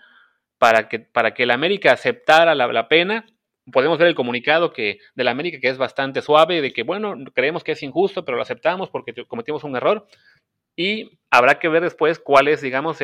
para 0.57 0.88
que, 0.88 0.99
para 0.99 1.33
que 1.33 1.43
el 1.43 1.51
América 1.51 1.91
aceptara 1.91 2.55
la 2.55 2.88
pena 2.88 3.25
podemos 3.71 3.97
ver 3.97 4.07
el 4.07 4.15
comunicado 4.15 4.73
que 4.73 4.99
de 5.15 5.23
la 5.23 5.31
América 5.31 5.59
que 5.59 5.69
es 5.69 5.77
bastante 5.77 6.21
suave, 6.21 6.62
de 6.62 6.73
que, 6.73 6.83
bueno, 6.83 7.15
creemos 7.33 7.63
que 7.63 7.73
es 7.73 7.83
injusto, 7.83 8.25
pero 8.25 8.38
lo 8.38 8.43
aceptamos 8.43 8.89
porque 8.89 9.13
cometimos 9.27 9.63
un 9.63 9.75
error. 9.75 10.07
Y 10.75 11.19
habrá 11.29 11.59
que 11.59 11.67
ver 11.67 11.83
después 11.83 12.19
cuál 12.19 12.47
es, 12.47 12.62
digamos, 12.62 12.99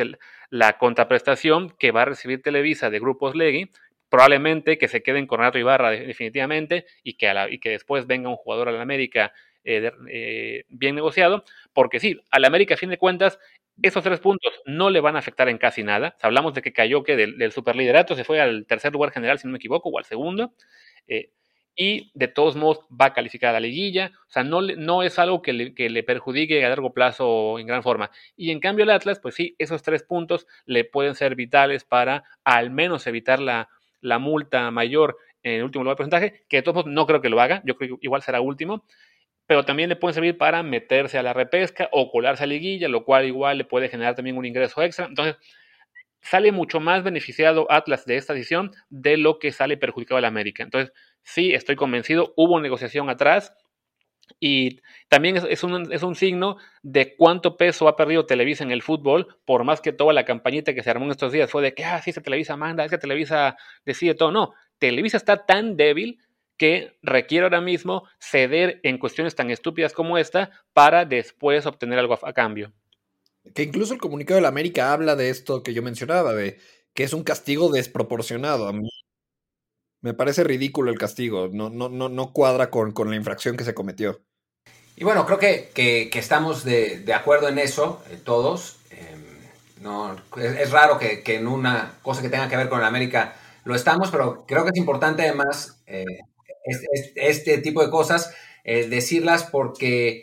la 0.50 0.78
contraprestación 0.78 1.70
que 1.78 1.92
va 1.92 2.02
a 2.02 2.06
recibir 2.06 2.42
Televisa 2.42 2.90
de 2.90 3.00
Grupos 3.00 3.34
Legui. 3.34 3.70
Probablemente 4.08 4.78
que 4.78 4.88
se 4.88 5.02
queden 5.02 5.26
con 5.26 5.40
Renato 5.40 5.58
Ibarra 5.58 5.90
definitivamente 5.90 6.86
y 7.02 7.14
que, 7.14 7.32
y 7.50 7.58
que 7.58 7.70
después 7.70 8.06
venga 8.06 8.30
un 8.30 8.36
jugador 8.36 8.68
a 8.68 8.72
la 8.72 8.80
América 8.80 9.32
eh, 9.66 9.92
eh, 10.08 10.64
bien 10.68 10.94
negociado, 10.94 11.44
porque 11.72 11.98
sí, 11.98 12.20
a 12.30 12.38
la 12.38 12.46
América 12.46 12.74
a 12.74 12.78
fin 12.78 12.88
de 12.88 12.98
cuentas 12.98 13.38
esos 13.82 14.02
tres 14.02 14.20
puntos 14.20 14.52
no 14.64 14.90
le 14.90 15.00
van 15.00 15.16
a 15.16 15.18
afectar 15.18 15.48
en 15.48 15.58
casi 15.58 15.82
nada. 15.82 16.16
hablamos 16.22 16.54
de 16.54 16.62
que 16.62 16.72
cayó 16.72 17.02
que 17.02 17.16
del, 17.16 17.52
superliderato 17.52 18.14
se 18.14 18.24
fue 18.24 18.40
al 18.40 18.64
tercer 18.66 18.92
lugar 18.92 19.10
general, 19.10 19.38
si 19.38 19.46
no 19.46 19.52
me 19.52 19.58
equivoco, 19.58 19.88
o 19.90 19.98
al 19.98 20.04
segundo. 20.04 20.54
Eh, 21.08 21.30
y 21.74 22.10
de 22.14 22.28
todos 22.28 22.56
modos 22.56 22.86
va 22.90 23.06
a 23.06 23.12
calificar 23.12 23.50
a 23.50 23.54
la 23.54 23.60
liguilla. 23.60 24.12
O 24.28 24.30
sea, 24.30 24.44
no, 24.44 24.62
no 24.62 25.02
es 25.02 25.18
algo 25.18 25.42
que 25.42 25.52
le, 25.52 25.74
que 25.74 25.90
le, 25.90 26.02
perjudique 26.04 26.64
a 26.64 26.68
largo 26.70 26.94
plazo 26.94 27.58
en 27.58 27.66
gran 27.66 27.82
forma. 27.82 28.10
Y 28.36 28.50
en 28.50 28.60
cambio 28.60 28.84
el 28.84 28.90
Atlas, 28.90 29.18
pues 29.20 29.34
sí, 29.34 29.56
esos 29.58 29.82
tres 29.82 30.02
puntos 30.02 30.46
le 30.64 30.84
pueden 30.84 31.14
ser 31.14 31.34
vitales 31.34 31.84
para 31.84 32.24
al 32.44 32.70
menos 32.70 33.06
evitar 33.06 33.40
la, 33.40 33.68
la 34.00 34.18
multa 34.18 34.70
mayor 34.70 35.18
en 35.42 35.54
el 35.54 35.64
último 35.64 35.84
lugar 35.84 35.94
de 35.94 35.98
porcentaje, 35.98 36.44
que 36.48 36.56
de 36.56 36.62
todos 36.62 36.76
modos 36.76 36.92
no 36.92 37.06
creo 37.06 37.20
que 37.20 37.28
lo 37.28 37.40
haga, 37.40 37.62
yo 37.64 37.76
creo 37.76 37.96
que 37.96 38.06
igual 38.06 38.22
será 38.22 38.40
último, 38.40 38.84
pero 39.46 39.64
también 39.64 39.88
le 39.88 39.96
pueden 39.96 40.14
servir 40.14 40.36
para 40.36 40.62
meterse 40.62 41.18
a 41.18 41.22
la 41.22 41.32
repesca 41.32 41.88
o 41.92 42.10
colarse 42.10 42.44
a 42.44 42.46
liguilla, 42.46 42.88
lo 42.88 43.04
cual 43.04 43.26
igual 43.26 43.58
le 43.58 43.64
puede 43.64 43.88
generar 43.88 44.14
también 44.14 44.36
un 44.36 44.44
ingreso 44.44 44.82
extra. 44.82 45.06
Entonces, 45.06 45.36
sale 46.20 46.50
mucho 46.50 46.80
más 46.80 47.04
beneficiado 47.04 47.70
Atlas 47.70 48.04
de 48.04 48.16
esta 48.16 48.34
decisión 48.34 48.72
de 48.90 49.16
lo 49.16 49.38
que 49.38 49.52
sale 49.52 49.76
perjudicado 49.76 50.18
al 50.18 50.24
América. 50.24 50.64
Entonces, 50.64 50.92
sí, 51.22 51.54
estoy 51.54 51.76
convencido, 51.76 52.34
hubo 52.36 52.60
negociación 52.60 53.08
atrás 53.08 53.54
y 54.40 54.80
también 55.08 55.36
es, 55.36 55.62
un, 55.62 55.92
es, 55.92 56.02
un, 56.02 56.16
signo 56.16 56.56
de 56.82 57.14
cuánto 57.16 57.56
peso 57.56 57.86
ha 57.86 57.94
perdido 57.94 58.26
Televisa 58.26 58.64
en 58.64 58.72
el 58.72 58.82
fútbol, 58.82 59.38
por 59.44 59.62
más 59.62 59.80
que 59.80 59.92
toda 59.92 60.12
la 60.12 60.24
campañita 60.24 60.74
que 60.74 60.82
se 60.82 60.90
armó 60.90 61.04
en 61.04 61.12
estos 61.12 61.32
días 61.32 61.48
fue 61.48 61.62
de 61.62 61.74
que, 61.74 61.84
ah, 61.84 62.02
sí, 62.02 62.10
se 62.10 62.20
Televisa 62.20 62.56
manda, 62.56 62.84
es 62.84 62.90
que 62.90 62.98
Televisa 62.98 63.56
decide 63.84 64.14
todo. 64.14 64.32
No, 64.32 64.52
Televisa 64.78 65.16
está 65.16 65.46
tan 65.46 65.76
débil 65.76 66.18
que 66.56 66.96
requiere 67.02 67.44
ahora 67.44 67.60
mismo 67.60 68.04
ceder 68.18 68.80
en 68.82 68.98
cuestiones 68.98 69.34
tan 69.34 69.50
estúpidas 69.50 69.92
como 69.92 70.18
esta 70.18 70.50
para 70.72 71.04
después 71.04 71.66
obtener 71.66 71.98
algo 71.98 72.18
a 72.22 72.32
cambio. 72.32 72.72
Que 73.54 73.62
incluso 73.62 73.94
el 73.94 74.00
comunicado 74.00 74.36
de 74.36 74.42
la 74.42 74.48
América 74.48 74.92
habla 74.92 75.16
de 75.16 75.30
esto 75.30 75.62
que 75.62 75.74
yo 75.74 75.82
mencionaba, 75.82 76.34
de 76.34 76.58
que 76.94 77.04
es 77.04 77.12
un 77.12 77.22
castigo 77.22 77.70
desproporcionado. 77.70 78.68
A 78.68 78.72
mí 78.72 78.88
me 80.00 80.14
parece 80.14 80.44
ridículo 80.44 80.90
el 80.90 80.98
castigo, 80.98 81.48
no, 81.52 81.70
no, 81.70 81.88
no, 81.88 82.08
no 82.08 82.32
cuadra 82.32 82.70
con, 82.70 82.92
con 82.92 83.10
la 83.10 83.16
infracción 83.16 83.56
que 83.56 83.64
se 83.64 83.74
cometió. 83.74 84.20
Y 84.96 85.04
bueno, 85.04 85.26
creo 85.26 85.38
que, 85.38 85.70
que, 85.74 86.18
estamos 86.18 86.64
de, 86.64 87.00
de, 87.00 87.12
acuerdo 87.12 87.48
en 87.48 87.58
eso, 87.58 88.02
eh, 88.10 88.18
todos. 88.24 88.78
Em, 88.90 89.82
no, 89.82 90.16
es, 90.38 90.70
raro 90.70 90.98
que, 90.98 91.22
que, 91.22 91.36
en 91.36 91.46
una 91.46 91.98
cosa 92.02 92.22
que 92.22 92.30
tenga 92.30 92.48
que 92.48 92.56
ver 92.56 92.70
con 92.70 92.80
la 92.80 92.86
América 92.86 93.36
lo 93.64 93.74
estamos, 93.74 94.10
pero 94.10 94.46
creo 94.46 94.64
que 94.64 94.70
es 94.70 94.76
importante 94.76 95.22
además 95.22 95.82
eh, 95.86 96.04
este, 96.66 97.28
este, 97.28 97.58
tipo 97.58 97.82
de 97.82 97.90
cosas 97.90 98.34
eh, 98.64 98.88
decirlas 98.88 99.44
porque, 99.44 100.22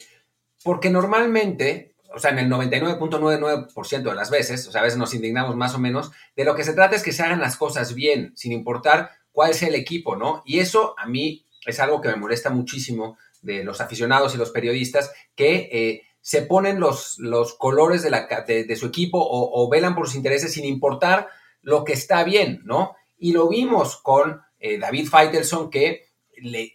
porque 0.64 0.90
normalmente 0.90 1.94
o 2.16 2.20
sea, 2.20 2.32
en 2.32 2.40
el 2.40 2.50
99.99% 2.50 4.04
de 4.04 4.16
las 4.16 4.30
veces, 4.30 4.68
o 4.68 4.72
sea, 4.72 4.82
a 4.82 4.84
veces 4.84 5.00
nos 5.00 5.14
indignamos 5.14 5.56
más 5.56 5.74
o 5.74 5.80
menos, 5.80 6.12
de 6.36 6.46
lo 6.46 6.56
que 6.56 6.64
se 6.64 6.74
trata 6.74 6.96
es 6.96 7.04
que 7.04 7.12
se 7.12 7.24
hagan 7.24 7.42
las 7.42 7.58
cosas 7.58 7.96
bien, 7.96 8.34
sin 8.36 8.52
importar 8.52 9.10
cuál 9.32 9.54
sea 9.56 9.68
el 9.68 9.76
equipo, 9.76 10.16
¿no? 10.16 10.44
Y 10.46 10.60
eso 10.60 10.94
a 10.98 11.08
mí 11.08 11.48
es 11.66 11.80
algo 11.80 12.02
que 12.02 12.10
me 12.10 12.16
molesta 12.16 12.52
muchísimo 12.52 13.18
de 13.42 13.64
los 13.64 13.82
aficionados 13.82 14.34
y 14.34 14.38
los 14.38 14.52
periodistas, 14.52 15.12
que 15.36 15.70
eh, 15.72 16.04
se 16.22 16.44
ponen 16.44 16.80
los, 16.80 17.18
los 17.20 17.56
colores 17.56 18.04
de, 18.04 18.12
la, 18.12 18.28
de, 18.48 18.76
su 18.76 18.88
equipo 18.88 19.20
o, 19.20 19.68
velan 19.70 19.96
por 19.96 20.06
sus 20.06 20.16
intereses 20.16 20.54
sin 20.54 20.64
importar 20.64 21.28
lo 21.62 21.84
que 21.84 21.94
está 21.94 22.24
bien, 22.24 22.62
¿no? 22.64 22.96
Y 23.18 23.34
lo 23.34 23.50
vimos 23.50 23.98
con 23.98 24.42
eh, 24.60 24.78
David 24.78 25.10
Feitelson, 25.10 25.70
que, 25.70 26.06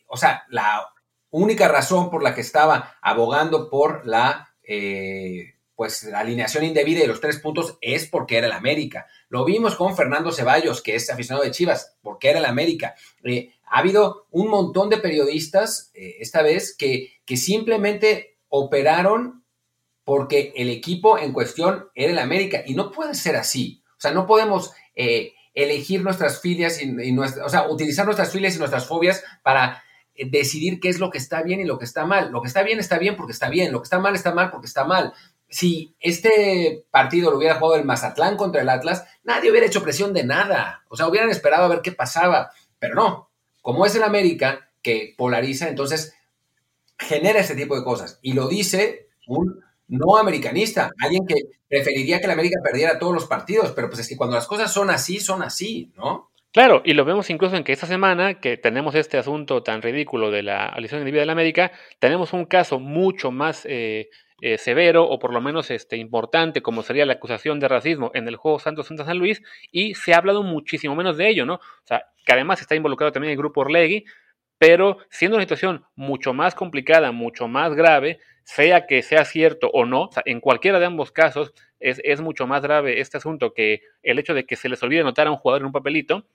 o 0.07 0.17
sea, 0.17 0.45
la 0.49 0.87
única 1.31 1.69
razón 1.69 2.11
por 2.11 2.23
la 2.23 2.35
que 2.35 2.41
estaba 2.41 2.97
abogando 3.03 3.69
por 3.69 4.07
la 4.07 4.55
eh, 4.63 5.55
pues 5.79 6.03
la 6.03 6.19
alineación 6.19 6.65
indebida 6.65 6.99
de 6.99 7.07
los 7.07 7.21
tres 7.21 7.39
puntos 7.39 7.79
es 7.81 8.09
porque 8.09 8.37
era 8.37 8.49
el 8.49 8.53
América. 8.53 9.07
Lo 9.29 9.45
vimos 9.45 9.77
con 9.77 9.97
Fernando 9.97 10.33
Ceballos, 10.33 10.83
que 10.83 10.97
es 10.97 11.09
aficionado 11.09 11.45
de 11.45 11.53
Chivas, 11.53 11.97
porque 12.03 12.31
era 12.31 12.41
el 12.41 12.47
América. 12.47 12.97
Eh, 13.23 13.53
ha 13.65 13.79
habido 13.79 14.27
un 14.33 14.49
montón 14.49 14.91
de 14.91 14.97
periodistas 14.97 15.93
eh, 15.95 16.17
esta 16.19 16.43
vez 16.43 16.77
que, 16.77 17.13
que 17.25 17.37
simplemente 17.37 18.39
operaron 18.49 19.45
porque 20.03 20.53
el 20.57 20.69
equipo 20.69 21.17
en 21.17 21.33
cuestión 21.33 21.91
era 21.95 22.11
el 22.11 22.19
América. 22.19 22.65
Y 22.67 22.75
no 22.75 22.91
puede 22.91 23.15
ser 23.15 23.37
así. 23.37 23.85
O 23.97 24.01
sea, 24.01 24.11
no 24.11 24.27
podemos 24.27 24.73
elegir 25.59 26.03
nuestras 26.03 26.41
filias 26.41 26.81
y, 26.81 27.19
o 27.19 27.49
sea, 27.49 27.69
utilizar 27.69 28.05
nuestras 28.05 28.31
filias 28.31 28.55
y 28.55 28.59
nuestras 28.59 28.87
fobias 28.87 29.25
para 29.43 29.83
decidir 30.17 30.79
qué 30.81 30.89
es 30.89 31.01
lo 31.01 31.11
que 31.11 31.19
está 31.19 31.43
bien 31.43 31.61
y 31.61 31.65
lo 31.65 31.79
que 31.79 31.85
está 31.85 32.07
mal. 32.07 32.31
Lo 32.31 32.41
que 32.41 32.49
está 32.49 32.63
bien 32.63 32.79
está 32.79 32.99
bien 32.99 33.17
porque 33.17 33.33
está 33.33 33.49
bien, 33.49 33.73
lo 33.73 33.81
que 33.81 33.85
está 33.85 33.99
mal 33.99 34.15
está 34.15 34.33
mal 34.33 34.51
porque 34.51 34.67
está 34.67 34.85
mal. 34.85 35.13
Si 35.49 35.97
este 35.99 36.85
partido 36.91 37.31
lo 37.31 37.39
hubiera 37.39 37.57
jugado 37.57 37.77
el 37.77 37.85
Mazatlán 37.85 38.37
contra 38.37 38.63
el 38.63 38.69
Atlas, 38.69 39.05
nadie 39.25 39.51
hubiera 39.51 39.67
hecho 39.67 39.83
presión 39.83 40.13
de 40.13 40.25
nada. 40.25 40.85
O 40.89 40.97
sea, 40.97 41.09
hubieran 41.09 41.31
esperado 41.31 41.65
a 41.65 41.69
ver 41.69 41.81
qué 41.83 41.91
pasaba. 41.91 42.53
Pero 42.79 42.95
no, 42.95 43.31
como 43.61 43.85
es 43.85 43.97
el 43.97 44.05
América 44.05 44.71
que 44.81 45.15
polariza, 45.17 45.69
entonces 45.69 46.15
genera 46.99 47.41
este 47.41 47.57
tipo 47.57 47.77
de 47.77 47.85
cosas. 47.85 48.21
Y 48.23 48.35
lo 48.35 48.47
dice 48.47 49.09
un 49.27 49.65
no 49.89 50.17
americanista, 50.17 50.91
alguien 51.03 51.27
que 51.27 51.35
preferiría 51.69 52.19
que 52.19 52.27
el 52.27 52.33
América 52.33 52.61
perdiera 52.63 52.99
todos 52.99 53.15
los 53.15 53.27
partidos, 53.27 53.73
pero 53.73 53.89
pues 53.89 54.01
es 54.01 54.09
que 54.09 54.17
cuando 54.17 54.37
las 54.37 54.47
cosas 54.47 54.73
son 54.73 54.91
así, 54.91 55.19
son 55.21 55.43
así, 55.43 55.91
¿no? 55.97 56.31
Claro, 56.53 56.81
y 56.85 56.95
lo 56.95 57.05
vemos 57.05 57.29
incluso 57.29 57.57
en 57.57 57.65
que 57.65 57.73
esta 57.73 57.87
semana, 57.87 58.41
que 58.41 58.57
tenemos 58.57 58.95
este 58.95 59.19
asunto 59.19 59.63
tan 59.63 59.83
ridículo 59.83 60.31
de 60.31 60.43
la 60.43 60.75
de 60.77 61.05
vida 61.05 61.21
de 61.21 61.27
la 61.27 61.33
América, 61.33 61.73
tenemos 61.99 62.33
un 62.33 62.47
caso 62.47 62.81
mucho 62.81 63.31
más 63.31 63.67
eh, 63.67 64.09
eh, 64.41 64.57
severo 64.57 65.05
o 65.05 65.19
por 65.19 65.33
lo 65.33 65.43
menos 65.43 65.71
este, 65.71 65.97
importante, 65.99 66.63
como 66.63 66.83
sería 66.83 67.05
la 67.05 67.15
acusación 67.15 67.61
de 67.61 67.69
racismo 67.69 68.11
en 68.15 68.27
el 68.29 68.37
juego 68.37 68.59
Santos 68.59 68.87
Santa 68.87 69.05
San 69.05 69.19
Luis, 69.19 69.43
y 69.73 69.95
se 69.95 70.15
ha 70.15 70.17
hablado 70.17 70.43
muchísimo 70.43 70.95
menos 70.95 71.19
de 71.19 71.29
ello, 71.29 71.45
¿no? 71.45 71.55
O 71.55 71.85
sea, 71.85 72.07
que 72.25 72.33
además 72.33 72.61
está 72.61 72.75
involucrado 72.75 73.13
también 73.13 73.33
el 73.33 73.39
grupo 73.39 73.61
Orlegui, 73.61 74.05
pero 74.59 74.99
siendo 75.11 75.37
una 75.37 75.45
situación 75.45 75.85
mucho 75.97 76.33
más 76.33 76.55
complicada, 76.55 77.13
mucho 77.13 77.47
más 77.47 77.75
grave, 77.75 78.21
sea 78.49 78.87
que 78.87 79.03
sea 79.03 79.27
cierto 79.27 79.69
o 79.75 79.85
no, 79.85 80.09
en 80.25 80.41
cualquiera 80.41 80.79
de 80.79 80.87
ambos 80.87 81.13
casos 81.13 81.53
es, 81.81 82.01
es, 82.03 82.23
mucho 82.23 82.47
más 82.47 82.63
grave 82.63 82.99
este 82.99 83.19
asunto 83.19 83.53
que 83.53 83.83
el 84.03 84.19
hecho 84.19 84.33
de 84.33 84.47
que 84.47 84.57
se 84.57 84.71
les 84.71 84.83
olvide 84.83 85.03
anotar 85.03 85.27
a 85.27 85.31
un 85.31 85.37
jugador 85.37 85.61
en 85.61 85.67
un 85.67 85.73
papelito, 85.73 86.27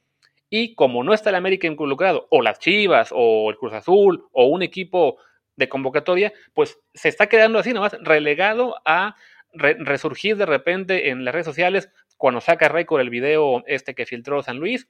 y 0.48 0.76
como 0.76 1.04
no 1.04 1.16
está 1.16 1.32
el 1.32 1.38
América 1.38 1.66
involucrado, 1.66 2.28
o 2.30 2.44
las 2.44 2.60
Chivas, 2.60 3.10
o 3.12 3.50
el 3.50 3.58
Cruz 3.58 3.74
Azul, 3.74 4.28
o 4.32 4.46
un 4.46 4.62
equipo 4.62 5.18
de 5.56 5.68
convocatoria, 5.68 6.32
pues 6.54 6.80
se 6.94 7.10
está 7.10 7.28
quedando 7.28 7.58
así 7.58 7.74
nomás, 7.74 7.98
relegado 8.02 8.76
a 8.86 9.16
resurgir 9.52 10.38
de 10.38 10.46
repente 10.46 11.10
en 11.10 11.26
las 11.26 11.34
redes 11.34 11.48
sociales 11.48 11.90
cuando 12.18 12.42
saca 12.42 12.70
récord 12.70 13.02
el 13.02 13.10
video 13.10 13.64
este 13.66 13.96
que 13.96 14.06
filtró 14.06 14.44
San 14.44 14.58
Luis 14.60 14.88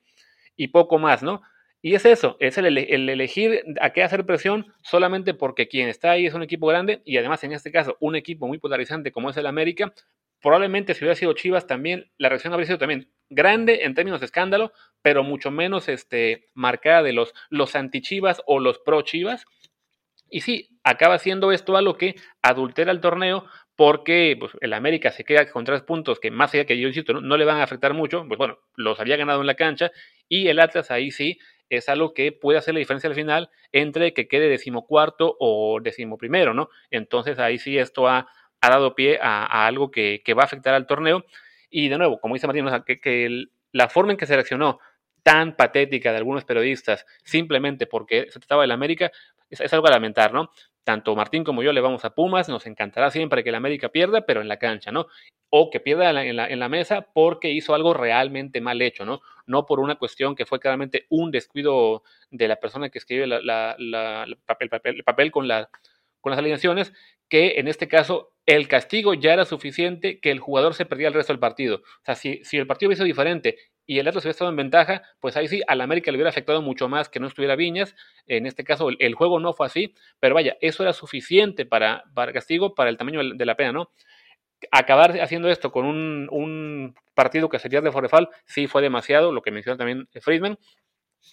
y 0.57 0.67
poco 0.67 0.99
más, 0.99 1.23
¿no? 1.23 1.41
Y 1.85 1.95
es 1.95 2.05
eso, 2.05 2.37
es 2.39 2.57
el, 2.57 2.77
el, 2.77 3.09
elegir 3.09 3.61
a 3.81 3.89
qué 3.89 4.03
hacer 4.03 4.25
presión 4.25 4.73
solamente 4.81 5.33
porque 5.33 5.67
quien 5.67 5.89
está 5.89 6.11
ahí 6.11 6.25
es 6.25 6.33
un 6.33 6.41
equipo 6.41 6.65
grande 6.65 7.01
y 7.03 7.17
además 7.17 7.43
en 7.43 7.51
este 7.51 7.73
caso 7.73 7.97
un 7.99 8.15
equipo 8.15 8.47
muy 8.47 8.57
polarizante 8.57 9.11
como 9.11 9.29
es 9.29 9.35
el 9.35 9.45
América, 9.45 9.93
probablemente 10.41 10.93
si 10.93 11.03
hubiera 11.03 11.15
sido 11.15 11.33
Chivas 11.33 11.67
también, 11.67 12.09
la 12.17 12.29
reacción 12.29 12.53
habría 12.53 12.67
sido 12.67 12.77
también 12.77 13.09
grande 13.29 13.83
en 13.83 13.95
términos 13.95 14.21
de 14.21 14.27
escándalo, 14.27 14.71
pero 15.01 15.23
mucho 15.23 15.51
menos 15.51 15.89
este, 15.89 16.47
marcada 16.53 17.03
de 17.03 17.11
los, 17.11 17.33
los 17.49 17.75
anti-Chivas 17.75 18.41
o 18.45 18.61
los 18.61 18.79
pro-Chivas. 18.79 19.45
Y 20.29 20.41
sí, 20.41 20.69
acaba 20.83 21.19
siendo 21.19 21.51
esto 21.51 21.75
algo 21.75 21.97
que 21.97 22.15
adultera 22.41 22.91
el 22.91 23.01
torneo 23.01 23.45
porque 23.75 24.35
pues, 24.39 24.53
el 24.61 24.73
América 24.73 25.11
se 25.11 25.23
queda 25.23 25.49
con 25.49 25.65
tres 25.65 25.81
puntos 25.81 26.19
que 26.19 26.31
más 26.31 26.53
allá 26.53 26.65
que 26.65 26.79
yo 26.79 26.87
insisto, 26.87 27.13
no, 27.13 27.37
le 27.37 27.45
van 27.45 27.57
a 27.57 27.63
afectar 27.63 27.93
mucho, 27.93 28.25
pues 28.27 28.37
bueno, 28.37 28.59
los 28.75 28.99
había 28.99 29.17
ganado 29.17 29.41
en 29.41 29.47
la 29.47 29.55
cancha 29.55 29.91
y 30.29 30.47
el 30.47 30.59
Atlas 30.59 30.91
ahí 30.91 31.11
sí 31.11 31.39
es 31.77 31.89
algo 31.89 32.13
que 32.13 32.31
puede 32.31 32.57
hacer 32.57 32.73
la 32.73 32.79
diferencia 32.79 33.09
al 33.09 33.15
final 33.15 33.49
entre 33.71 34.13
que 34.13 34.27
quede 34.27 34.49
decimocuarto 34.49 35.35
o 35.39 35.79
decimoprimero, 35.81 36.53
¿no? 36.53 36.69
Entonces 36.91 37.39
ahí 37.39 37.57
sí 37.57 37.77
esto 37.77 38.07
ha 38.07 38.27
ha 38.63 38.69
dado 38.69 38.95
pie 38.95 39.19
a, 39.21 39.67
algo 39.67 39.91
que, 39.91 40.21
va 40.37 40.43
a 40.43 40.45
afectar 40.45 40.73
al 40.73 40.87
torneo. 40.87 41.25
Y 41.69 41.89
de 41.89 41.97
nuevo, 41.97 42.19
como 42.21 42.35
dice 42.35 42.47
Martín, 42.47 42.65
que, 42.85 43.45
la 43.73 43.89
forma 43.89 44.13
en 44.13 44.17
que 44.17 44.25
se 44.25 44.35
reaccionó 44.35 44.79
tan 45.21 45.55
patética 45.57 46.11
de 46.11 46.17
algunos 46.17 46.45
periodistas 46.45 47.05
simplemente 47.23 47.87
porque 47.87 48.27
se 48.29 48.39
trataba 48.39 48.61
del 48.61 48.71
América 48.71 49.11
es, 49.49 49.73
algo 49.73 49.87
a 49.87 49.91
lamentar, 49.91 50.33
¿no? 50.33 50.49
Tanto 50.83 51.15
Martín 51.15 51.43
como 51.43 51.63
yo 51.63 51.71
le 51.71 51.81
vamos 51.81 52.03
a 52.03 52.13
Pumas, 52.13 52.49
nos 52.49 52.65
encantará 52.65 53.09
siempre 53.09 53.43
que 53.43 53.49
el 53.49 53.55
América 53.55 53.89
pierda, 53.89 54.25
pero 54.25 54.41
en 54.41 54.47
la 54.47 54.57
cancha, 54.57 54.91
¿no? 54.91 55.07
O 55.49 55.69
que 55.69 55.79
pierda 55.79 56.09
en 56.09 56.35
la, 56.35 56.49
la, 56.49 56.69
mesa 56.69 57.07
porque 57.13 57.51
hizo 57.51 57.73
algo 57.73 57.93
realmente 57.93 58.59
mal 58.59 58.81
hecho, 58.81 59.05
¿no? 59.05 59.21
No 59.45 59.65
por 59.65 59.79
una 59.79 59.95
cuestión 59.95 60.35
que 60.35 60.45
fue 60.45 60.59
claramente 60.59 61.05
un 61.09 61.31
descuido 61.31 62.03
de 62.31 62.47
la 62.47 62.57
persona 62.57 62.89
que 62.89 62.99
escribe 62.99 63.25
el 63.25 64.37
papel, 64.45 64.69
papel, 64.69 65.03
papel 65.03 65.31
con, 65.31 65.47
la, 65.47 65.69
con 66.19 66.31
las 66.31 66.39
alineaciones, 66.39 66.91
que 67.29 67.59
en 67.59 67.67
este 67.67 67.87
caso 67.87 68.33
el 68.45 68.67
castigo 68.67 69.13
ya 69.13 69.33
era 69.33 69.45
suficiente 69.45 70.19
que 70.19 70.31
el 70.31 70.39
jugador 70.39 70.73
se 70.73 70.85
perdía 70.85 71.07
el 71.07 71.13
resto 71.13 71.31
del 71.31 71.39
partido. 71.39 71.77
O 71.77 72.05
sea, 72.05 72.15
si, 72.15 72.43
si 72.43 72.57
el 72.57 72.67
partido 72.67 72.89
hubiese 72.89 72.99
sido 72.99 73.07
diferente 73.07 73.57
y 73.85 73.99
el 73.99 74.07
Atlas 74.07 74.23
hubiera 74.23 74.31
estado 74.31 74.49
en 74.49 74.55
ventaja, 74.55 75.03
pues 75.19 75.35
ahí 75.35 75.47
sí, 75.47 75.61
al 75.67 75.81
América 75.81 76.11
le 76.11 76.17
hubiera 76.17 76.29
afectado 76.29 76.61
mucho 76.61 76.87
más 76.87 77.09
que 77.09 77.19
no 77.19 77.27
estuviera 77.27 77.55
Viñas. 77.55 77.95
En 78.27 78.45
este 78.45 78.63
caso, 78.63 78.89
el, 78.97 79.15
juego 79.15 79.39
no 79.39 79.53
fue 79.53 79.67
así, 79.67 79.93
pero 80.19 80.35
vaya, 80.35 80.57
eso 80.61 80.83
era 80.83 80.93
suficiente 80.93 81.65
para, 81.65 82.03
para 82.13 82.31
castigo, 82.31 82.75
para 82.75 82.89
el 82.89 82.97
tamaño 82.97 83.21
de 83.35 83.45
la 83.45 83.55
pena, 83.55 83.73
¿no? 83.73 83.91
Acabar 84.71 85.19
haciendo 85.19 85.49
esto 85.49 85.71
con 85.71 85.85
un, 85.85 86.29
un 86.31 86.95
partido 87.13 87.49
que 87.49 87.59
sería 87.59 87.81
de 87.81 87.91
Forefal, 87.91 88.29
sí 88.45 88.67
fue 88.67 88.81
demasiado, 88.81 89.33
lo 89.33 89.41
que 89.41 89.51
menciona 89.51 89.77
también 89.77 90.07
Friedman. 90.21 90.57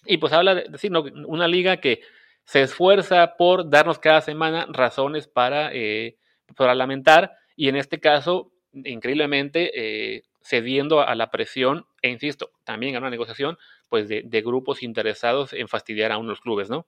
Y 0.06 0.18
pues 0.18 0.32
habla 0.32 0.54
de 0.54 0.68
decir, 0.68 0.90
una 0.92 1.46
liga 1.46 1.76
que 1.78 2.00
se 2.44 2.62
esfuerza 2.62 3.36
por 3.36 3.70
darnos 3.70 3.98
cada 3.98 4.20
semana 4.20 4.66
razones 4.70 5.28
para, 5.28 5.70
eh, 5.72 6.16
para 6.56 6.74
lamentar 6.74 7.32
y 7.54 7.68
en 7.68 7.76
este 7.76 8.00
caso, 8.00 8.52
increíblemente, 8.72 9.70
eh, 9.74 10.22
cediendo 10.42 11.00
a 11.00 11.14
la 11.14 11.30
presión 11.30 11.86
e 12.02 12.10
insisto, 12.10 12.50
también 12.64 12.96
a 12.96 12.98
una 12.98 13.10
negociación 13.10 13.58
pues 13.88 14.08
de, 14.08 14.22
de 14.24 14.42
grupos 14.42 14.82
interesados 14.82 15.52
en 15.52 15.68
fastidiar 15.68 16.12
a 16.12 16.18
unos 16.18 16.40
clubes, 16.40 16.70
¿no? 16.70 16.86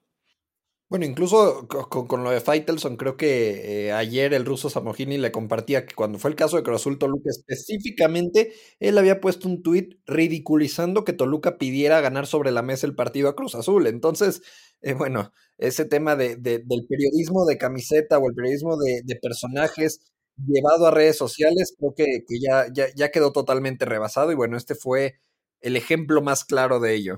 Bueno, 0.93 1.07
incluso 1.07 1.67
con, 1.67 2.23
lo 2.23 2.29
de 2.29 2.39
Faitelson, 2.39 2.97
creo 2.97 3.17
que 3.17 3.87
eh, 3.87 3.91
ayer 3.93 4.31
el 4.35 4.45
ruso 4.45 4.69
Samogini 4.69 5.17
le 5.17 5.31
compartía 5.31 5.87
que 5.87 5.95
cuando 5.95 6.19
fue 6.19 6.29
el 6.29 6.35
caso 6.35 6.55
de 6.55 6.61
Cruz 6.61 6.81
Azul 6.81 6.99
Toluca 6.99 7.31
específicamente, 7.31 8.53
él 8.79 8.99
había 8.99 9.19
puesto 9.19 9.47
un 9.47 9.63
tuit 9.63 9.95
ridiculizando 10.05 11.03
que 11.03 11.13
Toluca 11.13 11.57
pidiera 11.57 11.99
ganar 11.99 12.27
sobre 12.27 12.51
la 12.51 12.61
mesa 12.61 12.85
el 12.85 12.93
partido 12.93 13.27
a 13.27 13.35
Cruz 13.35 13.55
Azul. 13.55 13.87
Entonces, 13.87 14.43
eh, 14.81 14.93
bueno, 14.93 15.31
ese 15.57 15.85
tema 15.85 16.15
de, 16.15 16.35
del 16.35 16.85
periodismo 16.87 17.45
de 17.45 17.57
camiseta 17.57 18.19
o 18.19 18.29
el 18.29 18.35
periodismo 18.35 18.77
de, 18.77 19.15
personajes 19.19 20.13
llevado 20.37 20.87
a 20.87 20.91
redes 20.91 21.17
sociales, 21.17 21.75
creo 21.77 21.93
que, 21.95 22.23
ya, 22.39 22.65
ya, 22.73 22.85
ya 22.95 23.11
quedó 23.11 23.31
totalmente 23.31 23.85
rebasado 23.85 24.31
y 24.31 24.35
bueno, 24.35 24.57
este 24.57 24.75
fue 24.75 25.19
el 25.61 25.75
ejemplo 25.75 26.21
más 26.21 26.43
claro 26.43 26.79
de 26.79 26.93
ello. 26.93 27.17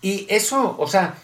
Y 0.00 0.26
eso, 0.28 0.76
o 0.78 0.86
sea, 0.86 1.16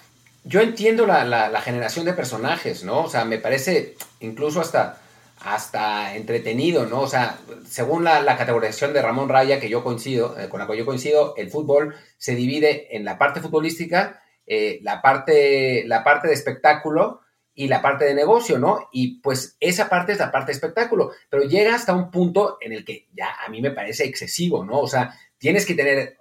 yo 0.44 0.60
entiendo 0.60 1.06
la, 1.06 1.60
generación 1.62 2.06
de 2.06 2.14
personajes, 2.14 2.84
¿no? 2.84 3.04
O 3.04 3.08
sea, 3.08 3.24
me 3.24 3.38
parece 3.38 3.96
incluso 4.20 4.60
hasta, 4.60 5.00
hasta 5.40 6.16
entretenido, 6.16 6.86
¿no? 6.86 7.02
O 7.02 7.06
sea, 7.06 7.38
según 7.66 8.04
la, 8.04 8.36
categorización 8.36 8.92
de 8.92 9.02
Ramón 9.02 9.28
Raya, 9.28 9.60
que 9.60 9.68
yo 9.68 9.84
coincido, 9.84 10.38
eh, 10.38 10.48
con 10.48 10.60
la 10.60 10.66
que 10.66 10.78
yo 10.78 10.86
coincido, 10.86 11.34
el 11.36 11.50
fútbol 11.50 11.94
se 12.16 12.34
divide 12.34 12.96
en 12.96 13.04
la 13.04 13.18
parte 13.18 13.40
futbolística, 13.40 14.22
eh, 14.46 14.80
la, 14.82 15.02
parte, 15.02 15.84
la 15.86 16.02
parte 16.02 16.28
de 16.28 16.34
espectáculo 16.34 17.20
y 17.60 17.68
la 17.68 17.82
parte 17.82 18.06
de 18.06 18.14
negocio, 18.14 18.58
¿no? 18.58 18.88
Y 18.90 19.20
pues 19.20 19.58
esa 19.60 19.90
parte 19.90 20.12
es 20.12 20.18
la 20.18 20.32
parte 20.32 20.46
de 20.46 20.54
espectáculo, 20.54 21.10
pero 21.28 21.42
llega 21.42 21.74
hasta 21.74 21.92
un 21.92 22.10
punto 22.10 22.56
en 22.62 22.72
el 22.72 22.86
que 22.86 23.06
ya 23.12 23.36
a 23.44 23.50
mí 23.50 23.60
me 23.60 23.70
parece 23.70 24.04
excesivo, 24.04 24.64
¿no? 24.64 24.80
O 24.80 24.86
sea, 24.86 25.14
tienes 25.36 25.66
que 25.66 25.74
tener 25.74 26.16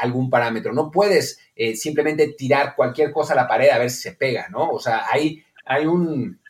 algún 0.00 0.30
parámetro. 0.30 0.72
No 0.72 0.92
puedes 0.92 1.40
eh, 1.56 1.74
simplemente 1.74 2.28
tirar 2.38 2.76
cualquier 2.76 3.10
cosa 3.10 3.32
a 3.32 3.36
la 3.36 3.48
pared 3.48 3.70
a 3.70 3.78
ver 3.78 3.90
si 3.90 4.02
se 4.02 4.12
pega, 4.12 4.46
¿no? 4.50 4.70
O 4.70 4.78
sea, 4.78 5.06
hay, 5.10 5.42
hay 5.64 5.84
un, 5.84 6.40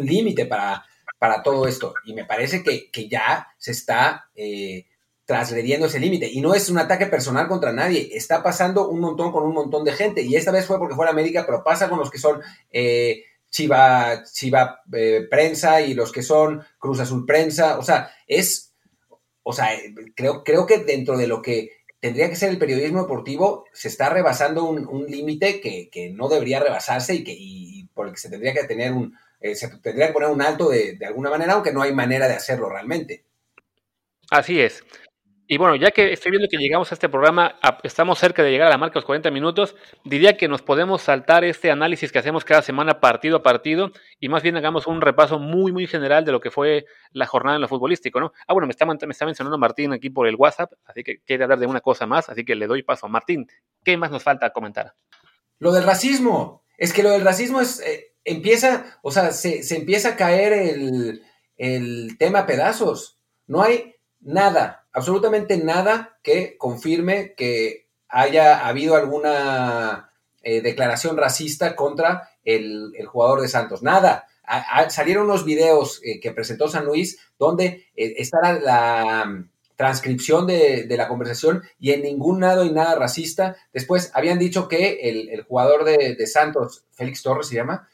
límite 0.00 0.46
para, 0.46 0.82
para 1.18 1.42
todo 1.42 1.68
esto. 1.68 1.92
Y 2.06 2.14
me 2.14 2.24
parece 2.24 2.62
que, 2.62 3.06
ya 3.06 3.48
se 3.58 3.72
está 3.72 4.30
eh, 4.34 4.86
trasgrediendo 5.26 5.88
ese 5.88 6.00
límite. 6.00 6.26
Y 6.32 6.40
no 6.40 6.54
es 6.54 6.70
un 6.70 6.78
ataque 6.78 7.04
personal 7.04 7.48
contra 7.48 7.70
nadie. 7.70 8.08
Está 8.14 8.42
pasando 8.42 8.88
un 8.88 9.00
montón 9.00 9.30
con 9.30 9.44
un 9.44 9.52
montón 9.52 9.84
de 9.84 9.92
gente. 9.92 10.22
Y 10.22 10.36
esta 10.36 10.52
vez 10.52 10.64
fue 10.64 10.78
porque 10.78 10.94
fue 10.94 11.04
la 11.04 11.10
América, 11.10 11.44
pero 11.44 11.62
pasa 11.62 11.90
con 11.90 11.98
los 11.98 12.10
que 12.10 12.18
son... 12.18 12.40
Eh, 12.70 13.24
Chiva, 13.54 14.24
Chiva 14.24 14.82
eh, 14.92 15.28
Prensa 15.30 15.80
y 15.80 15.94
los 15.94 16.10
que 16.10 16.24
son 16.24 16.60
Cruz 16.76 16.98
Azul 16.98 17.24
Prensa. 17.24 17.78
O 17.78 17.84
sea, 17.84 18.10
es, 18.26 18.74
o 19.44 19.52
sea, 19.52 19.68
creo, 20.16 20.42
creo 20.42 20.66
que 20.66 20.78
dentro 20.78 21.16
de 21.16 21.28
lo 21.28 21.40
que 21.40 21.70
tendría 22.00 22.28
que 22.28 22.34
ser 22.34 22.50
el 22.50 22.58
periodismo 22.58 23.02
deportivo, 23.02 23.66
se 23.72 23.86
está 23.86 24.10
rebasando 24.10 24.64
un, 24.64 25.06
límite 25.06 25.60
que, 25.60 26.10
no 26.12 26.28
debería 26.28 26.58
rebasarse 26.58 27.14
y, 27.14 27.22
que, 27.22 27.32
y 27.32 27.84
por 27.94 28.08
el 28.08 28.14
que 28.14 28.18
se 28.18 28.28
tendría 28.28 28.52
que 28.52 28.64
tener 28.64 28.92
un, 28.92 29.16
eh, 29.40 29.54
se 29.54 29.68
tendría 29.78 30.08
que 30.08 30.14
poner 30.14 30.30
un 30.30 30.42
alto 30.42 30.68
de, 30.68 30.94
de 30.94 31.06
alguna 31.06 31.30
manera, 31.30 31.52
aunque 31.52 31.72
no 31.72 31.80
hay 31.80 31.94
manera 31.94 32.26
de 32.26 32.34
hacerlo 32.34 32.68
realmente. 32.68 33.24
Así 34.30 34.60
es. 34.60 34.82
Y 35.46 35.58
bueno, 35.58 35.76
ya 35.76 35.90
que 35.90 36.10
estoy 36.12 36.30
viendo 36.30 36.48
que 36.48 36.56
llegamos 36.56 36.90
a 36.90 36.94
este 36.94 37.10
programa, 37.10 37.56
estamos 37.82 38.18
cerca 38.18 38.42
de 38.42 38.50
llegar 38.50 38.68
a 38.68 38.70
la 38.70 38.78
marca 38.78 38.94
de 38.94 39.00
los 39.00 39.04
40 39.04 39.30
minutos, 39.30 39.76
diría 40.02 40.38
que 40.38 40.48
nos 40.48 40.62
podemos 40.62 41.02
saltar 41.02 41.44
este 41.44 41.70
análisis 41.70 42.10
que 42.10 42.18
hacemos 42.18 42.46
cada 42.46 42.62
semana 42.62 42.98
partido 42.98 43.36
a 43.36 43.42
partido 43.42 43.92
y 44.18 44.30
más 44.30 44.42
bien 44.42 44.56
hagamos 44.56 44.86
un 44.86 45.02
repaso 45.02 45.38
muy, 45.38 45.70
muy 45.70 45.86
general 45.86 46.24
de 46.24 46.32
lo 46.32 46.40
que 46.40 46.50
fue 46.50 46.86
la 47.12 47.26
jornada 47.26 47.56
en 47.56 47.62
lo 47.62 47.68
futbolístico, 47.68 48.20
¿no? 48.20 48.32
Ah, 48.46 48.54
bueno, 48.54 48.66
me 48.66 48.70
está, 48.70 48.86
me 48.86 48.94
está 48.94 49.26
mencionando 49.26 49.58
Martín 49.58 49.92
aquí 49.92 50.08
por 50.08 50.26
el 50.26 50.36
WhatsApp, 50.36 50.72
así 50.86 51.04
que 51.04 51.18
quiere 51.20 51.44
hablar 51.44 51.58
de 51.58 51.66
una 51.66 51.82
cosa 51.82 52.06
más, 52.06 52.30
así 52.30 52.42
que 52.42 52.54
le 52.54 52.66
doy 52.66 52.82
paso. 52.82 53.06
Martín, 53.08 53.46
¿qué 53.84 53.98
más 53.98 54.10
nos 54.10 54.22
falta 54.22 54.50
comentar? 54.50 54.94
Lo 55.58 55.72
del 55.72 55.84
racismo. 55.84 56.64
Es 56.78 56.92
que 56.92 57.02
lo 57.02 57.10
del 57.10 57.22
racismo 57.22 57.60
es, 57.60 57.80
eh, 57.80 58.14
empieza, 58.24 58.98
o 59.02 59.12
sea, 59.12 59.30
se, 59.32 59.60
empieza 59.76 60.10
a 60.10 60.16
caer 60.16 60.54
el, 60.54 61.22
el 61.56 62.16
tema 62.18 62.40
a 62.40 62.46
pedazos. 62.46 63.20
No 63.46 63.62
hay 63.62 63.94
nada 64.24 64.84
absolutamente 64.94 65.58
nada 65.58 66.16
que 66.22 66.56
confirme 66.56 67.34
que 67.34 67.88
haya 68.08 68.66
habido 68.66 68.94
alguna 68.94 70.10
eh, 70.42 70.62
declaración 70.62 71.16
racista 71.16 71.76
contra 71.76 72.30
el, 72.44 72.94
jugador 73.06 73.40
de 73.42 73.48
Santos. 73.48 73.82
Nada. 73.82 74.26
salieron 74.88 75.24
unos 75.24 75.44
videos 75.44 76.00
eh, 76.04 76.20
que 76.20 76.30
presentó 76.30 76.68
San 76.68 76.86
Luis 76.86 77.18
donde 77.38 77.88
eh, 77.96 78.14
está 78.18 78.52
la, 78.60 79.24
mm, 79.26 79.50
transcripción 79.74 80.46
de, 80.46 80.86
la 80.88 81.08
conversación 81.08 81.64
y 81.80 81.90
en 81.90 82.02
ningún 82.02 82.40
lado 82.40 82.62
hay 82.62 82.70
nada 82.70 82.94
racista. 82.94 83.56
Después 83.72 84.12
habían 84.14 84.38
dicho 84.38 84.68
que 84.68 85.00
el, 85.02 85.42
jugador 85.42 85.84
de, 85.84 86.14
de, 86.14 86.26
Santos, 86.28 86.84
Félix 86.92 87.22
Torres 87.24 87.48
se 87.48 87.56
llama, 87.56 87.88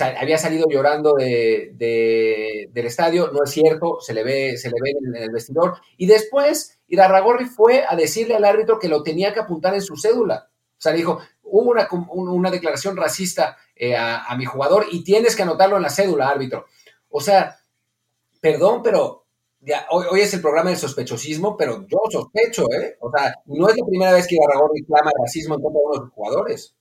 había 0.00 0.38
salido 0.38 0.66
llorando 0.70 1.14
de, 1.14 2.68
del 2.72 2.86
estadio, 2.86 3.30
no 3.30 3.44
es 3.44 3.50
cierto, 3.50 3.98
se 4.00 4.14
le 4.14 4.24
ve, 4.24 4.56
se 4.56 4.70
le 4.70 4.76
ve 4.82 4.90
en, 4.90 5.22
el 5.22 5.30
vestidor. 5.30 5.78
Y 5.98 6.06
después 6.06 6.78
Irarragorri 6.88 7.44
fue 7.44 7.84
a 7.86 7.94
decirle 7.94 8.34
al 8.34 8.44
árbitro 8.44 8.78
que 8.78 8.88
lo 8.88 9.02
tenía 9.02 9.34
que 9.34 9.40
apuntar 9.40 9.74
en 9.74 9.82
su 9.82 9.96
cédula. 9.96 10.48
O 10.78 10.80
sea, 10.80 10.92
dijo, 10.92 11.20
hubo 11.42 11.70
una, 11.70 11.88
una 12.10 12.50
declaración 12.50 12.96
racista 12.96 13.56
eh, 13.76 13.94
a, 13.96 14.34
mi 14.36 14.46
jugador 14.46 14.86
y 14.90 15.04
tienes 15.04 15.36
que 15.36 15.42
anotarlo 15.42 15.76
en 15.76 15.82
la 15.82 15.90
cédula, 15.90 16.28
árbitro. 16.28 16.66
O 17.10 17.20
sea, 17.20 17.58
perdón, 18.40 18.82
pero 18.82 19.26
ya, 19.60 19.86
hoy, 19.90 20.20
es 20.20 20.32
el 20.32 20.40
programa 20.40 20.70
del 20.70 20.78
sospechosismo, 20.78 21.56
pero 21.56 21.86
yo 21.86 21.98
sospecho, 22.10 22.64
¿eh? 22.72 22.96
O 23.00 23.10
sea, 23.10 23.34
no 23.44 23.68
es 23.68 23.76
la 23.76 23.86
primera 23.86 24.12
vez 24.12 24.26
que 24.26 24.36
Irarragorri 24.36 24.84
clama 24.84 25.10
racismo 25.22 25.54
en 25.54 25.60
contra 25.60 25.80
de 25.80 25.86
uno 25.86 25.94
de 25.94 26.06
sus 26.06 26.14
jugadores. 26.14 26.74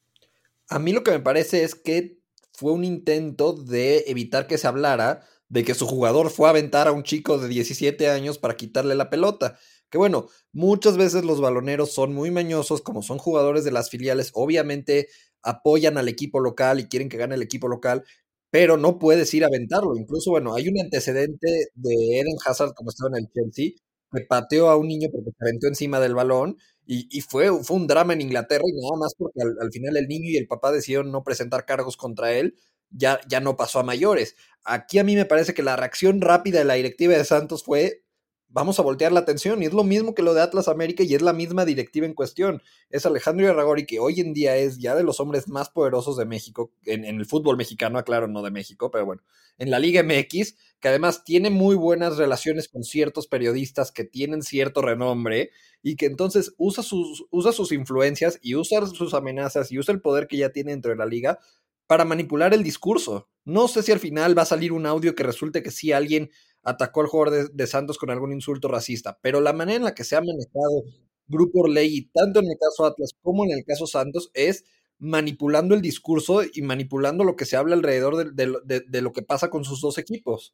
A 0.70 0.80
mí 0.80 0.93
lo 0.93 1.03
que 1.03 1.12
me 1.12 1.20
parece 1.20 1.64
es 1.64 1.76
que 1.76 2.20
fue 2.62 2.74
un 2.74 2.84
intento 2.84 3.53
de 3.53 4.03
evitar 4.05 4.45
que 4.45 4.59
se 4.59 4.68
hablara 4.68 5.24
de 5.49 5.64
que 5.64 5.74
su 5.74 5.88
jugador 5.88 6.30
fue 6.30 6.45
a 6.45 6.51
aventar 6.51 6.88
a 6.88 6.91
un 6.91 7.01
chico 7.01 7.39
de 7.39 7.47
17 7.47 8.07
años 8.07 8.38
para 8.38 8.55
quitarle 8.55 8.93
la 8.93 9.09
pelota. 9.09 9.57
Que 9.89 9.97
bueno, 9.97 10.28
muchas 10.53 10.95
veces 10.95 11.26
los 11.26 11.41
baloneros 11.41 11.91
son 11.91 12.14
muy 12.14 12.30
mañosos, 12.30 12.84
como 12.84 13.01
son 13.01 13.18
jugadores 13.18 13.64
de 13.64 13.72
las 13.72 13.89
filiales, 13.89 14.30
obviamente 14.36 15.07
apoyan 15.41 15.97
al 15.97 16.07
equipo 16.07 16.39
local 16.39 16.80
y 16.80 16.88
quieren 16.88 17.09
que 17.09 17.18
gane 17.18 17.34
el 17.34 17.41
equipo 17.41 17.68
local, 17.68 18.03
pero 18.51 18.78
no 18.78 18.99
puedes 18.99 19.34
ir 19.34 19.43
a 19.43 19.47
aventarlo. 19.47 19.95
Incluso, 19.97 20.30
bueno, 20.30 20.53
hay 20.53 20.68
un 20.68 20.80
antecedente 20.80 21.70
de 21.74 22.20
Eden 22.20 22.36
Hazard, 22.45 22.74
como 22.76 22.91
estaba 22.91 23.09
en 23.18 23.24
el 23.26 23.32
Chelsea, 23.34 23.72
que 24.14 24.22
pateó 24.30 24.70
a 24.70 24.78
un 24.78 24.88
niño 24.88 25.09
porque 25.12 25.32
se 25.32 25.43
aventó 25.43 25.68
encima 25.68 25.99
del 25.99 26.14
balón 26.14 26.57
y, 26.86 27.22
fue, 27.22 27.64
fue, 27.64 27.78
un 27.78 27.88
drama 27.88 28.14
en 28.14 28.22
Inglaterra 28.22 28.64
y 28.68 28.74
nada 28.74 28.98
más 28.98 29.14
porque 29.18 29.40
al, 29.42 29.72
final 29.72 29.96
el 29.96 30.08
niño 30.08 30.30
y 30.30 30.38
el 30.38 30.48
papá 30.48 30.72
decidieron 30.72 31.12
no 31.12 31.24
presentar 31.24 31.66
cargos 31.66 31.96
contra 31.96 32.34
él, 32.34 32.56
ya, 32.90 33.22
ya 33.30 33.40
no 33.40 33.56
pasó 33.56 33.80
a 33.80 33.84
mayores. 33.84 34.36
Aquí 34.66 35.00
a 35.00 35.04
mí 35.04 35.16
me 35.16 35.26
parece 35.26 35.54
que 35.54 35.64
la 35.64 35.78
reacción 35.78 36.20
rápida 36.20 36.60
de 36.60 36.66
la 36.66 36.74
directiva 36.74 37.14
de 37.14 37.24
Santos 37.24 37.64
fue 37.64 38.04
vamos 38.52 38.80
a 38.80 38.84
voltear 38.84 39.12
la 39.12 39.22
atención. 39.22 39.62
Y 39.62 39.66
es 39.66 39.74
lo 39.74 39.84
mismo 39.84 40.14
que 40.14 40.24
lo 40.24 40.34
de 40.34 40.42
Atlas 40.42 40.68
América 40.68 41.04
y 41.04 41.16
es 41.16 41.22
la 41.22 41.34
misma 41.34 41.66
directiva 41.66 42.06
en 42.06 42.14
cuestión. 42.14 42.62
Es 42.90 43.06
Alejandro 43.06 43.50
Arragori, 43.50 43.86
que 43.86 44.00
hoy 44.00 44.20
en 44.20 44.34
día 44.34 44.56
es 44.58 44.78
ya 44.78 44.96
de 44.96 45.04
los 45.04 45.20
hombres 45.20 45.48
más 45.48 45.70
poderosos 45.70 46.18
de 46.18 46.26
México, 46.26 46.72
en, 46.86 47.06
el 47.06 47.26
fútbol 47.26 47.58
mexicano, 47.58 47.98
aclaro, 47.98 48.28
no 48.28 48.42
de 48.42 48.52
México, 48.52 48.92
pero 48.92 49.06
bueno, 49.06 49.24
en 49.58 49.72
la 49.72 49.80
Liga 49.80 50.04
MX, 50.04 50.56
que 50.80 50.88
además 50.88 51.24
tiene 51.24 51.50
muy 51.50 51.76
buenas 51.76 52.18
relaciones 52.18 52.68
con 52.68 52.84
ciertos 52.84 53.28
periodistas 53.28 53.92
que 53.92 54.04
tienen 54.04 54.42
cierto 54.42 54.82
renombre 54.82 55.52
y 55.84 55.96
que 55.96 56.06
entonces 56.06 56.54
usa 56.58 56.84
sus, 56.84 57.26
usa 57.32 57.52
sus 57.52 57.72
influencias 57.72 58.40
y 58.42 58.56
usa 58.56 58.86
sus 58.88 59.14
amenazas 59.14 59.72
y 59.72 59.80
usa 59.80 59.94
el 59.94 60.02
poder 60.02 60.28
que 60.28 60.38
ya 60.38 60.52
tiene 60.52 60.72
dentro 60.72 60.92
de 60.92 60.98
la 60.98 61.06
liga 61.06 61.40
para 61.88 62.06
manipular 62.06 62.54
el 62.54 62.64
discurso. 62.64 63.28
No 63.44 63.68
sé 63.68 63.84
si 63.84 63.92
al 63.92 64.00
final 64.00 64.38
va 64.38 64.44
a 64.44 64.46
salir 64.46 64.72
un 64.72 64.86
audio 64.86 65.16
que 65.16 65.24
resulte 65.24 65.64
que 65.64 65.72
sí 65.72 65.92
alguien 65.92 66.30
atacó 66.64 67.02
al 67.02 67.08
jugador 67.08 67.52
de, 67.52 67.68
Santos 67.68 67.98
con 67.98 68.12
algún 68.12 68.32
insulto 68.32 68.68
racista, 68.68 69.20
pero 69.22 69.42
la 69.42 69.54
manera 69.54 69.78
en 69.78 69.84
la 69.84 69.96
que 69.96 70.04
se 70.04 70.16
ha 70.16 70.22
manejado 70.22 70.84
Grupo 71.28 71.62
Orley, 71.62 72.10
tanto 72.14 72.40
en 72.40 72.46
el 72.46 72.58
caso 72.60 72.86
Atlas 72.86 73.12
como 73.22 73.44
en 73.46 73.52
el 73.52 73.66
caso 73.66 73.88
Santos, 73.88 74.30
es 74.34 74.64
manipulando 75.00 75.74
el 75.74 75.82
discurso 75.82 76.44
y 76.44 76.62
manipulando 76.62 77.24
lo 77.24 77.36
que 77.36 77.46
se 77.46 77.58
habla 77.58 77.76
alrededor 77.76 78.36
de, 78.36 79.02
lo 79.02 79.12
que 79.12 79.24
pasa 79.24 79.50
con 79.50 79.66
sus 79.66 79.82
dos 79.82 79.98
equipos. 79.98 80.54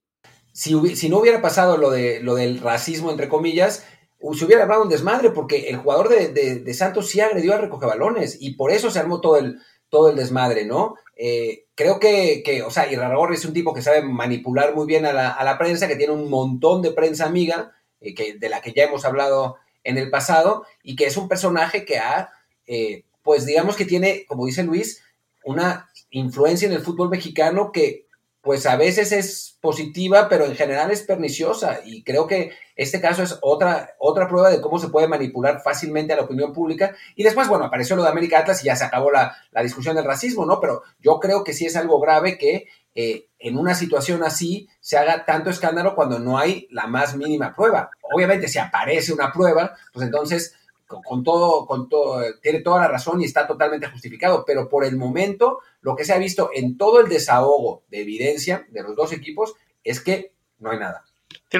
Si, 0.54 0.74
si, 0.96 1.10
no 1.10 1.20
hubiera 1.20 1.42
pasado 1.42 1.78
lo, 1.78 1.92
de, 1.92 2.22
lo 2.22 2.34
del 2.36 2.60
racismo, 2.62 3.12
entre 3.12 3.28
comillas, 3.28 3.84
se 4.34 4.46
hubiera 4.46 4.64
hablado 4.64 4.84
un 4.84 4.90
desmadre, 4.90 5.32
porque 5.32 5.70
el 5.70 5.78
jugador 5.78 6.10
de, 6.10 6.74
Santos 6.74 7.10
sí 7.10 7.22
agredió 7.22 7.54
al 7.54 7.70
balones 7.70 8.38
y 8.40 8.56
por 8.56 8.72
eso 8.72 8.90
se 8.90 9.00
armó 9.00 9.22
todo 9.22 9.38
el, 9.38 9.60
todo 9.90 10.10
el 10.10 10.16
desmadre, 10.16 10.66
¿no? 10.66 10.96
Eh, 11.16 11.66
creo 11.76 12.00
que, 12.00 12.42
que, 12.44 12.64
o 12.64 12.72
sea, 12.72 12.92
Iraragorri 12.92 13.36
es 13.36 13.46
un 13.46 13.54
tipo 13.54 13.74
que 13.74 13.82
sabe 13.82 14.02
manipular 14.02 14.76
muy 14.76 14.86
bien 14.86 15.06
a 15.06 15.14
la, 15.14 15.58
prensa, 15.58 15.88
que 15.88 15.96
tiene 15.96 16.14
un 16.14 16.30
montón 16.30 16.82
de 16.82 16.92
prensa 16.92 17.26
amiga, 17.26 17.74
eh, 18.02 18.14
que, 18.14 18.34
de 18.38 18.50
la 18.50 18.62
que 18.62 18.74
ya 18.74 18.86
hemos 18.86 19.06
hablado 19.06 19.58
en 19.84 19.98
el 19.98 20.10
pasado, 20.10 20.66
y 20.84 20.96
que 20.96 21.06
es 21.06 21.18
un 21.18 21.28
personaje 21.28 21.86
que 21.86 22.00
ha, 22.00 22.32
eh, 22.66 23.04
pues 23.24 23.46
digamos 23.46 23.76
que 23.76 23.86
tiene, 23.86 24.26
como 24.28 24.46
dice 24.46 24.64
Luis, 24.64 25.04
una 25.44 25.90
influencia 26.10 26.68
en 26.68 26.74
el 26.74 26.82
fútbol 26.82 27.10
mexicano 27.10 27.72
que 27.72 28.07
pues 28.48 28.66
a 28.66 28.78
veces 28.78 29.12
es 29.12 29.58
positiva, 29.60 30.30
pero 30.30 30.46
en 30.46 30.56
general 30.56 30.90
es 30.90 31.02
perniciosa. 31.02 31.82
Y 31.84 32.02
creo 32.06 32.28
que 32.28 32.54
este 32.78 33.02
caso 33.02 33.22
es 33.22 33.38
otra, 33.42 33.96
otra 34.00 34.26
prueba 34.30 34.50
de 34.50 34.62
cómo 34.62 34.80
se 34.80 34.88
puede 34.88 35.10
manipular 35.10 35.62
fácilmente 35.62 36.14
a 36.14 36.16
la 36.16 36.22
opinión 36.22 36.54
pública. 36.54 36.96
Y 37.18 37.24
después, 37.24 37.50
bueno, 37.50 37.66
apareció 37.66 37.98
lo 37.98 38.04
de 38.04 38.10
América 38.10 38.40
Atlas 38.40 38.64
y 38.64 38.68
ya 38.68 38.78
se 38.78 38.86
acabó 38.86 39.12
la, 39.12 39.36
discusión 39.64 39.98
del 39.98 40.06
racismo, 40.06 40.46
¿no? 40.46 40.62
Pero 40.62 40.84
yo 41.02 41.20
creo 41.20 41.44
que 41.44 41.52
sí 41.52 41.66
es 41.66 41.76
algo 41.76 42.00
grave 42.00 42.38
que 42.38 42.68
eh, 42.96 43.28
en 43.38 43.58
una 43.58 43.76
situación 43.76 44.24
así 44.24 44.70
se 44.80 44.98
haga 44.98 45.26
tanto 45.26 45.50
escándalo 45.50 45.94
cuando 45.94 46.18
no 46.18 46.38
hay 46.38 46.70
la 46.72 46.88
más 46.88 47.18
mínima 47.18 47.54
prueba. 47.54 47.92
Obviamente, 48.14 48.48
si 48.48 48.60
aparece 48.60 49.12
una 49.12 49.34
prueba, 49.34 49.76
pues 49.92 50.06
entonces 50.06 50.56
con, 50.88 51.24
todo, 51.24 51.66
con 51.66 51.90
todo, 51.90 52.24
tiene 52.42 52.62
toda 52.62 52.82
la 52.82 52.88
razón 52.88 53.22
y 53.22 53.26
está 53.26 53.46
totalmente 53.46 53.88
justificado, 53.88 54.44
pero 54.46 54.70
por 54.70 54.86
el 54.86 54.96
momento 54.96 55.60
lo 55.82 55.96
que 55.96 56.06
se 56.06 56.14
ha 56.14 56.18
visto 56.18 56.50
en 56.54 56.78
todo 56.78 57.02
el 57.02 57.10
desahogo 57.10 57.84
de 57.90 58.02
evidencia 58.02 58.66
de 58.70 58.84
los 58.84 58.96
dos 58.96 59.12
equipos 59.12 59.56
es 59.84 60.02
que 60.02 60.32
no 60.60 60.72
hay 60.72 60.80
nada. 60.80 61.04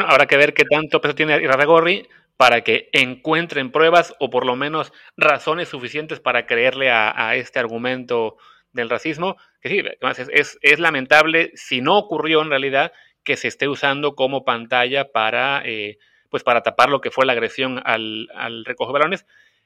habrá 0.08 0.26
que 0.26 0.38
ver 0.38 0.54
qué 0.54 0.64
tanto 0.64 1.02
peso 1.02 1.16
tiene 1.16 1.42
Irarragorri 1.42 2.08
para 2.38 2.62
que 2.62 2.90
encuentren 2.94 3.72
pruebas 3.72 4.16
o 4.20 4.30
por 4.30 4.46
lo 4.46 4.56
menos 4.56 4.94
razones 5.18 5.70
suficientes 5.70 6.20
para 6.20 6.46
creerle 6.46 6.90
a, 6.92 7.36
este 7.36 7.60
argumento 7.60 8.38
del 8.72 8.90
racismo, 8.90 9.38
que 9.60 9.70
sí, 9.70 9.84
es, 10.32 10.58
es, 10.62 10.80
lamentable 10.80 11.52
si 11.56 11.82
no 11.82 11.98
ocurrió 11.98 12.42
en 12.42 12.52
realidad 12.52 12.92
que 13.24 13.38
se 13.38 13.48
esté 13.48 13.68
usando 13.68 14.16
como 14.16 14.46
pantalla 14.46 15.12
para... 15.12 15.62
Eh, 15.66 15.98
pues 16.30 16.44
para 16.44 16.64
tapar 16.64 16.90
lo 16.90 17.02
que 17.02 17.12
fue 17.12 17.26
la 17.26 17.34
agresión 17.34 17.82
al, 17.84 18.30
al 18.36 18.66
recoger 18.66 18.94
balones. 18.94 19.26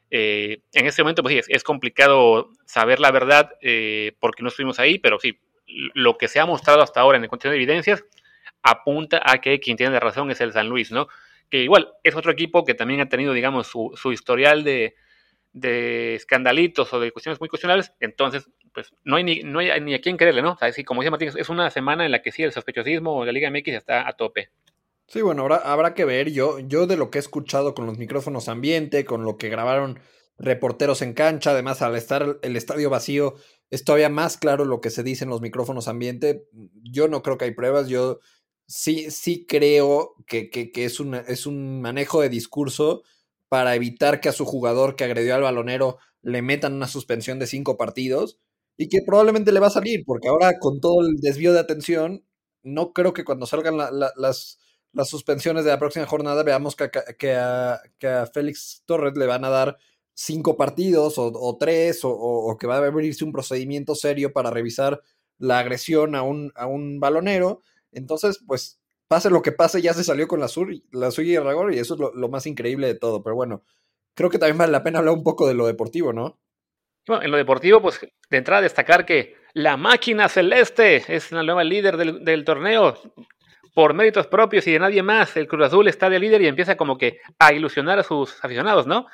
Eh, 0.09 0.61
en 0.73 0.85
este 0.85 1.03
momento, 1.03 1.23
pues 1.23 1.45
sí, 1.45 1.53
es, 1.53 1.63
complicado 1.63 2.49
saber 2.65 2.99
la 2.99 3.11
verdad 3.11 3.51
eh, 3.61 4.13
porque 4.19 4.43
no 4.43 4.49
estuvimos 4.49 4.79
ahí, 4.79 4.99
pero 4.99 5.19
sí, 5.19 5.39
lo 5.65 6.17
que 6.17 6.27
se 6.27 6.39
ha 6.39 6.45
mostrado 6.45 6.81
hasta 6.81 6.99
ahora 6.99 7.17
en 7.17 7.23
el 7.23 7.29
contenido 7.29 7.53
de 7.53 7.63
evidencias 7.63 8.03
apunta 8.61 9.21
a 9.25 9.39
que 9.39 9.59
quien 9.59 9.77
tiene 9.77 9.99
razón 9.99 10.29
es 10.29 10.41
el 10.41 10.51
San 10.51 10.67
Luis, 10.67 10.91
¿no? 10.91 11.07
Que 11.49 11.63
igual 11.63 11.93
es 12.03 12.15
otro 12.15 12.31
equipo 12.31 12.65
que 12.65 12.73
también 12.73 12.99
ha 12.99 13.09
tenido, 13.09 13.33
digamos, 13.33 13.67
su, 13.67 13.91
su 13.95 14.11
historial 14.11 14.63
de, 14.63 14.95
de 15.53 16.15
escandalitos 16.15 16.91
o 16.93 16.99
de 16.99 17.11
cuestiones 17.11 17.39
muy 17.39 17.49
cuestionables, 17.49 17.93
entonces, 17.99 18.49
pues 18.73 18.93
no 19.03 19.17
hay 19.17 19.23
ni, 19.23 19.39
no 19.43 19.59
hay 19.59 19.81
ni 19.81 19.93
a 19.93 20.01
quién 20.01 20.17
creerle, 20.17 20.41
¿no? 20.41 20.57
Como 20.85 21.01
dice 21.01 21.11
Martín, 21.11 21.31
es 21.35 21.49
una 21.49 21.69
semana 21.69 22.05
en 22.05 22.11
la 22.11 22.21
que 22.21 22.31
sí, 22.31 22.43
el 22.43 22.53
sospechosismo 22.53 23.21
de 23.21 23.25
la 23.27 23.31
Liga 23.31 23.49
MX 23.49 23.67
está 23.69 24.07
a 24.07 24.13
tope. 24.13 24.49
Sí, 25.11 25.21
bueno, 25.21 25.41
habrá, 25.41 25.57
habrá 25.57 25.93
que 25.93 26.05
ver. 26.05 26.31
Yo, 26.31 26.59
yo 26.59 26.87
de 26.87 26.95
lo 26.95 27.11
que 27.11 27.17
he 27.17 27.21
escuchado 27.21 27.73
con 27.75 27.85
los 27.85 27.97
micrófonos 27.97 28.47
ambiente, 28.47 29.03
con 29.03 29.25
lo 29.25 29.37
que 29.37 29.49
grabaron 29.49 29.99
reporteros 30.37 31.01
en 31.01 31.13
cancha, 31.13 31.51
además 31.51 31.81
al 31.81 31.97
estar 31.97 32.39
el 32.41 32.55
estadio 32.55 32.89
vacío, 32.89 33.35
es 33.69 33.83
todavía 33.83 34.07
más 34.07 34.37
claro 34.37 34.63
lo 34.63 34.79
que 34.79 34.89
se 34.89 35.03
dice 35.03 35.25
en 35.25 35.29
los 35.29 35.41
micrófonos 35.41 35.89
ambiente. 35.89 36.47
Yo 36.83 37.09
no 37.09 37.23
creo 37.23 37.37
que 37.37 37.43
hay 37.43 37.51
pruebas, 37.53 37.89
yo 37.89 38.19
sí, 38.67 39.11
sí 39.11 39.45
creo 39.45 40.15
que, 40.27 40.49
que, 40.49 40.71
es, 40.85 41.01
una, 41.01 41.19
es 41.19 41.45
un 41.45 41.81
manejo 41.81 42.21
de 42.21 42.29
discurso 42.29 43.03
para 43.49 43.75
evitar 43.75 44.21
que 44.21 44.29
a 44.29 44.33
su 44.33 44.45
jugador 44.45 44.95
que 44.95 45.03
agredió 45.03 45.35
al 45.35 45.41
balonero 45.41 45.97
le 46.21 46.41
metan 46.41 46.73
una 46.73 46.87
suspensión 46.87 47.37
de 47.37 47.47
cinco 47.47 47.75
partidos 47.75 48.39
y 48.77 48.87
que 48.87 48.99
probablemente 49.05 49.51
le 49.51 49.59
va 49.59 49.67
a 49.67 49.71
salir, 49.71 50.03
porque 50.05 50.29
ahora 50.29 50.57
con 50.57 50.79
todo 50.79 51.01
el 51.01 51.17
desvío 51.17 51.51
de 51.51 51.59
atención, 51.59 52.23
no 52.63 52.93
creo 52.93 53.11
que 53.13 53.25
cuando 53.25 53.45
salgan 53.45 53.75
las 53.77 54.57
las 54.93 55.09
suspensiones 55.09 55.63
de 55.63 55.71
la 55.71 55.79
próxima 55.79 56.05
jornada, 56.05 56.43
veamos 56.43 56.75
que, 56.75 56.89
que, 57.17 57.33
a, 57.33 57.79
Félix 58.33 58.83
Torres 58.85 59.15
le 59.15 59.25
van 59.25 59.45
a 59.45 59.49
dar 59.49 59.77
cinco 60.13 60.57
partidos 60.57 61.15
o, 61.17 61.57
tres, 61.59 62.01
o, 62.03 62.57
que 62.59 62.67
va 62.67 62.77
a 62.77 62.85
abrirse 62.85 63.23
un 63.23 63.31
procedimiento 63.31 63.95
serio 63.95 64.33
para 64.33 64.49
revisar 64.49 65.01
la 65.37 65.59
agresión 65.59 66.15
a 66.15 66.21
un, 66.21 66.51
a 66.55 66.67
un 66.67 66.99
balonero. 66.99 67.61
Entonces, 67.91 68.43
pues, 68.45 68.79
pase 69.07 69.29
lo 69.29 69.41
que 69.41 69.51
pase, 69.51 69.81
ya 69.81 69.93
se 69.93 70.03
salió 70.03 70.27
con 70.27 70.39
la, 70.39 70.47
sur, 70.47 70.69
la 70.91 71.11
suya 71.11 71.33
y 71.33 71.35
el 71.35 71.43
Ragor, 71.43 71.73
y 71.73 71.79
eso 71.79 71.95
es 71.95 71.99
lo, 71.99 72.13
lo, 72.13 72.29
más 72.29 72.45
increíble 72.45 72.87
de 72.87 72.95
todo. 72.95 73.23
Pero 73.23 73.35
bueno, 73.35 73.63
creo 74.13 74.29
que 74.29 74.39
también 74.39 74.57
vale 74.57 74.71
la 74.71 74.83
pena 74.83 74.99
hablar 74.99 75.15
un 75.15 75.23
poco 75.23 75.47
de 75.47 75.53
lo 75.53 75.65
deportivo, 75.65 76.13
¿no? 76.13 76.39
Bueno, 77.07 77.23
en 77.23 77.31
lo 77.31 77.37
deportivo, 77.37 77.81
pues, 77.81 77.99
de 78.29 78.37
entrada 78.37 78.61
destacar 78.61 79.05
que 79.05 79.35
la 79.53 79.75
máquina 79.75 80.29
celeste 80.29 81.03
es 81.07 81.31
la 81.31 81.43
nueva 81.43 81.63
líder 81.63 81.97
del, 81.97 82.23
del 82.23 82.45
torneo 82.45 82.95
por 83.73 83.93
méritos 83.93 84.27
propios 84.27 84.67
y 84.67 84.71
de 84.71 84.79
nadie 84.79 85.03
más, 85.03 85.35
el 85.37 85.47
Cruz 85.47 85.67
Azul 85.67 85.87
está 85.87 86.09
de 86.09 86.19
líder 86.19 86.41
y 86.41 86.47
empieza 86.47 86.77
como 86.77 86.97
que 86.97 87.19
a 87.39 87.53
ilusionar 87.53 87.99
a 87.99 88.03
sus 88.03 88.43
aficionados, 88.43 88.87
¿no? 88.87 89.05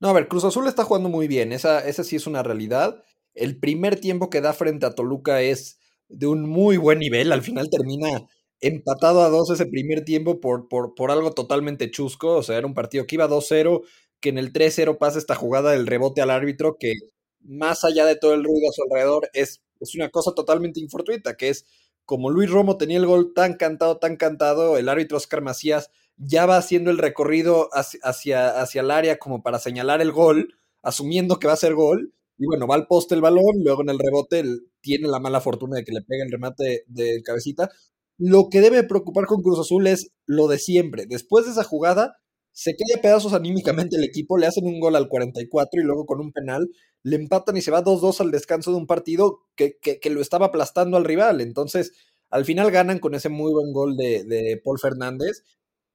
No, 0.00 0.08
a 0.08 0.12
ver, 0.12 0.28
Cruz 0.28 0.44
Azul 0.44 0.66
está 0.66 0.84
jugando 0.84 1.08
muy 1.08 1.28
bien, 1.28 1.52
esa, 1.52 1.86
esa 1.86 2.04
sí 2.04 2.16
es 2.16 2.26
una 2.26 2.42
realidad. 2.42 3.02
El 3.34 3.58
primer 3.58 4.00
tiempo 4.00 4.30
que 4.30 4.40
da 4.40 4.52
frente 4.52 4.86
a 4.86 4.94
Toluca 4.94 5.42
es 5.42 5.78
de 6.08 6.26
un 6.26 6.48
muy 6.48 6.76
buen 6.76 6.98
nivel, 6.98 7.32
al 7.32 7.42
final 7.42 7.70
termina 7.70 8.26
empatado 8.60 9.22
a 9.22 9.28
dos 9.28 9.50
ese 9.50 9.66
primer 9.66 10.04
tiempo 10.04 10.40
por, 10.40 10.68
por, 10.68 10.94
por 10.94 11.10
algo 11.10 11.32
totalmente 11.32 11.90
chusco, 11.90 12.36
o 12.36 12.42
sea, 12.42 12.58
era 12.58 12.66
un 12.66 12.74
partido 12.74 13.06
que 13.06 13.16
iba 13.16 13.28
2-0, 13.28 13.82
que 14.20 14.28
en 14.28 14.38
el 14.38 14.52
3-0 14.52 14.98
pasa 14.98 15.18
esta 15.18 15.34
jugada 15.34 15.72
del 15.72 15.86
rebote 15.86 16.22
al 16.22 16.30
árbitro, 16.30 16.76
que 16.78 16.92
más 17.40 17.84
allá 17.84 18.06
de 18.06 18.16
todo 18.16 18.34
el 18.34 18.44
ruido 18.44 18.68
a 18.68 18.72
su 18.72 18.82
alrededor, 18.84 19.28
es, 19.32 19.62
es 19.80 19.94
una 19.96 20.10
cosa 20.10 20.32
totalmente 20.32 20.80
infortuita, 20.80 21.34
que 21.36 21.48
es 21.48 21.66
como 22.12 22.28
Luis 22.28 22.50
Romo 22.50 22.76
tenía 22.76 22.98
el 22.98 23.06
gol 23.06 23.32
tan 23.34 23.54
cantado, 23.54 23.96
tan 23.96 24.16
cantado, 24.16 24.76
el 24.76 24.90
árbitro 24.90 25.16
Oscar 25.16 25.40
Macías 25.40 25.90
ya 26.18 26.44
va 26.44 26.58
haciendo 26.58 26.90
el 26.90 26.98
recorrido 26.98 27.70
hacia, 27.72 28.60
hacia, 28.60 28.82
el 28.82 28.90
área 28.90 29.16
como 29.16 29.42
para 29.42 29.58
señalar 29.58 30.02
el 30.02 30.12
gol, 30.12 30.54
asumiendo 30.82 31.38
que 31.38 31.46
va 31.46 31.54
a 31.54 31.56
ser 31.56 31.72
gol. 31.72 32.12
Y 32.36 32.44
bueno, 32.44 32.66
va 32.66 32.74
al 32.74 32.86
poste 32.86 33.14
el 33.14 33.22
balón, 33.22 33.64
luego 33.64 33.80
en 33.80 33.88
el 33.88 33.98
rebote 33.98 34.44
tiene 34.82 35.08
la 35.08 35.20
mala 35.20 35.40
fortuna 35.40 35.76
de 35.76 35.84
que 35.84 35.92
le 35.92 36.02
pegue 36.02 36.22
el 36.22 36.30
remate 36.30 36.84
de 36.86 37.22
cabecita. 37.22 37.70
Lo 38.18 38.50
que 38.50 38.60
debe 38.60 38.82
preocupar 38.84 39.24
con 39.24 39.40
Cruz 39.40 39.58
Azul 39.58 39.86
es 39.86 40.12
lo 40.26 40.48
de 40.48 40.58
siempre. 40.58 41.06
Después 41.06 41.46
de 41.46 41.52
esa 41.52 41.64
jugada, 41.64 42.18
se 42.52 42.76
cae 42.76 42.98
a 42.98 43.02
pedazos 43.02 43.32
anímicamente 43.32 43.96
el 43.96 44.04
equipo, 44.04 44.36
le 44.36 44.46
hacen 44.46 44.66
un 44.66 44.78
gol 44.78 44.94
al 44.96 45.08
44 45.08 45.80
y 45.80 45.84
luego 45.84 46.04
con 46.06 46.20
un 46.20 46.32
penal 46.32 46.68
le 47.02 47.16
empatan 47.16 47.56
y 47.56 47.62
se 47.62 47.70
va 47.70 47.82
2-2 47.82 48.20
al 48.20 48.30
descanso 48.30 48.70
de 48.70 48.76
un 48.76 48.86
partido 48.86 49.40
que, 49.56 49.78
que, 49.78 50.10
lo 50.10 50.20
estaba 50.20 50.46
aplastando 50.46 50.96
al 50.96 51.04
rival. 51.04 51.40
Entonces, 51.40 51.92
al 52.30 52.44
final 52.44 52.70
ganan 52.70 52.98
con 52.98 53.14
ese 53.14 53.28
muy 53.28 53.52
buen 53.52 53.72
gol 53.72 53.96
de, 53.96 54.24
de 54.24 54.60
Paul 54.62 54.78
Fernández, 54.78 55.44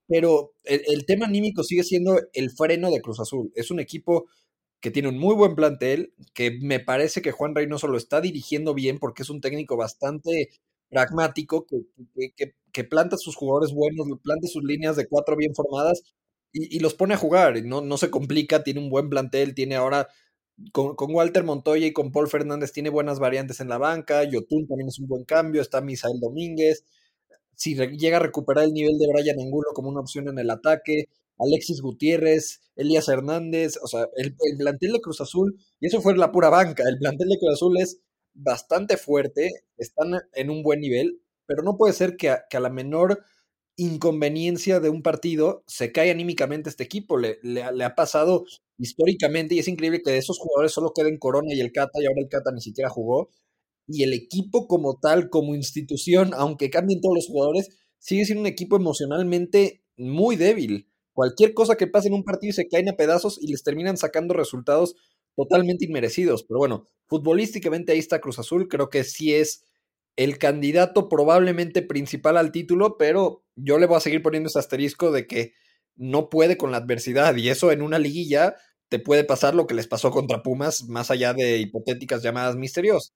pero 0.07 0.53
el, 0.63 1.05
tema 1.05 1.27
anímico 1.27 1.63
sigue 1.63 1.83
siendo 1.83 2.19
el 2.33 2.51
freno 2.51 2.91
de 2.91 3.01
Cruz 3.01 3.19
Azul. 3.19 3.51
Es 3.55 3.71
un 3.71 3.79
equipo 3.79 4.27
que 4.81 4.91
tiene 4.91 5.09
un 5.09 5.17
muy 5.17 5.35
buen 5.35 5.55
plantel, 5.55 6.13
que 6.33 6.51
me 6.61 6.79
parece 6.79 7.21
que 7.21 7.31
Juan 7.31 7.55
Reynoso 7.55 7.87
lo 7.87 7.97
está 7.97 8.21
dirigiendo 8.21 8.73
bien 8.73 8.99
porque 8.99 9.23
es 9.23 9.29
un 9.29 9.41
técnico 9.41 9.77
bastante 9.77 10.49
pragmático, 10.89 11.65
que, 11.65 11.77
que, 12.35 12.55
que 12.71 12.83
planta 12.83 13.17
sus 13.17 13.35
jugadores 13.35 13.73
buenos, 13.73 14.07
planta 14.23 14.47
sus 14.47 14.63
líneas 14.63 14.95
de 14.95 15.07
cuatro 15.07 15.35
bien 15.35 15.53
formadas 15.55 16.03
y, 16.59 16.79
los 16.79 16.93
pone 16.93 17.13
a 17.13 17.17
jugar, 17.17 17.63
no, 17.63 17.81
no 17.81 17.97
se 17.97 18.09
complica, 18.09 18.63
tiene 18.63 18.79
un 18.79 18.89
buen 18.89 19.09
plantel, 19.09 19.53
tiene 19.53 19.75
ahora 19.75 20.07
con, 20.71 20.95
Walter 21.13 21.43
Montoya 21.43 21.85
y 21.85 21.93
con 21.93 22.11
Paul 22.11 22.27
Fernández 22.27 22.71
tiene 22.71 22.89
buenas 22.89 23.19
variantes 23.19 23.59
en 23.59 23.69
la 23.69 23.77
banca, 23.77 24.23
Yotun 24.23 24.67
también 24.67 24.89
es 24.89 24.99
un 24.99 25.07
buen 25.07 25.23
cambio, 25.23 25.61
está 25.61 25.81
Misael 25.81 26.19
Domínguez, 26.19 26.83
si 27.55 27.75
llega 27.75 28.17
a 28.17 28.21
recuperar 28.21 28.65
el 28.65 28.73
nivel 28.73 28.97
de 28.97 29.07
Brian 29.07 29.39
Angulo 29.39 29.69
como 29.73 29.89
una 29.89 29.99
opción 29.99 30.27
en 30.27 30.39
el 30.39 30.49
ataque, 30.49 31.05
Alexis 31.39 31.81
Gutiérrez, 31.81 32.61
Elías 32.75 33.07
Hernández, 33.07 33.77
o 33.81 33.87
sea, 33.87 34.07
el, 34.15 34.35
plantel 34.57 34.93
de 34.93 35.01
Cruz 35.01 35.21
Azul, 35.21 35.57
y 35.79 35.87
eso 35.87 36.01
fue 36.01 36.15
la 36.15 36.31
pura 36.31 36.49
banca, 36.49 36.83
el 36.87 36.97
plantel 36.97 37.29
de 37.29 37.37
Cruz 37.39 37.53
Azul 37.53 37.77
es 37.79 37.99
bastante 38.33 38.97
fuerte, 38.97 39.49
están 39.77 40.21
en 40.33 40.49
un 40.49 40.63
buen 40.63 40.79
nivel, 40.79 41.21
pero 41.45 41.63
no 41.63 41.77
puede 41.77 41.93
ser 41.93 42.17
que 42.17 42.35
que 42.49 42.57
a 42.57 42.59
la 42.59 42.69
menor 42.69 43.23
inconveniencia 43.78 44.80
de 44.80 44.89
un 44.89 45.03
partido, 45.03 45.63
se 45.67 45.91
cae 45.91 46.11
anímicamente 46.11 46.69
este 46.69 46.84
equipo. 46.84 47.17
Le, 47.17 47.39
le, 47.43 47.61
ha 47.61 47.95
pasado 47.95 48.45
históricamente 48.78 49.55
y 49.55 49.59
es 49.59 49.67
increíble 49.67 50.01
que 50.01 50.11
de 50.11 50.17
esos 50.17 50.39
jugadores 50.39 50.73
solo 50.73 50.91
queden 50.93 51.17
Corona 51.17 51.53
y 51.53 51.61
el 51.61 51.71
Cata 51.71 52.01
y 52.01 52.07
ahora 52.07 52.21
el 52.21 52.30
Cata 52.30 52.51
ni 52.51 52.61
siquiera 52.61 52.89
jugó. 52.89 53.30
Y 53.88 54.03
el 54.03 54.13
equipo 54.13 54.67
como 54.67 54.99
tal, 54.99 55.30
como 55.30 55.55
institución, 55.55 56.32
aunque 56.36 56.69
cambien 56.69 56.99
todos 56.99 57.15
los 57.15 57.28
jugadores, 57.28 57.69
sigue 57.99 58.25
siendo 58.25 58.41
un 58.41 58.47
equipo 58.47 58.75
emocionalmente 58.75 59.84
muy 59.95 60.36
débil. 60.36 60.88
Cualquier 61.13 61.53
cosa 61.53 61.78
que 61.78 61.88
pase 61.88 62.09
en 62.09 62.15
un 62.15 62.23
partido 62.23 62.53
se 62.53 62.67
caen 62.67 62.89
a 62.89 62.97
pedazos 62.97 63.41
y 63.41 63.47
les 63.47 63.63
terminan 63.63 63.97
sacando 63.97 64.34
resultados 64.34 64.95
totalmente 65.36 65.86
inmerecidos. 65.86 66.43
Pero 66.43 66.57
bueno, 66.57 66.86
futbolísticamente 67.05 67.91
ahí 67.91 67.99
está 67.99 68.19
Cruz 68.19 68.39
Azul, 68.39 68.67
creo 68.67 68.89
que 68.89 69.03
sí 69.03 69.34
es 69.34 69.63
el 70.18 70.38
candidato 70.39 71.07
probablemente 71.07 71.82
principal 71.82 72.38
al 72.38 72.51
título, 72.51 72.97
pero 72.97 73.43
yo 73.55 73.78
le 73.78 73.86
voy 73.86 73.97
a 73.97 74.01
seguir 74.01 74.22
poniendo 74.22 74.47
ese 74.47 74.59
asterisco 74.59 75.11
de 75.11 75.28
que 75.28 75.53
no 75.95 76.30
puede 76.30 76.57
con 76.57 76.72
la 76.72 76.78
adversidad 76.78 77.36
y 77.36 77.49
eso 77.49 77.72
en 77.72 77.82
una 77.82 77.99
liguilla 77.99 78.55
te 78.89 78.99
puede 78.99 79.24
pasar 79.24 79.55
lo 79.55 79.68
que 79.68 79.76
les 79.76 79.88
pasó 79.88 80.11
contra 80.11 80.43
Pumas, 80.43 80.86
más 80.86 81.11
allá 81.11 81.34
de 81.34 81.57
hipotéticas 81.57 82.24
llamadas 82.24 82.55
misteriosas. 82.55 83.13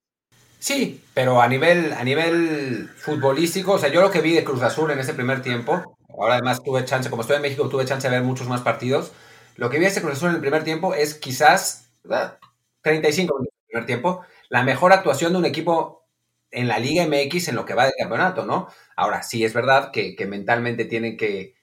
Sí, 0.58 1.02
pero 1.12 1.42
a 1.42 1.48
nivel, 1.48 1.92
a 1.92 2.04
nivel 2.04 2.88
futbolístico, 2.96 3.72
o 3.72 3.78
sea, 3.78 3.90
yo 3.90 4.00
lo 4.00 4.10
que 4.10 4.20
vi 4.20 4.32
de 4.32 4.44
Cruz 4.44 4.62
Azul 4.62 4.90
en 4.90 4.98
ese 4.98 5.14
primer 5.14 5.42
tiempo, 5.42 5.96
ahora 6.08 6.34
además 6.34 6.62
tuve 6.62 6.84
chance, 6.84 7.10
como 7.10 7.22
estoy 7.22 7.36
en 7.36 7.42
México, 7.42 7.68
tuve 7.68 7.84
chance 7.84 8.08
de 8.08 8.14
ver 8.14 8.24
muchos 8.24 8.46
más 8.46 8.60
partidos, 8.60 9.12
lo 9.56 9.70
que 9.70 9.78
vi 9.78 9.84
de 9.84 9.90
ese 9.90 10.02
Cruz 10.02 10.18
Azul 10.18 10.28
en 10.28 10.36
el 10.36 10.40
primer 10.40 10.62
tiempo 10.62 10.94
es 10.94 11.14
quizás 11.14 11.90
35 12.82 13.34
minutos 13.34 13.54
el 13.58 13.66
primer 13.66 13.86
tiempo. 13.86 14.20
La 14.48 14.62
mejor 14.62 14.92
actuación 14.92 15.32
de 15.32 15.38
un 15.38 15.46
equipo 15.46 16.01
en 16.52 16.68
la 16.68 16.78
Liga 16.78 17.06
MX 17.06 17.48
en 17.48 17.56
lo 17.56 17.64
que 17.64 17.74
va 17.74 17.86
de 17.86 17.94
campeonato, 17.98 18.44
¿no? 18.44 18.68
Ahora, 18.94 19.22
sí 19.22 19.44
es 19.44 19.54
verdad 19.54 19.90
que, 19.90 20.14
mentalmente 20.26 20.84
tienen 20.84 21.16
que, 21.16 21.54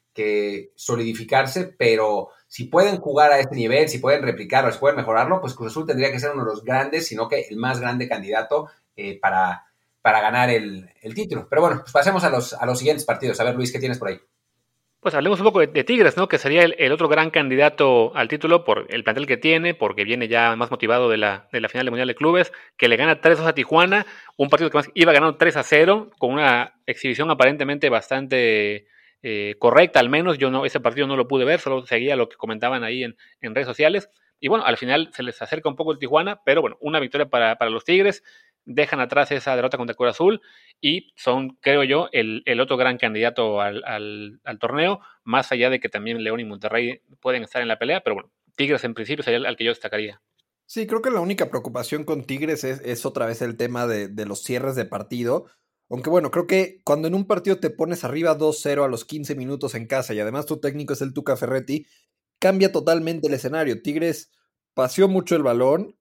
solidificarse, 0.75 1.63
pero 1.63 2.27
si 2.49 2.65
pueden 2.65 2.97
jugar 2.97 3.31
a 3.31 3.39
este 3.39 3.55
nivel, 3.55 3.87
si 3.87 3.99
pueden 3.99 4.21
replicarlo, 4.21 4.69
si 4.69 4.77
pueden 4.77 4.97
mejorarlo, 4.97 5.39
pues 5.39 5.53
Cruz 5.53 5.71
Azul 5.71 5.87
tendría 5.87 6.11
que 6.11 6.19
ser 6.19 6.31
uno 6.31 6.43
de 6.43 6.49
los 6.51 6.65
grandes, 6.65 7.07
sino 7.07 7.29
que 7.29 7.47
el 7.49 7.55
más 7.55 7.79
grande 7.79 8.09
candidato 8.09 8.67
eh, 8.97 9.17
para, 9.17 9.63
ganar 10.03 10.49
el, 10.49 10.91
título. 11.15 11.47
Pero 11.49 11.61
bueno, 11.61 11.79
pues 11.79 11.93
pasemos 11.93 12.25
a 12.25 12.29
los, 12.29 12.51
a 12.51 12.65
los 12.65 12.77
siguientes 12.77 13.05
partidos. 13.05 13.39
A 13.39 13.45
ver, 13.45 13.55
Luis, 13.55 13.71
¿qué 13.71 13.79
tienes 13.79 13.97
por 13.97 14.09
ahí? 14.09 14.19
Pues 15.01 15.15
hablemos 15.15 15.39
un 15.39 15.45
poco 15.45 15.61
de, 15.61 15.83
Tigres, 15.85 16.17
¿no? 16.17 16.27
Que 16.27 16.37
sería 16.37 16.63
el, 16.63 16.91
otro 16.91 17.07
gran 17.07 17.29
candidato 17.29 18.11
al 18.15 18.27
título 18.27 18.65
por 18.65 18.85
el 18.89 19.05
plantel 19.05 19.27
que 19.27 19.37
tiene, 19.37 19.73
porque 19.73 20.03
viene 20.03 20.27
ya 20.27 20.57
más 20.57 20.71
motivado 20.71 21.09
de 21.09 21.15
la, 21.15 21.47
de 21.53 21.61
la 21.61 21.69
final 21.69 21.85
del 21.85 21.91
Mundial 21.91 22.09
de 22.09 22.15
Clubes, 22.15 22.51
que 22.75 22.89
le 22.89 22.97
gana 22.97 23.21
3 23.21 23.39
a 23.39 23.53
Tijuana, 23.53 24.05
un 24.35 24.49
partido 24.49 24.69
que 24.69 24.77
más 24.77 24.89
iba 24.95 25.13
ganando 25.13 25.37
3 25.37 25.55
a 25.55 25.63
0, 25.63 26.11
con 26.17 26.33
una 26.33 26.73
exhibición 26.85 27.31
aparentemente 27.31 27.87
bastante 27.87 28.87
eh, 29.23 29.55
correcta, 29.57 30.01
al 30.01 30.09
menos. 30.09 30.37
Yo 30.37 30.51
no, 30.51 30.65
ese 30.65 30.81
partido 30.81 31.07
no 31.07 31.15
lo 31.15 31.29
pude 31.29 31.45
ver, 31.45 31.61
solo 31.61 31.85
seguía 31.85 32.17
lo 32.17 32.27
que 32.27 32.35
comentaban 32.35 32.83
ahí 32.83 33.05
en, 33.05 33.15
en 33.39 33.55
redes 33.55 33.67
sociales. 33.67 34.09
Y 34.41 34.49
bueno, 34.49 34.65
al 34.65 34.75
final 34.75 35.11
se 35.13 35.23
les 35.23 35.41
acerca 35.41 35.69
un 35.69 35.77
poco 35.77 35.93
el 35.93 35.99
Tijuana, 35.99 36.41
pero 36.43 36.59
bueno, 36.59 36.77
una 36.81 36.99
victoria 36.99 37.29
para, 37.29 37.57
para 37.57 37.71
los 37.71 37.85
Tigres 37.85 38.21
dejan 38.69 38.99
atrás 38.99 39.31
esa 39.31 39.55
derrota 39.55 39.77
contra 39.77 39.95
Cruz 39.95 40.11
Azul 40.11 40.41
y 40.79 41.11
son, 41.15 41.57
creo 41.59 41.83
yo, 41.83 42.07
el, 42.11 42.43
otro 42.61 42.77
gran 42.77 42.97
candidato 42.97 43.61
al, 43.61 44.39
torneo, 44.59 45.01
más 45.23 45.51
allá 45.51 45.69
de 45.69 45.79
que 45.79 45.89
también 45.89 46.23
León 46.23 46.39
y 46.39 46.45
Monterrey 46.45 47.01
pueden 47.19 47.43
estar 47.43 47.61
en 47.61 47.67
la 47.67 47.79
pelea, 47.79 48.01
pero 48.01 48.15
bueno, 48.15 48.31
Tigres 48.55 48.83
en 48.83 48.93
principio 48.93 49.23
sería 49.23 49.37
el, 49.37 49.45
al 49.47 49.57
que 49.57 49.63
yo 49.65 49.71
destacaría. 49.71 50.21
Sí, 50.67 50.85
creo 50.85 51.01
que 51.01 51.09
la 51.09 51.19
única 51.19 51.49
preocupación 51.49 52.03
con 52.03 52.25
Tigres 52.25 52.63
es, 52.63 53.05
otra 53.05 53.25
vez 53.25 53.41
el 53.41 53.57
tema 53.57 53.87
de, 53.87 54.07
de, 54.07 54.25
los 54.25 54.43
cierres 54.43 54.75
de 54.75 54.85
partido. 54.85 55.47
Aunque 55.89 56.11
bueno, 56.11 56.29
creo 56.29 56.45
que 56.45 56.81
cuando 56.83 57.07
en 57.07 57.15
un 57.15 57.25
partido 57.25 57.59
te 57.59 57.71
pones 57.71 58.03
arriba 58.03 58.37
2-0 58.37 58.85
a 58.85 58.87
los 58.87 59.03
15 59.03 59.33
minutos 59.33 59.73
en 59.73 59.87
casa 59.87 60.13
y 60.13 60.19
además 60.19 60.45
tu 60.45 60.59
técnico 60.59 60.93
es 60.93 61.01
el 61.01 61.13
Tuca 61.13 61.35
Ferretti, 61.35 61.87
cambia 62.37 62.71
totalmente 62.71 63.27
el 63.27 63.33
escenario. 63.33 63.81
Tigres 63.81 64.31
paseó 64.75 65.07
mucho 65.07 65.35
el 65.35 65.41
balón, 65.41 65.95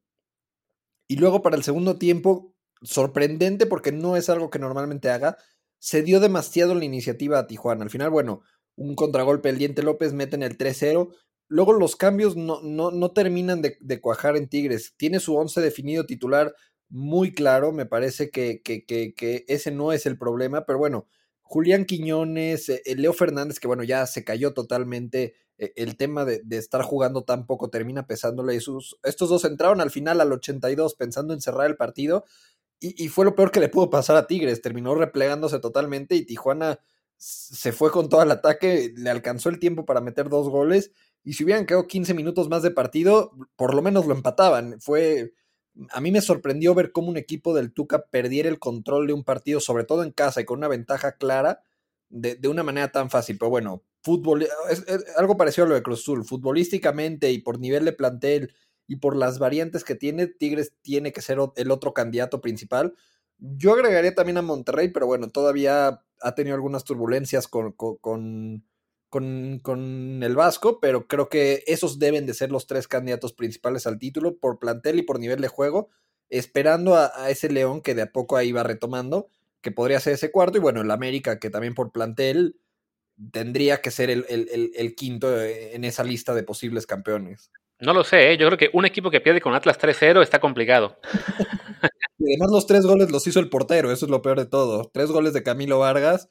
y 1.08 1.16
luego 1.16 1.42
para 1.42 1.56
el 1.56 1.64
segundo 1.64 1.96
tiempo, 1.96 2.54
sorprendente 2.82 3.66
porque 3.66 3.92
no 3.92 4.16
es 4.16 4.28
algo 4.28 4.50
que 4.50 4.58
normalmente 4.58 5.10
haga, 5.10 5.36
se 5.78 6.02
dio 6.02 6.20
demasiado 6.20 6.74
la 6.74 6.84
iniciativa 6.84 7.38
a 7.38 7.46
Tijuana. 7.46 7.84
Al 7.84 7.90
final, 7.90 8.10
bueno, 8.10 8.42
un 8.76 8.94
contragolpe 8.94 9.48
el 9.48 9.58
Diente 9.58 9.82
López 9.82 10.12
meten 10.12 10.42
el 10.42 10.58
3-0. 10.58 11.14
Luego 11.48 11.72
los 11.72 11.96
cambios 11.96 12.36
no, 12.36 12.60
no, 12.62 12.90
no 12.90 13.10
terminan 13.12 13.62
de, 13.62 14.00
cuajar 14.00 14.36
en 14.36 14.48
Tigres. 14.48 14.94
Tiene 14.96 15.20
su 15.20 15.36
once 15.36 15.60
definido 15.60 16.06
titular 16.06 16.54
muy 16.88 17.32
claro. 17.32 17.72
Me 17.72 17.86
parece 17.86 18.30
que, 18.30 18.60
que, 18.62 18.84
que, 18.84 19.44
ese 19.48 19.70
no 19.70 19.92
es 19.92 20.06
el 20.06 20.18
problema. 20.18 20.66
Pero 20.66 20.78
bueno, 20.78 21.06
Julián 21.42 21.86
Quiñones, 21.86 22.68
eh, 22.68 22.82
Leo 22.96 23.12
Fernández, 23.12 23.58
que 23.58 23.66
bueno, 23.66 23.82
ya 23.82 24.06
se 24.06 24.24
cayó 24.24 24.52
totalmente. 24.52 25.34
E, 25.58 25.72
el 25.76 25.96
tema 25.96 26.24
de, 26.24 26.42
estar 26.50 26.82
jugando 26.82 27.24
tan 27.24 27.46
poco 27.46 27.70
termina 27.70 28.06
pesándole. 28.06 28.60
Sus, 28.60 28.98
estos 29.02 29.28
dos 29.28 29.44
entraron 29.44 29.80
al 29.80 29.90
final 29.90 30.20
al 30.20 30.32
82 30.32 30.94
pensando 30.94 31.34
en 31.34 31.40
cerrar 31.40 31.66
el 31.66 31.76
partido. 31.76 32.24
Y, 32.80 33.08
fue 33.08 33.24
lo 33.24 33.34
peor 33.34 33.50
que 33.50 33.60
le 33.60 33.68
pudo 33.68 33.90
pasar 33.90 34.16
a 34.16 34.26
Tigres. 34.26 34.62
Terminó 34.62 34.94
replegándose 34.94 35.58
totalmente 35.58 36.14
y 36.14 36.24
Tijuana 36.24 36.78
se 37.16 37.72
fue 37.72 37.90
con 37.90 38.08
todo 38.08 38.22
el 38.22 38.30
ataque. 38.30 38.92
Le 38.96 39.10
alcanzó 39.10 39.48
el 39.48 39.58
tiempo 39.58 39.84
para 39.84 40.00
meter 40.00 40.28
dos 40.28 40.48
goles. 40.48 40.92
Y 41.24 41.32
si 41.32 41.44
hubieran 41.44 41.66
quedado 41.66 41.88
15 41.88 42.14
minutos 42.14 42.48
más 42.48 42.62
de 42.62 42.70
partido, 42.70 43.32
por 43.56 43.74
lo 43.74 43.82
menos 43.82 44.06
lo 44.06 44.14
empataban. 44.14 44.80
Fue. 44.80 45.34
A 45.90 46.00
mí 46.00 46.10
me 46.10 46.20
sorprendió 46.20 46.74
ver 46.74 46.92
cómo 46.92 47.08
un 47.08 47.16
equipo 47.16 47.54
del 47.54 47.72
Tuca 47.72 48.04
perdiera 48.10 48.48
el 48.48 48.58
control 48.58 49.06
de 49.06 49.12
un 49.12 49.24
partido, 49.24 49.60
sobre 49.60 49.84
todo 49.84 50.02
en 50.02 50.12
casa 50.12 50.40
y 50.40 50.44
con 50.44 50.58
una 50.58 50.68
ventaja 50.68 51.16
clara, 51.16 51.62
de, 52.08 52.34
de 52.34 52.48
una 52.48 52.62
manera 52.62 52.90
tan 52.90 53.10
fácil. 53.10 53.38
Pero 53.38 53.50
bueno, 53.50 53.84
fútbol, 54.02 54.46
es, 54.70 54.84
algo 55.16 55.36
parecido 55.36 55.66
a 55.66 55.68
lo 55.68 55.74
de 55.74 55.82
Cruz 55.82 56.04
futbolísticamente 56.04 57.30
y 57.30 57.38
por 57.38 57.58
nivel 57.58 57.84
de 57.84 57.92
plantel 57.92 58.54
y 58.89 58.97
por 58.97 59.16
las 59.16 59.39
variantes 59.39 59.84
que 59.84 59.95
tiene, 59.95 60.26
Tigres 60.26 60.72
tiene 60.82 61.12
que 61.12 61.22
ser 61.22 61.39
el 61.57 61.70
otro 61.70 61.95
candidato 61.95 62.41
principal. 62.41 62.95
Yo 63.39 63.74
agregaría 63.74 64.14
también 64.14 64.39
a 64.39 64.43
Monterrey, 64.43 64.89
pero 64.89 65.07
bueno, 65.07 65.28
todavía 65.28 66.03
ha 66.20 66.34
tenido 66.34 66.57
algunas 66.57 66.82
turbulencias 66.82 67.47
con, 67.47 67.72
con, 67.72 68.64
con, 69.11 70.20
el 70.22 70.34
Vasco, 70.34 70.80
pero 70.80 71.07
creo 71.07 71.28
que 71.28 71.62
esos 71.66 72.01
deben 72.01 72.26
de 72.26 72.34
ser 72.34 72.51
los 72.51 72.66
tres 72.66 72.89
candidatos 72.89 73.32
principales 73.32 73.86
al 73.86 73.99
título 73.99 74.39
por 74.39 74.59
plantel 74.59 74.99
y 74.99 75.03
por 75.03 75.20
nivel 75.20 75.41
de 75.41 75.49
juego, 75.49 75.91
esperando 76.28 76.97
a, 76.97 77.12
a 77.14 77.30
ese 77.30 77.49
León 77.49 77.82
que 77.82 77.95
de 77.95 78.03
a 78.03 78.12
poco 78.12 78.36
ahí 78.36 78.51
va 78.51 78.64
retomando, 78.64 79.28
que 79.61 79.70
podría 79.70 80.01
ser 80.01 80.14
ese 80.14 80.32
cuarto, 80.32 80.59
y 80.59 80.61
bueno, 80.61 80.80
el 80.80 80.91
América 80.91 81.39
que 81.39 81.51
también 81.51 81.74
por 81.74 81.93
plantel 81.93 82.57
tendría 83.32 83.80
que 83.80 83.91
ser 83.91 84.11
el, 84.11 84.95
quinto 84.97 85.43
en 85.43 85.84
esa 85.84 86.05
lista 86.05 86.34
de 86.34 86.43
posibles 86.43 86.86
campeones. 86.86 87.51
No 87.80 87.94
lo 87.94 88.02
sé, 88.02 88.32
¿eh? 88.32 88.36
yo 88.36 88.46
creo 88.46 88.58
que 88.58 88.70
un 88.72 88.84
equipo 88.84 89.10
que 89.10 89.20
pierde 89.20 89.40
con 89.40 89.54
Atlas 89.54 89.78
3-0 89.78 90.22
está 90.22 90.40
complicado. 90.40 90.98
y 92.18 92.32
además 92.32 92.50
los 92.50 92.66
tres 92.66 92.84
goles 92.84 93.10
los 93.10 93.26
hizo 93.26 93.38
el 93.38 93.48
portero, 93.48 93.92
eso 93.92 94.06
es 94.06 94.10
lo 94.10 94.20
peor 94.20 94.38
de 94.38 94.46
todo. 94.46 94.90
Tres 94.92 95.10
goles 95.10 95.32
de 95.32 95.44
Camilo 95.44 95.78
Vargas. 95.78 96.28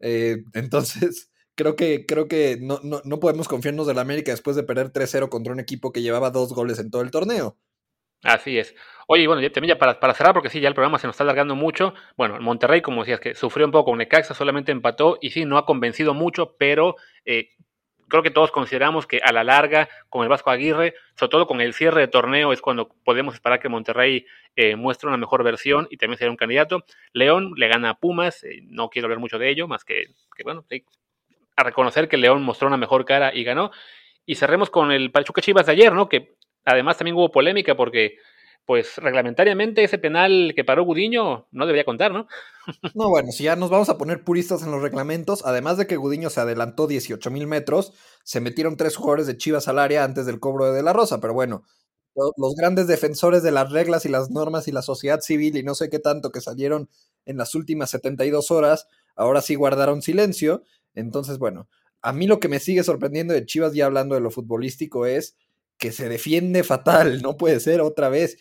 Eh, 0.00 0.38
entonces, 0.54 1.30
creo 1.54 1.74
que, 1.74 2.04
creo 2.06 2.28
que 2.28 2.58
no, 2.60 2.80
no, 2.82 3.00
no 3.04 3.20
podemos 3.20 3.48
confiarnos 3.48 3.86
del 3.86 3.98
América 3.98 4.30
después 4.32 4.56
de 4.56 4.62
perder 4.62 4.92
3-0 4.92 5.28
contra 5.30 5.52
un 5.52 5.60
equipo 5.60 5.92
que 5.92 6.02
llevaba 6.02 6.30
dos 6.30 6.52
goles 6.52 6.78
en 6.78 6.90
todo 6.90 7.02
el 7.02 7.10
torneo. 7.10 7.56
Así 8.22 8.58
es. 8.58 8.74
Oye, 9.06 9.26
bueno, 9.26 9.40
ya, 9.40 9.50
también 9.50 9.74
ya 9.74 9.78
para, 9.78 9.98
para, 9.98 10.12
cerrar, 10.12 10.34
porque 10.34 10.50
sí, 10.50 10.60
ya 10.60 10.68
el 10.68 10.74
programa 10.74 10.98
se 10.98 11.06
nos 11.06 11.14
está 11.14 11.24
alargando 11.24 11.54
mucho. 11.54 11.94
Bueno, 12.16 12.38
Monterrey, 12.40 12.82
como 12.82 13.00
decías, 13.00 13.18
que 13.18 13.34
sufrió 13.34 13.64
un 13.66 13.72
poco 13.72 13.90
con 13.90 13.98
Necaxa, 13.98 14.34
solamente 14.34 14.72
empató 14.72 15.16
y 15.22 15.30
sí, 15.30 15.46
no 15.46 15.56
ha 15.56 15.64
convencido 15.64 16.12
mucho, 16.12 16.54
pero 16.58 16.96
eh, 17.24 17.50
creo 18.10 18.22
que 18.22 18.30
todos 18.30 18.50
consideramos 18.50 19.06
que 19.06 19.20
a 19.24 19.32
la 19.32 19.42
larga, 19.42 19.88
con 20.10 20.22
el 20.22 20.28
Vasco 20.28 20.50
Aguirre, 20.50 20.94
sobre 21.16 21.30
todo 21.30 21.46
con 21.46 21.62
el 21.62 21.72
cierre 21.72 22.02
de 22.02 22.08
torneo, 22.08 22.52
es 22.52 22.60
cuando 22.60 22.90
podemos 23.04 23.32
esperar 23.32 23.58
que 23.60 23.70
Monterrey 23.70 24.26
eh, 24.56 24.76
muestre 24.76 25.08
una 25.08 25.16
mejor 25.16 25.42
versión 25.42 25.88
y 25.90 25.96
también 25.96 26.18
sea 26.18 26.28
un 26.28 26.36
candidato. 26.36 26.84
León 27.14 27.54
le 27.56 27.68
gana 27.68 27.90
a 27.90 27.94
Pumas, 27.94 28.44
eh, 28.44 28.60
no 28.64 28.90
quiero 28.90 29.06
hablar 29.06 29.20
mucho 29.20 29.38
de 29.38 29.48
ello, 29.48 29.66
más 29.66 29.84
que, 29.84 30.08
que 30.36 30.42
bueno, 30.42 30.66
a 31.56 31.62
reconocer 31.62 32.08
que 32.08 32.18
León 32.18 32.42
mostró 32.42 32.68
una 32.68 32.76
mejor 32.76 33.06
cara 33.06 33.34
y 33.34 33.44
ganó. 33.44 33.70
Y 34.26 34.34
cerremos 34.34 34.68
con 34.68 34.92
el 34.92 35.10
Pachuca 35.10 35.40
Chivas 35.40 35.64
de 35.64 35.72
ayer, 35.72 35.94
¿no? 35.94 36.08
Que 36.08 36.34
Además, 36.64 36.98
también 36.98 37.16
hubo 37.16 37.30
polémica 37.30 37.74
porque, 37.74 38.18
pues, 38.66 38.96
reglamentariamente 38.96 39.82
ese 39.82 39.98
penal 39.98 40.52
que 40.54 40.64
paró 40.64 40.84
Gudiño 40.84 41.48
no 41.50 41.66
debería 41.66 41.84
contar, 41.84 42.12
¿no? 42.12 42.26
No, 42.94 43.08
bueno, 43.08 43.32
si 43.32 43.44
ya 43.44 43.56
nos 43.56 43.70
vamos 43.70 43.88
a 43.88 43.98
poner 43.98 44.22
puristas 44.22 44.62
en 44.62 44.70
los 44.70 44.82
reglamentos, 44.82 45.42
además 45.44 45.76
de 45.76 45.86
que 45.86 45.96
Gudiño 45.96 46.30
se 46.30 46.40
adelantó 46.40 46.86
18 46.86 47.30
mil 47.30 47.46
metros, 47.46 47.92
se 48.22 48.40
metieron 48.40 48.76
tres 48.76 48.96
jugadores 48.96 49.26
de 49.26 49.36
Chivas 49.36 49.66
al 49.66 49.78
área 49.78 50.04
antes 50.04 50.26
del 50.26 50.38
cobro 50.38 50.66
de 50.66 50.72
De 50.72 50.82
La 50.82 50.92
Rosa, 50.92 51.20
pero 51.20 51.34
bueno, 51.34 51.64
los 52.14 52.54
grandes 52.54 52.86
defensores 52.86 53.42
de 53.42 53.50
las 53.50 53.70
reglas 53.70 54.04
y 54.04 54.08
las 54.08 54.30
normas 54.30 54.68
y 54.68 54.72
la 54.72 54.82
sociedad 54.82 55.20
civil 55.20 55.56
y 55.56 55.62
no 55.62 55.74
sé 55.74 55.90
qué 55.90 55.98
tanto 55.98 56.30
que 56.30 56.40
salieron 56.40 56.88
en 57.24 57.36
las 57.36 57.54
últimas 57.54 57.90
72 57.90 58.50
horas, 58.50 58.88
ahora 59.16 59.42
sí 59.42 59.54
guardaron 59.54 60.02
silencio. 60.02 60.64
Entonces, 60.94 61.38
bueno, 61.38 61.68
a 62.02 62.12
mí 62.12 62.26
lo 62.26 62.40
que 62.40 62.48
me 62.48 62.60
sigue 62.60 62.82
sorprendiendo 62.82 63.34
de 63.34 63.46
Chivas, 63.46 63.74
ya 63.74 63.86
hablando 63.86 64.14
de 64.14 64.20
lo 64.20 64.30
futbolístico, 64.30 65.06
es 65.06 65.36
que 65.80 65.90
se 65.90 66.08
defiende 66.08 66.62
fatal, 66.62 67.22
no 67.22 67.36
puede 67.36 67.58
ser 67.58 67.80
otra 67.80 68.08
vez. 68.08 68.38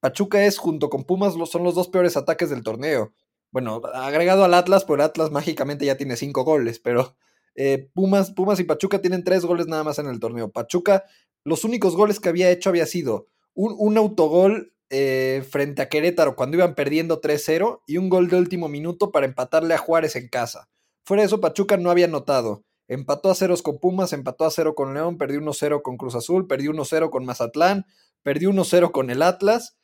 Pachuca 0.00 0.46
es, 0.46 0.56
junto 0.58 0.88
con 0.88 1.04
Pumas, 1.04 1.34
son 1.50 1.64
los 1.64 1.74
dos 1.74 1.88
peores 1.88 2.16
ataques 2.16 2.48
del 2.48 2.62
torneo. 2.62 3.12
Bueno, 3.50 3.82
agregado 3.92 4.44
al 4.44 4.54
Atlas, 4.54 4.84
por 4.84 5.00
Atlas 5.00 5.30
mágicamente 5.30 5.84
ya 5.84 5.96
tiene 5.96 6.16
cinco 6.16 6.44
goles, 6.44 6.78
pero 6.78 7.16
eh, 7.54 7.88
Pumas, 7.94 8.30
Pumas 8.32 8.60
y 8.60 8.64
Pachuca 8.64 9.00
tienen 9.00 9.24
tres 9.24 9.44
goles 9.44 9.66
nada 9.66 9.84
más 9.84 9.98
en 9.98 10.06
el 10.06 10.20
torneo. 10.20 10.50
Pachuca, 10.50 11.04
los 11.44 11.64
únicos 11.64 11.96
goles 11.96 12.20
que 12.20 12.28
había 12.28 12.50
hecho 12.50 12.70
había 12.70 12.86
sido 12.86 13.28
un, 13.54 13.96
autogol 13.96 14.74
eh, 14.90 15.44
frente 15.48 15.82
a 15.82 15.88
Querétaro 15.88 16.36
cuando 16.36 16.56
iban 16.56 16.74
perdiendo 16.74 17.20
3-0 17.20 17.82
y 17.86 17.96
un 17.96 18.08
gol 18.08 18.28
de 18.28 18.36
último 18.36 18.68
minuto 18.68 19.12
para 19.12 19.26
empatarle 19.26 19.74
a 19.74 19.78
Juárez 19.78 20.16
en 20.16 20.28
casa. 20.28 20.68
Fuera 21.04 21.22
de 21.22 21.26
eso, 21.26 21.40
Pachuca 21.40 21.76
no 21.76 21.90
había 21.90 22.06
anotado. 22.06 22.64
Empató 22.86 23.30
a 23.30 23.34
ceros 23.34 23.62
con 23.62 23.78
Pumas, 23.78 24.12
empató 24.12 24.44
a 24.44 24.50
cero 24.50 24.74
con 24.74 24.92
León, 24.94 25.16
perdió 25.16 25.40
1-0 25.40 25.82
con 25.82 25.96
Cruz 25.96 26.14
Azul, 26.14 26.46
perdió 26.46 26.72
1-0 26.72 27.10
con 27.10 27.24
Mazatlán, 27.24 27.86
perdió 28.22 28.50
1-0 28.50 28.90
con 28.90 29.10
el 29.10 29.22
Atlas. 29.22 29.76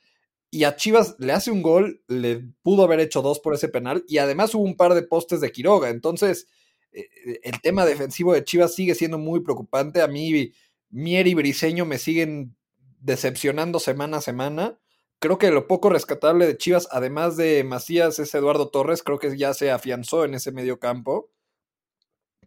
Y 0.51 0.65
a 0.65 0.77
Chivas 0.77 1.15
le 1.19 1.33
hace 1.33 1.51
un 1.51 1.63
gol, 1.63 2.03
le 2.09 2.45
pudo 2.63 2.83
haber 2.83 3.01
hecho 3.01 3.23
dos 3.23 3.39
por 3.39 3.55
ese 3.55 3.69
penal. 3.69 4.05
Y 4.09 4.19
además 4.19 4.55
hubo 4.55 4.65
un 4.65 4.77
par 4.77 4.95
de 4.95 5.03
postes 5.03 5.41
de 5.41 5.53
Quiroga. 5.53 5.91
Entonces, 5.91 6.49
eh, 6.93 7.09
eh, 7.27 7.41
el 7.45 7.61
tema 7.61 7.87
defensivo 7.87 8.33
de 8.33 8.45
Chivas 8.45 8.75
sigue 8.75 8.95
siendo 8.95 9.17
muy 9.17 9.41
preocupante. 9.41 10.03
A 10.03 10.09
mí, 10.09 10.53
Mier 10.91 11.27
y 11.29 11.35
Briseño 11.35 11.85
me 11.87 11.99
siguen 11.99 12.57
decepcionando 12.99 13.79
semana 13.79 14.19
a 14.19 14.23
semana. 14.23 14.79
Creo 15.21 15.39
que 15.39 15.51
lo 15.51 15.69
poco 15.69 15.89
rescatable 15.91 16.47
de 16.47 16.57
Chivas, 16.57 16.89
además 16.91 17.37
de 17.37 17.63
Macías, 17.63 18.19
es 18.19 18.35
Eduardo 18.35 18.71
Torres. 18.71 19.03
Creo 19.03 19.19
que 19.19 19.37
ya 19.37 19.55
se 19.55 19.71
afianzó 19.71 20.25
en 20.25 20.35
ese 20.35 20.51
medio 20.51 20.79
campo. 20.81 21.31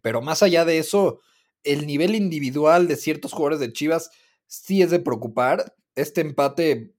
Pero 0.04 0.20
más 0.20 0.42
allá 0.42 0.66
de 0.66 0.76
eso, 0.76 1.20
el 1.62 1.86
nivel 1.86 2.14
individual 2.14 2.88
de 2.88 2.96
ciertos 2.96 3.32
jugadores 3.32 3.58
de 3.58 3.72
Chivas 3.72 4.10
sí 4.46 4.82
es 4.82 4.90
de 4.90 4.98
preocupar. 5.00 5.74
este 5.94 6.20
empate 6.20 6.92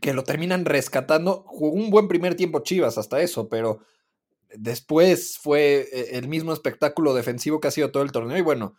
que 0.00 0.12
lo 0.12 0.24
terminan 0.24 0.64
rescatando. 0.64 1.44
Jugó 1.46 1.76
un 1.76 1.90
buen 1.90 2.08
primer 2.08 2.34
tiempo 2.34 2.64
Chivas 2.64 2.98
hasta 2.98 3.20
eso, 3.20 3.48
pero 3.48 3.78
después 4.56 5.38
fue 5.38 5.88
eh, 5.92 6.08
el 6.14 6.26
mismo 6.26 6.52
espectáculo 6.52 7.14
defensivo 7.14 7.60
que 7.60 7.68
ha 7.68 7.70
sido 7.70 7.92
todo 7.92 8.02
el 8.02 8.10
torneo 8.10 8.36
y 8.36 8.42
bueno, 8.42 8.74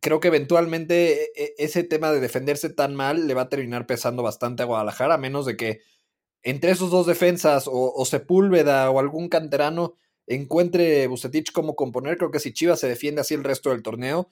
creo 0.00 0.20
que 0.20 0.28
eventualmente 0.28 1.24
e, 1.24 1.30
e, 1.34 1.54
ese 1.58 1.82
tema 1.82 2.12
de 2.12 2.20
defenderse 2.20 2.70
tan 2.70 2.94
mal 2.94 3.26
le 3.26 3.34
va 3.34 3.42
a 3.42 3.48
terminar 3.48 3.86
pesando 3.86 4.22
bastante 4.22 4.62
a 4.62 4.66
Guadalajara, 4.66 5.14
a 5.14 5.18
menos 5.18 5.44
de 5.44 5.56
que 5.56 5.80
entre 6.42 6.70
esos 6.70 6.92
dos 6.92 7.06
defensas 7.06 7.64
o, 7.66 8.04
Sepúlveda 8.04 8.88
o 8.90 9.00
algún 9.00 9.28
canterano 9.28 9.94
encuentre 10.26 11.06
Bucetich 11.06 11.52
cómo 11.52 11.76
componer. 11.76 12.16
Creo 12.18 12.30
que 12.30 12.40
si 12.40 12.52
Chivas 12.52 12.80
se 12.80 12.88
defiende 12.88 13.20
así 13.20 13.34
el 13.34 13.44
resto 13.44 13.70
del 13.70 13.82
torneo, 13.82 14.28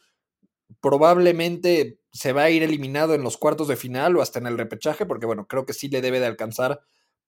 probablemente 0.81 2.01
se 2.13 2.33
va 2.33 2.45
a 2.45 2.51
ir 2.51 2.63
eliminado 2.63 3.15
en 3.15 3.23
los 3.23 3.37
cuartos 3.37 3.69
de 3.69 3.77
final 3.77 4.17
o 4.17 4.23
hasta 4.23 4.39
en 4.39 4.47
el 4.47 4.59
repechaje, 4.59 5.07
porque 5.07 5.27
bueno, 5.27 5.47
creo 5.47 5.67
que 5.67 5.73
sí 5.73 5.89
le 5.89 6.01
debe 6.01 6.21
de 6.21 6.27
alcanzar 6.27 6.81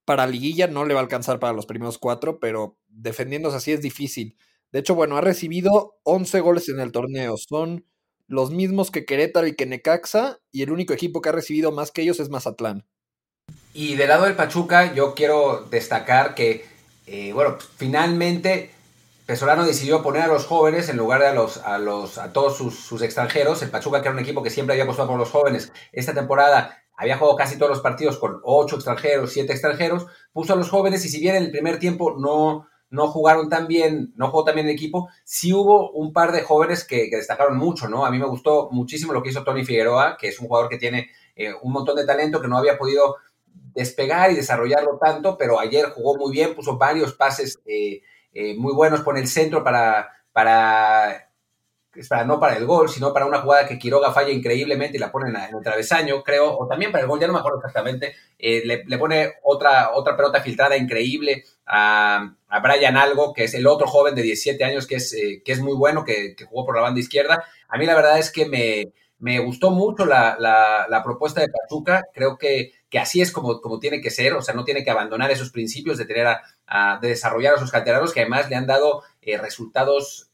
para 0.04 0.26
liguilla, 0.26 0.68
no 0.68 0.84
le 0.84 0.94
va 0.94 1.00
a 1.00 1.02
alcanzar 1.02 1.40
para 1.40 1.52
los 1.52 1.66
primeros 1.66 1.98
cuatro, 1.98 2.38
pero 2.38 2.78
defendiéndose 2.88 3.56
así 3.56 3.72
es 3.72 3.80
difícil. 3.80 4.36
De 4.72 4.78
hecho, 4.78 4.94
bueno, 4.94 5.16
ha 5.16 5.20
recibido 5.20 5.98
11 6.04 6.40
goles 6.40 6.68
en 6.68 6.80
el 6.80 6.92
torneo. 6.92 7.36
Son 7.36 7.84
los 8.28 8.50
mismos 8.50 8.90
que 8.90 9.04
Querétaro 9.04 9.46
y 9.46 9.54
que 9.54 9.66
Necaxa, 9.66 10.40
y 10.52 10.62
el 10.62 10.70
único 10.70 10.92
equipo 10.92 11.20
que 11.20 11.28
ha 11.28 11.32
recibido 11.32 11.72
más 11.72 11.90
que 11.90 12.02
ellos 12.02 12.20
es 12.20 12.28
Mazatlán. 12.28 12.86
Y 13.74 13.94
del 13.94 14.08
lado 14.08 14.24
del 14.24 14.36
Pachuca, 14.36 14.94
yo 14.94 15.14
quiero 15.14 15.66
destacar 15.70 16.34
que, 16.34 16.64
eh, 17.07 17.32
bueno, 17.32 17.57
finalmente 17.76 18.70
Pesolano 19.26 19.64
decidió 19.64 20.02
poner 20.02 20.22
a 20.22 20.28
los 20.28 20.46
jóvenes 20.46 20.88
en 20.88 20.96
lugar 20.96 21.20
de 21.20 21.26
a, 21.26 21.34
los, 21.34 21.59
a, 21.59 21.78
los, 21.78 22.16
a 22.18 22.32
todos 22.32 22.57
sus, 22.57 23.02
extranjeros. 23.02 23.61
El 23.62 23.70
Pachuca, 23.70 24.00
que 24.00 24.09
era 24.09 24.16
un 24.16 24.22
equipo 24.22 24.42
que 24.42 24.50
siempre 24.50 24.74
había 24.74 24.84
apostado 24.84 25.09
por 25.09 25.18
los 25.18 25.30
jóvenes, 25.30 25.72
esta 25.92 26.14
temporada 26.14 26.78
había 26.96 27.18
jugado 27.18 27.36
casi 27.36 27.59
todos 27.59 27.70
los 27.70 27.80
partidos 27.80 28.18
con 28.18 28.40
ocho 28.44 28.76
extranjeros, 28.76 29.32
siete 29.32 29.52
extranjeros, 29.52 30.07
puso 30.32 30.52
a 30.52 30.57
los 30.57 30.70
jóvenes 30.70 31.04
y 31.04 31.09
si 31.09 31.20
bien 31.20 31.34
en 31.34 31.42
el 31.42 31.50
primer 31.50 31.78
tiempo 31.78 32.16
no, 32.18 32.68
no 32.90 33.09
jugaron 33.09 33.48
tan 33.48 33.66
bien, 33.66 34.12
no 34.16 34.30
jugó 34.30 34.44
tan 34.44 34.54
bien 34.54 34.68
el 34.68 34.74
equipo, 34.74 35.09
sí 35.24 35.52
hubo 35.52 35.90
un 35.90 36.12
par 36.12 36.30
de 36.30 36.42
jóvenes 36.42 36.84
que, 36.84 37.09
destacaron 37.11 37.59
mucho, 37.59 37.88
¿no? 37.88 38.07
A 38.07 38.11
mí 38.11 38.18
me 38.18 38.26
gustó 38.26 38.68
muchísimo 38.70 39.12
lo 39.12 39.22
que 39.22 39.30
hizo 39.30 39.42
Tony 39.42 39.64
Figueroa, 39.64 40.16
que 40.16 40.28
es 40.28 40.38
un 40.38 40.46
jugador 40.46 40.70
que 40.70 40.78
tiene 40.78 41.11
eh, 41.34 41.52
un 41.62 41.72
montón 41.72 41.96
de 41.96 42.07
talento, 42.07 42.40
que 42.40 42.48
no 42.48 42.57
había 42.57 42.78
podido 42.78 43.16
despegar 43.77 44.33
y 44.33 44.37
desarrollarlo 44.37 44.99
tanto, 44.99 45.37
pero 45.37 45.61
ayer 45.61 45.91
jugó 45.91 46.16
muy 46.16 46.33
bien, 46.33 46.55
puso 46.55 46.79
varios 46.79 47.12
pases 47.12 47.61
eh, 47.66 48.01
eh, 48.33 48.57
muy 48.57 48.72
buenos 48.72 49.03
por 49.03 49.18
el 49.18 49.29
centro 49.29 49.62
para, 49.62 50.11
para 50.33 51.22
para, 52.09 52.24
no 52.24 52.39
para 52.39 52.57
el 52.57 52.66
gol, 52.66 52.91
sino 52.91 53.12
para 53.12 53.24
una 53.24 53.41
jugada 53.41 53.66
que 53.66 53.79
Quiroga 53.79 54.12
falla 54.12 54.31
increíblemente 54.31 54.99
y 54.99 55.01
la 55.01 55.11
pone 55.11 55.31
en, 55.31 55.37
el 55.37 55.62
travesaño, 55.62 56.22
creo, 56.22 56.55
o 56.55 56.66
también 56.66 56.93
para 56.93 57.03
el 57.03 57.09
gol, 57.09 57.18
ya 57.18 57.27
no 57.27 57.33
me 57.33 57.39
acuerdo 57.39 57.59
exactamente, 57.59 58.14
eh, 58.39 58.62
le, 58.64 58.99
pone 58.99 59.37
otra, 59.43 59.93
otra 59.95 60.14
pelota 60.14 60.43
filtrada 60.43 60.77
increíble 60.77 61.45
a, 61.64 62.35
a, 62.49 62.61
Brian 62.61 62.99
Algo, 62.99 63.33
que 63.33 63.45
es 63.45 63.55
el 63.55 63.66
otro 63.66 63.87
joven 63.87 64.14
de 64.14 64.20
17 64.20 64.62
años 64.62 64.87
que 64.87 64.97
es, 64.97 65.16
que 65.43 65.53
es 65.53 65.61
muy 65.61 65.74
bueno, 65.74 66.05
que, 66.05 66.37
jugó 66.47 66.66
por 66.66 66.77
la 66.77 66.83
banda 66.83 67.01
izquierda. 67.01 67.45
A 67.68 67.79
mí 67.79 67.87
la 67.87 67.95
verdad 67.95 68.18
es 68.18 68.31
que 68.31 68.45
me, 68.45 68.93
me 69.18 69.39
gustó 69.39 69.70
mucho 69.70 70.05
la, 70.05 70.37
la, 70.39 71.03
propuesta 71.03 71.41
de 71.41 71.49
Pachuca, 71.49 72.05
creo 72.12 72.37
que, 72.37 72.72
que 72.89 72.99
así 72.99 73.20
es 73.20 73.32
como, 73.32 73.61
como 73.61 73.78
tiene 73.78 74.01
que 74.01 74.11
ser, 74.11 74.34
o 74.34 74.43
sea, 74.43 74.55
no 74.55 74.64
tiene 74.64 74.84
que 74.84 74.91
abandonar 74.91 75.30
esos 75.30 75.51
principios 75.51 75.99
de 75.99 76.05
tener 76.07 76.26
a, 76.66 76.99
de 77.01 77.09
desarrollar 77.09 77.55
a 77.55 77.59
sus 77.59 77.70
canteranos 77.70 78.12
que 78.12 78.20
además 78.20 78.49
le 78.49 78.57
han 78.57 78.66
dado 78.66 79.03
eh, 79.22 79.39
resultados 79.39 80.30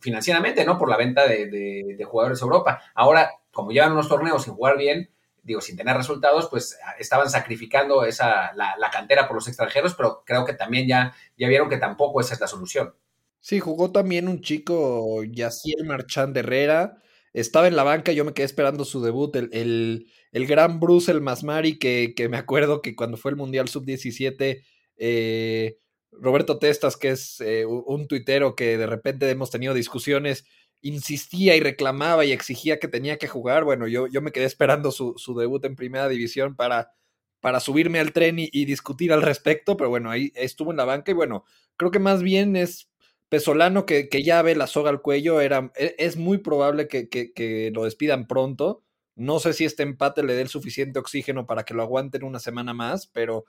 financieramente, 0.00 0.64
¿no? 0.64 0.78
Por 0.78 0.88
la 0.88 0.96
venta 0.96 1.26
de, 1.26 1.98
jugadores 2.06 2.40
a 2.40 2.44
Europa. 2.44 2.82
Ahora, 2.94 3.30
como 3.52 3.72
llevan 3.72 3.92
unos 3.92 4.08
torneos 4.08 4.44
sin 4.44 4.54
jugar 4.54 4.76
bien, 4.76 5.10
digo, 5.42 5.60
sin 5.60 5.76
tener 5.76 5.96
resultados, 5.96 6.48
pues 6.50 6.78
estaban 6.98 7.30
sacrificando 7.30 8.04
esa, 8.04 8.52
la, 8.54 8.90
cantera 8.92 9.26
por 9.26 9.36
los 9.36 9.48
extranjeros, 9.48 9.94
pero 9.94 10.22
creo 10.24 10.44
que 10.44 10.52
también 10.52 10.86
ya, 10.86 11.14
ya 11.36 11.48
vieron 11.48 11.68
que 11.68 11.78
tampoco 11.78 12.20
esa 12.20 12.34
es 12.34 12.40
la 12.40 12.46
solución. 12.46 12.94
Sí, 13.40 13.60
jugó 13.60 13.90
también 13.92 14.28
un 14.28 14.40
chico, 14.40 15.22
Yaciel 15.24 15.84
Marchand 15.84 16.36
Herrera, 16.36 16.98
estaba 17.32 17.68
en 17.68 17.76
la 17.76 17.84
banca, 17.84 18.12
yo 18.12 18.24
me 18.24 18.34
quedé 18.34 18.46
esperando 18.46 18.84
su 18.84 19.00
debut, 19.00 19.34
el, 19.36 19.48
el, 19.52 20.06
gran 20.32 20.80
Bruce 20.80 21.10
El 21.10 21.20
Masmari, 21.20 21.78
que, 21.78 22.14
que, 22.16 22.28
me 22.28 22.36
acuerdo 22.36 22.82
que 22.82 22.94
cuando 22.94 23.16
fue 23.16 23.30
el 23.30 23.36
Mundial 23.36 23.68
Sub-17, 23.68 24.62
eh, 24.96 25.78
Roberto 26.12 26.58
Testas, 26.58 26.96
que 26.96 27.10
es 27.10 27.40
eh, 27.40 27.64
un 27.66 28.08
tuitero 28.08 28.56
que 28.56 28.76
de 28.76 28.86
repente 28.86 29.28
hemos 29.30 29.50
tenido 29.50 29.74
discusiones, 29.74 30.44
insistía 30.80 31.56
y 31.56 31.60
reclamaba 31.60 32.24
y 32.24 32.32
exigía 32.32 32.78
que 32.78 32.88
tenía 32.88 33.18
que 33.18 33.28
jugar. 33.28 33.64
Bueno, 33.64 33.86
yo, 33.86 34.06
yo 34.06 34.22
me 34.22 34.32
quedé 34.32 34.44
esperando 34.44 34.90
su, 34.90 35.14
debut 35.38 35.64
en 35.64 35.76
primera 35.76 36.08
división 36.08 36.56
para, 36.56 36.92
para 37.40 37.60
subirme 37.60 38.00
al 38.00 38.12
tren 38.12 38.36
y, 38.38 38.64
discutir 38.64 39.12
al 39.12 39.22
respecto, 39.22 39.76
pero 39.76 39.90
bueno, 39.90 40.10
ahí 40.10 40.32
estuvo 40.34 40.70
en 40.70 40.76
la 40.78 40.84
banca 40.84 41.10
y 41.10 41.14
bueno, 41.14 41.44
creo 41.76 41.90
que 41.90 41.98
más 41.98 42.22
bien 42.22 42.56
es 42.56 42.90
Pesolano 43.28 43.84
que, 43.84 44.08
que 44.08 44.22
ya 44.22 44.40
ve 44.40 44.56
la 44.56 44.66
soga 44.66 44.88
al 44.88 45.02
cuello, 45.02 45.42
era, 45.42 45.70
e, 45.76 45.94
es 45.98 46.16
muy 46.16 46.38
probable 46.38 46.88
que, 46.88 47.08
que 47.10 47.70
lo 47.74 47.84
despidan 47.84 48.26
pronto. 48.26 48.82
No 49.18 49.40
sé 49.40 49.52
si 49.52 49.64
este 49.64 49.82
empate 49.82 50.22
le 50.22 50.34
dé 50.34 50.42
el 50.42 50.48
suficiente 50.48 51.00
oxígeno 51.00 51.44
para 51.44 51.64
que 51.64 51.74
lo 51.74 51.82
aguanten 51.82 52.22
una 52.22 52.38
semana 52.38 52.72
más, 52.72 53.08
pero 53.08 53.46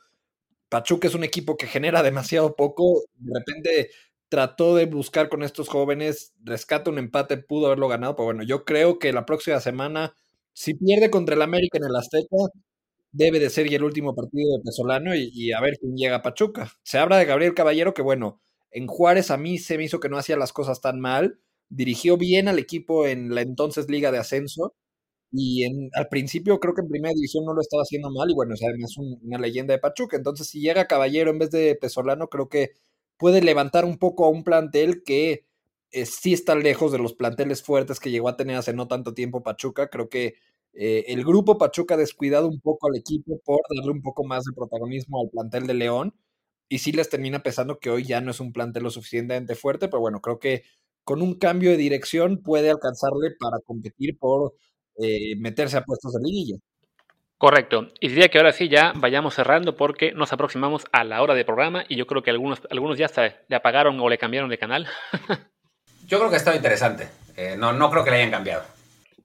Pachuca 0.69 1.07
es 1.07 1.15
un 1.15 1.23
equipo 1.23 1.57
que 1.57 1.67
genera 1.67 2.03
demasiado 2.03 2.55
poco. 2.55 3.03
De 3.15 3.39
repente 3.39 3.91
trató 4.29 4.75
de 4.75 4.87
buscar 4.87 5.29
con 5.29 5.43
estos 5.43 5.69
jóvenes, 5.69 6.33
rescata 6.43 6.89
un 6.91 6.99
empate, 6.99 7.37
pudo 7.37 7.67
haberlo 7.67 7.87
ganado, 7.87 8.15
pero 8.15 8.25
bueno, 8.25 8.43
yo 8.43 8.65
creo 8.65 8.99
que 8.99 9.13
la 9.13 9.25
próxima 9.25 9.59
semana, 9.59 10.15
si 10.53 10.73
pierde 10.75 11.11
contra 11.11 11.35
el 11.35 11.41
América 11.43 11.77
en 11.77 11.85
el 11.85 11.95
Azteca, 11.95 12.37
debe 13.11 13.39
de 13.39 13.49
ser 13.51 13.69
ya 13.69 13.77
el 13.77 13.83
último 13.83 14.15
partido 14.15 14.57
de 14.57 14.63
Pesolano 14.63 15.15
y, 15.15 15.51
a 15.51 15.61
ver 15.61 15.77
quién 15.79 15.95
llega 15.95 16.17
a 16.17 16.21
Pachuca. 16.23 16.71
Se 16.83 16.97
habla 16.99 17.17
de 17.17 17.25
Gabriel 17.25 17.53
Caballero, 17.55 17.93
que 17.93 18.01
bueno, 18.01 18.41
en 18.71 18.87
Juárez 18.87 19.31
a 19.31 19.37
mí 19.37 19.59
se 19.59 19.77
me 19.77 19.85
hizo 19.85 19.99
que 19.99 20.09
no 20.09 20.17
hacía 20.17 20.37
las 20.37 20.53
cosas 20.53 20.81
tan 20.81 20.99
mal, 20.99 21.39
dirigió 21.69 22.17
bien 22.17 22.47
al 22.47 22.59
equipo 22.59 23.07
en 23.07 23.35
la 23.35 23.41
entonces 23.41 23.89
Liga 23.89 24.11
de 24.11 24.19
Ascenso, 24.19 24.75
y 25.31 25.63
en, 25.65 25.89
al 25.93 26.07
principio 26.09 26.59
creo 26.59 26.73
que 26.73 26.81
en 26.81 26.89
primera 26.89 27.13
división 27.13 27.45
no 27.45 27.53
lo 27.53 27.61
estaba 27.61 27.83
haciendo 27.83 28.09
mal 28.11 28.29
y 28.31 28.35
bueno, 28.35 28.53
es 28.55 28.63
además 28.63 28.95
una 28.97 29.37
leyenda 29.37 29.73
de 29.73 29.79
Pachuca. 29.79 30.17
Entonces 30.17 30.47
si 30.47 30.61
llega 30.61 30.87
Caballero 30.87 31.29
en 31.31 31.39
vez 31.39 31.51
de 31.51 31.75
Pesolano, 31.75 32.29
creo 32.29 32.49
que 32.49 32.71
puede 33.17 33.41
levantar 33.41 33.85
un 33.85 33.97
poco 33.97 34.25
a 34.25 34.29
un 34.29 34.43
plantel 34.43 35.03
que 35.03 35.45
eh, 35.91 36.05
sí 36.05 36.33
está 36.33 36.55
lejos 36.55 36.91
de 36.91 36.99
los 36.99 37.13
planteles 37.13 37.63
fuertes 37.63 37.99
que 37.99 38.11
llegó 38.11 38.29
a 38.29 38.37
tener 38.37 38.55
hace 38.57 38.73
no 38.73 38.87
tanto 38.87 39.13
tiempo 39.13 39.43
Pachuca. 39.43 39.89
Creo 39.89 40.09
que 40.09 40.35
eh, 40.73 41.05
el 41.07 41.25
grupo 41.25 41.57
Pachuca 41.57 41.95
ha 41.95 41.97
descuidado 41.97 42.47
un 42.47 42.59
poco 42.61 42.87
al 42.87 42.95
equipo 42.97 43.39
por 43.45 43.61
darle 43.75 43.91
un 43.91 44.01
poco 44.01 44.23
más 44.23 44.43
de 44.45 44.53
protagonismo 44.55 45.21
al 45.21 45.29
plantel 45.29 45.67
de 45.67 45.73
León. 45.75 46.15
Y 46.69 46.79
sí 46.79 46.91
les 46.91 47.09
termina 47.09 47.41
pesando 47.43 47.79
que 47.79 47.89
hoy 47.89 48.05
ya 48.05 48.21
no 48.21 48.31
es 48.31 48.39
un 48.39 48.53
plantel 48.53 48.83
lo 48.83 48.91
suficientemente 48.91 49.55
fuerte, 49.55 49.87
pero 49.89 50.01
bueno, 50.01 50.21
creo 50.21 50.39
que 50.39 50.63
con 51.03 51.21
un 51.23 51.35
cambio 51.35 51.71
de 51.71 51.77
dirección 51.77 52.41
puede 52.43 52.69
alcanzarle 52.69 53.31
para 53.39 53.59
competir 53.65 54.17
por 54.19 54.53
eh, 55.01 55.35
meterse 55.37 55.77
a 55.77 55.83
puestos 55.83 56.13
de 56.13 56.21
liguilla. 56.21 56.57
Correcto. 57.39 57.87
Y 58.01 58.09
diría 58.09 58.27
que 58.27 58.37
ahora 58.37 58.51
sí 58.51 58.67
ya 58.67 58.91
vayamos 58.95 59.33
cerrando 59.33 59.77
porque 59.77 60.11
nos 60.11 60.33
aproximamos 60.33 60.85
a 60.91 61.05
la 61.05 61.21
hora 61.21 61.35
de 61.35 61.45
programa 61.45 61.85
y 61.87 61.95
yo 61.95 62.05
creo 62.05 62.21
que 62.21 62.31
algunos, 62.31 62.61
algunos 62.69 62.97
ya 62.97 63.09
le 63.47 63.55
apagaron 63.55 63.97
o 63.97 64.09
le 64.09 64.17
cambiaron 64.17 64.49
de 64.49 64.57
canal. 64.57 64.87
yo 66.05 66.17
creo 66.17 66.29
que 66.29 66.35
ha 66.35 66.37
estado 66.37 66.57
interesante. 66.57 67.07
Eh, 67.37 67.55
no, 67.57 67.71
no 67.71 67.89
creo 67.89 68.03
que 68.03 68.11
le 68.11 68.17
hayan 68.17 68.31
cambiado. 68.31 68.63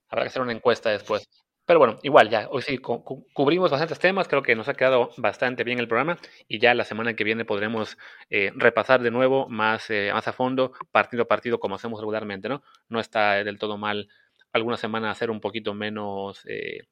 Habrá 0.09 0.23
que 0.23 0.29
hacer 0.29 0.41
una 0.41 0.53
encuesta 0.53 0.91
después. 0.91 1.27
Pero 1.65 1.79
bueno, 1.79 1.97
igual 2.03 2.29
ya, 2.29 2.47
hoy 2.51 2.61
sí 2.61 2.77
cubrimos 2.77 3.71
bastantes 3.71 3.97
temas, 3.97 4.27
creo 4.27 4.43
que 4.43 4.55
nos 4.55 4.69
ha 4.69 4.75
quedado 4.75 5.09
bastante 5.17 5.63
bien 5.63 5.79
el 5.79 5.87
programa 5.87 6.19
y 6.47 6.59
ya 6.59 6.75
la 6.75 6.83
semana 6.85 7.15
que 7.15 7.23
viene 7.23 7.43
podremos 7.43 7.97
eh, 8.29 8.51
repasar 8.55 9.01
de 9.01 9.09
nuevo 9.09 9.49
más, 9.49 9.89
más 10.13 10.27
a 10.27 10.31
fondo, 10.31 10.73
partido 10.91 11.23
a 11.23 11.27
partido, 11.27 11.59
como 11.59 11.73
hacemos 11.73 11.99
regularmente, 11.99 12.49
¿no? 12.49 12.61
No 12.87 12.99
está 12.99 13.43
del 13.43 13.57
todo 13.57 13.77
mal 13.77 14.07
alguna 14.55 14.77
semana 14.77 15.11
hacer 15.11 15.29
un 15.29 15.41
poquito 15.41 15.73
menos, 15.73 16.45
eh, 16.47 16.87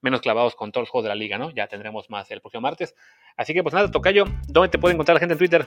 menos 0.00 0.20
clavados 0.20 0.54
con 0.54 0.72
todos 0.72 0.82
los 0.82 0.90
juegos 0.90 1.04
de 1.04 1.08
la 1.10 1.14
liga, 1.14 1.38
¿no? 1.38 1.50
Ya 1.50 1.66
tendremos 1.66 2.08
más 2.10 2.30
el 2.30 2.40
próximo 2.40 2.62
martes. 2.62 2.94
Así 3.36 3.52
que 3.52 3.62
pues 3.62 3.74
nada, 3.74 3.90
Tocayo, 3.90 4.24
¿dónde 4.48 4.70
te 4.70 4.78
puede 4.78 4.94
encontrar 4.94 5.16
la 5.16 5.20
gente 5.20 5.34
en 5.34 5.38
Twitter? 5.38 5.66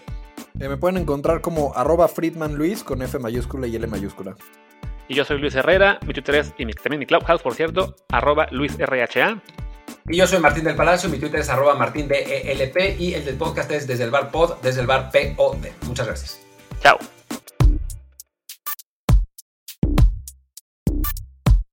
Eh, 0.60 0.68
me 0.68 0.78
pueden 0.78 0.98
encontrar 0.98 1.42
como 1.42 1.74
arroba 1.76 2.08
Friedman 2.08 2.56
Luis 2.56 2.84
con 2.84 3.02
F 3.02 3.20
mayúscula 3.20 3.68
y 3.68 3.76
L 3.76 3.86
mayúscula. 3.88 4.36
Y 5.08 5.14
yo 5.14 5.24
soy 5.24 5.38
Luis 5.38 5.54
Herrera, 5.54 6.00
mi 6.08 6.14
Twitter 6.14 6.36
es, 6.36 6.54
y 6.58 6.66
también 6.66 7.00
mi 7.00 7.06
Clubhouse, 7.06 7.44
por 7.44 7.54
cierto, 7.54 7.96
arroba 8.10 8.48
LuisRHA. 8.50 9.40
Y 10.08 10.18
yo 10.18 10.26
soy 10.26 10.40
Martín 10.40 10.64
del 10.64 10.76
Palacio, 10.76 11.10
mi 11.10 11.20
Twitter 11.20 11.40
es 11.40 11.50
arroba 11.50 11.76
martindelp 11.76 12.78
y 13.00 13.14
el 13.14 13.26
del 13.26 13.36
podcast 13.38 13.72
es 13.72 13.86
desde 13.86 14.04
el 14.04 14.12
bar 14.12 14.32
pod, 14.32 14.56
desde 14.64 14.82
el 14.82 14.88
bar 14.88 15.12
POD. 15.12 15.68
Muchas 15.86 16.08
gracias. 16.08 16.42
Chao. 16.82 16.98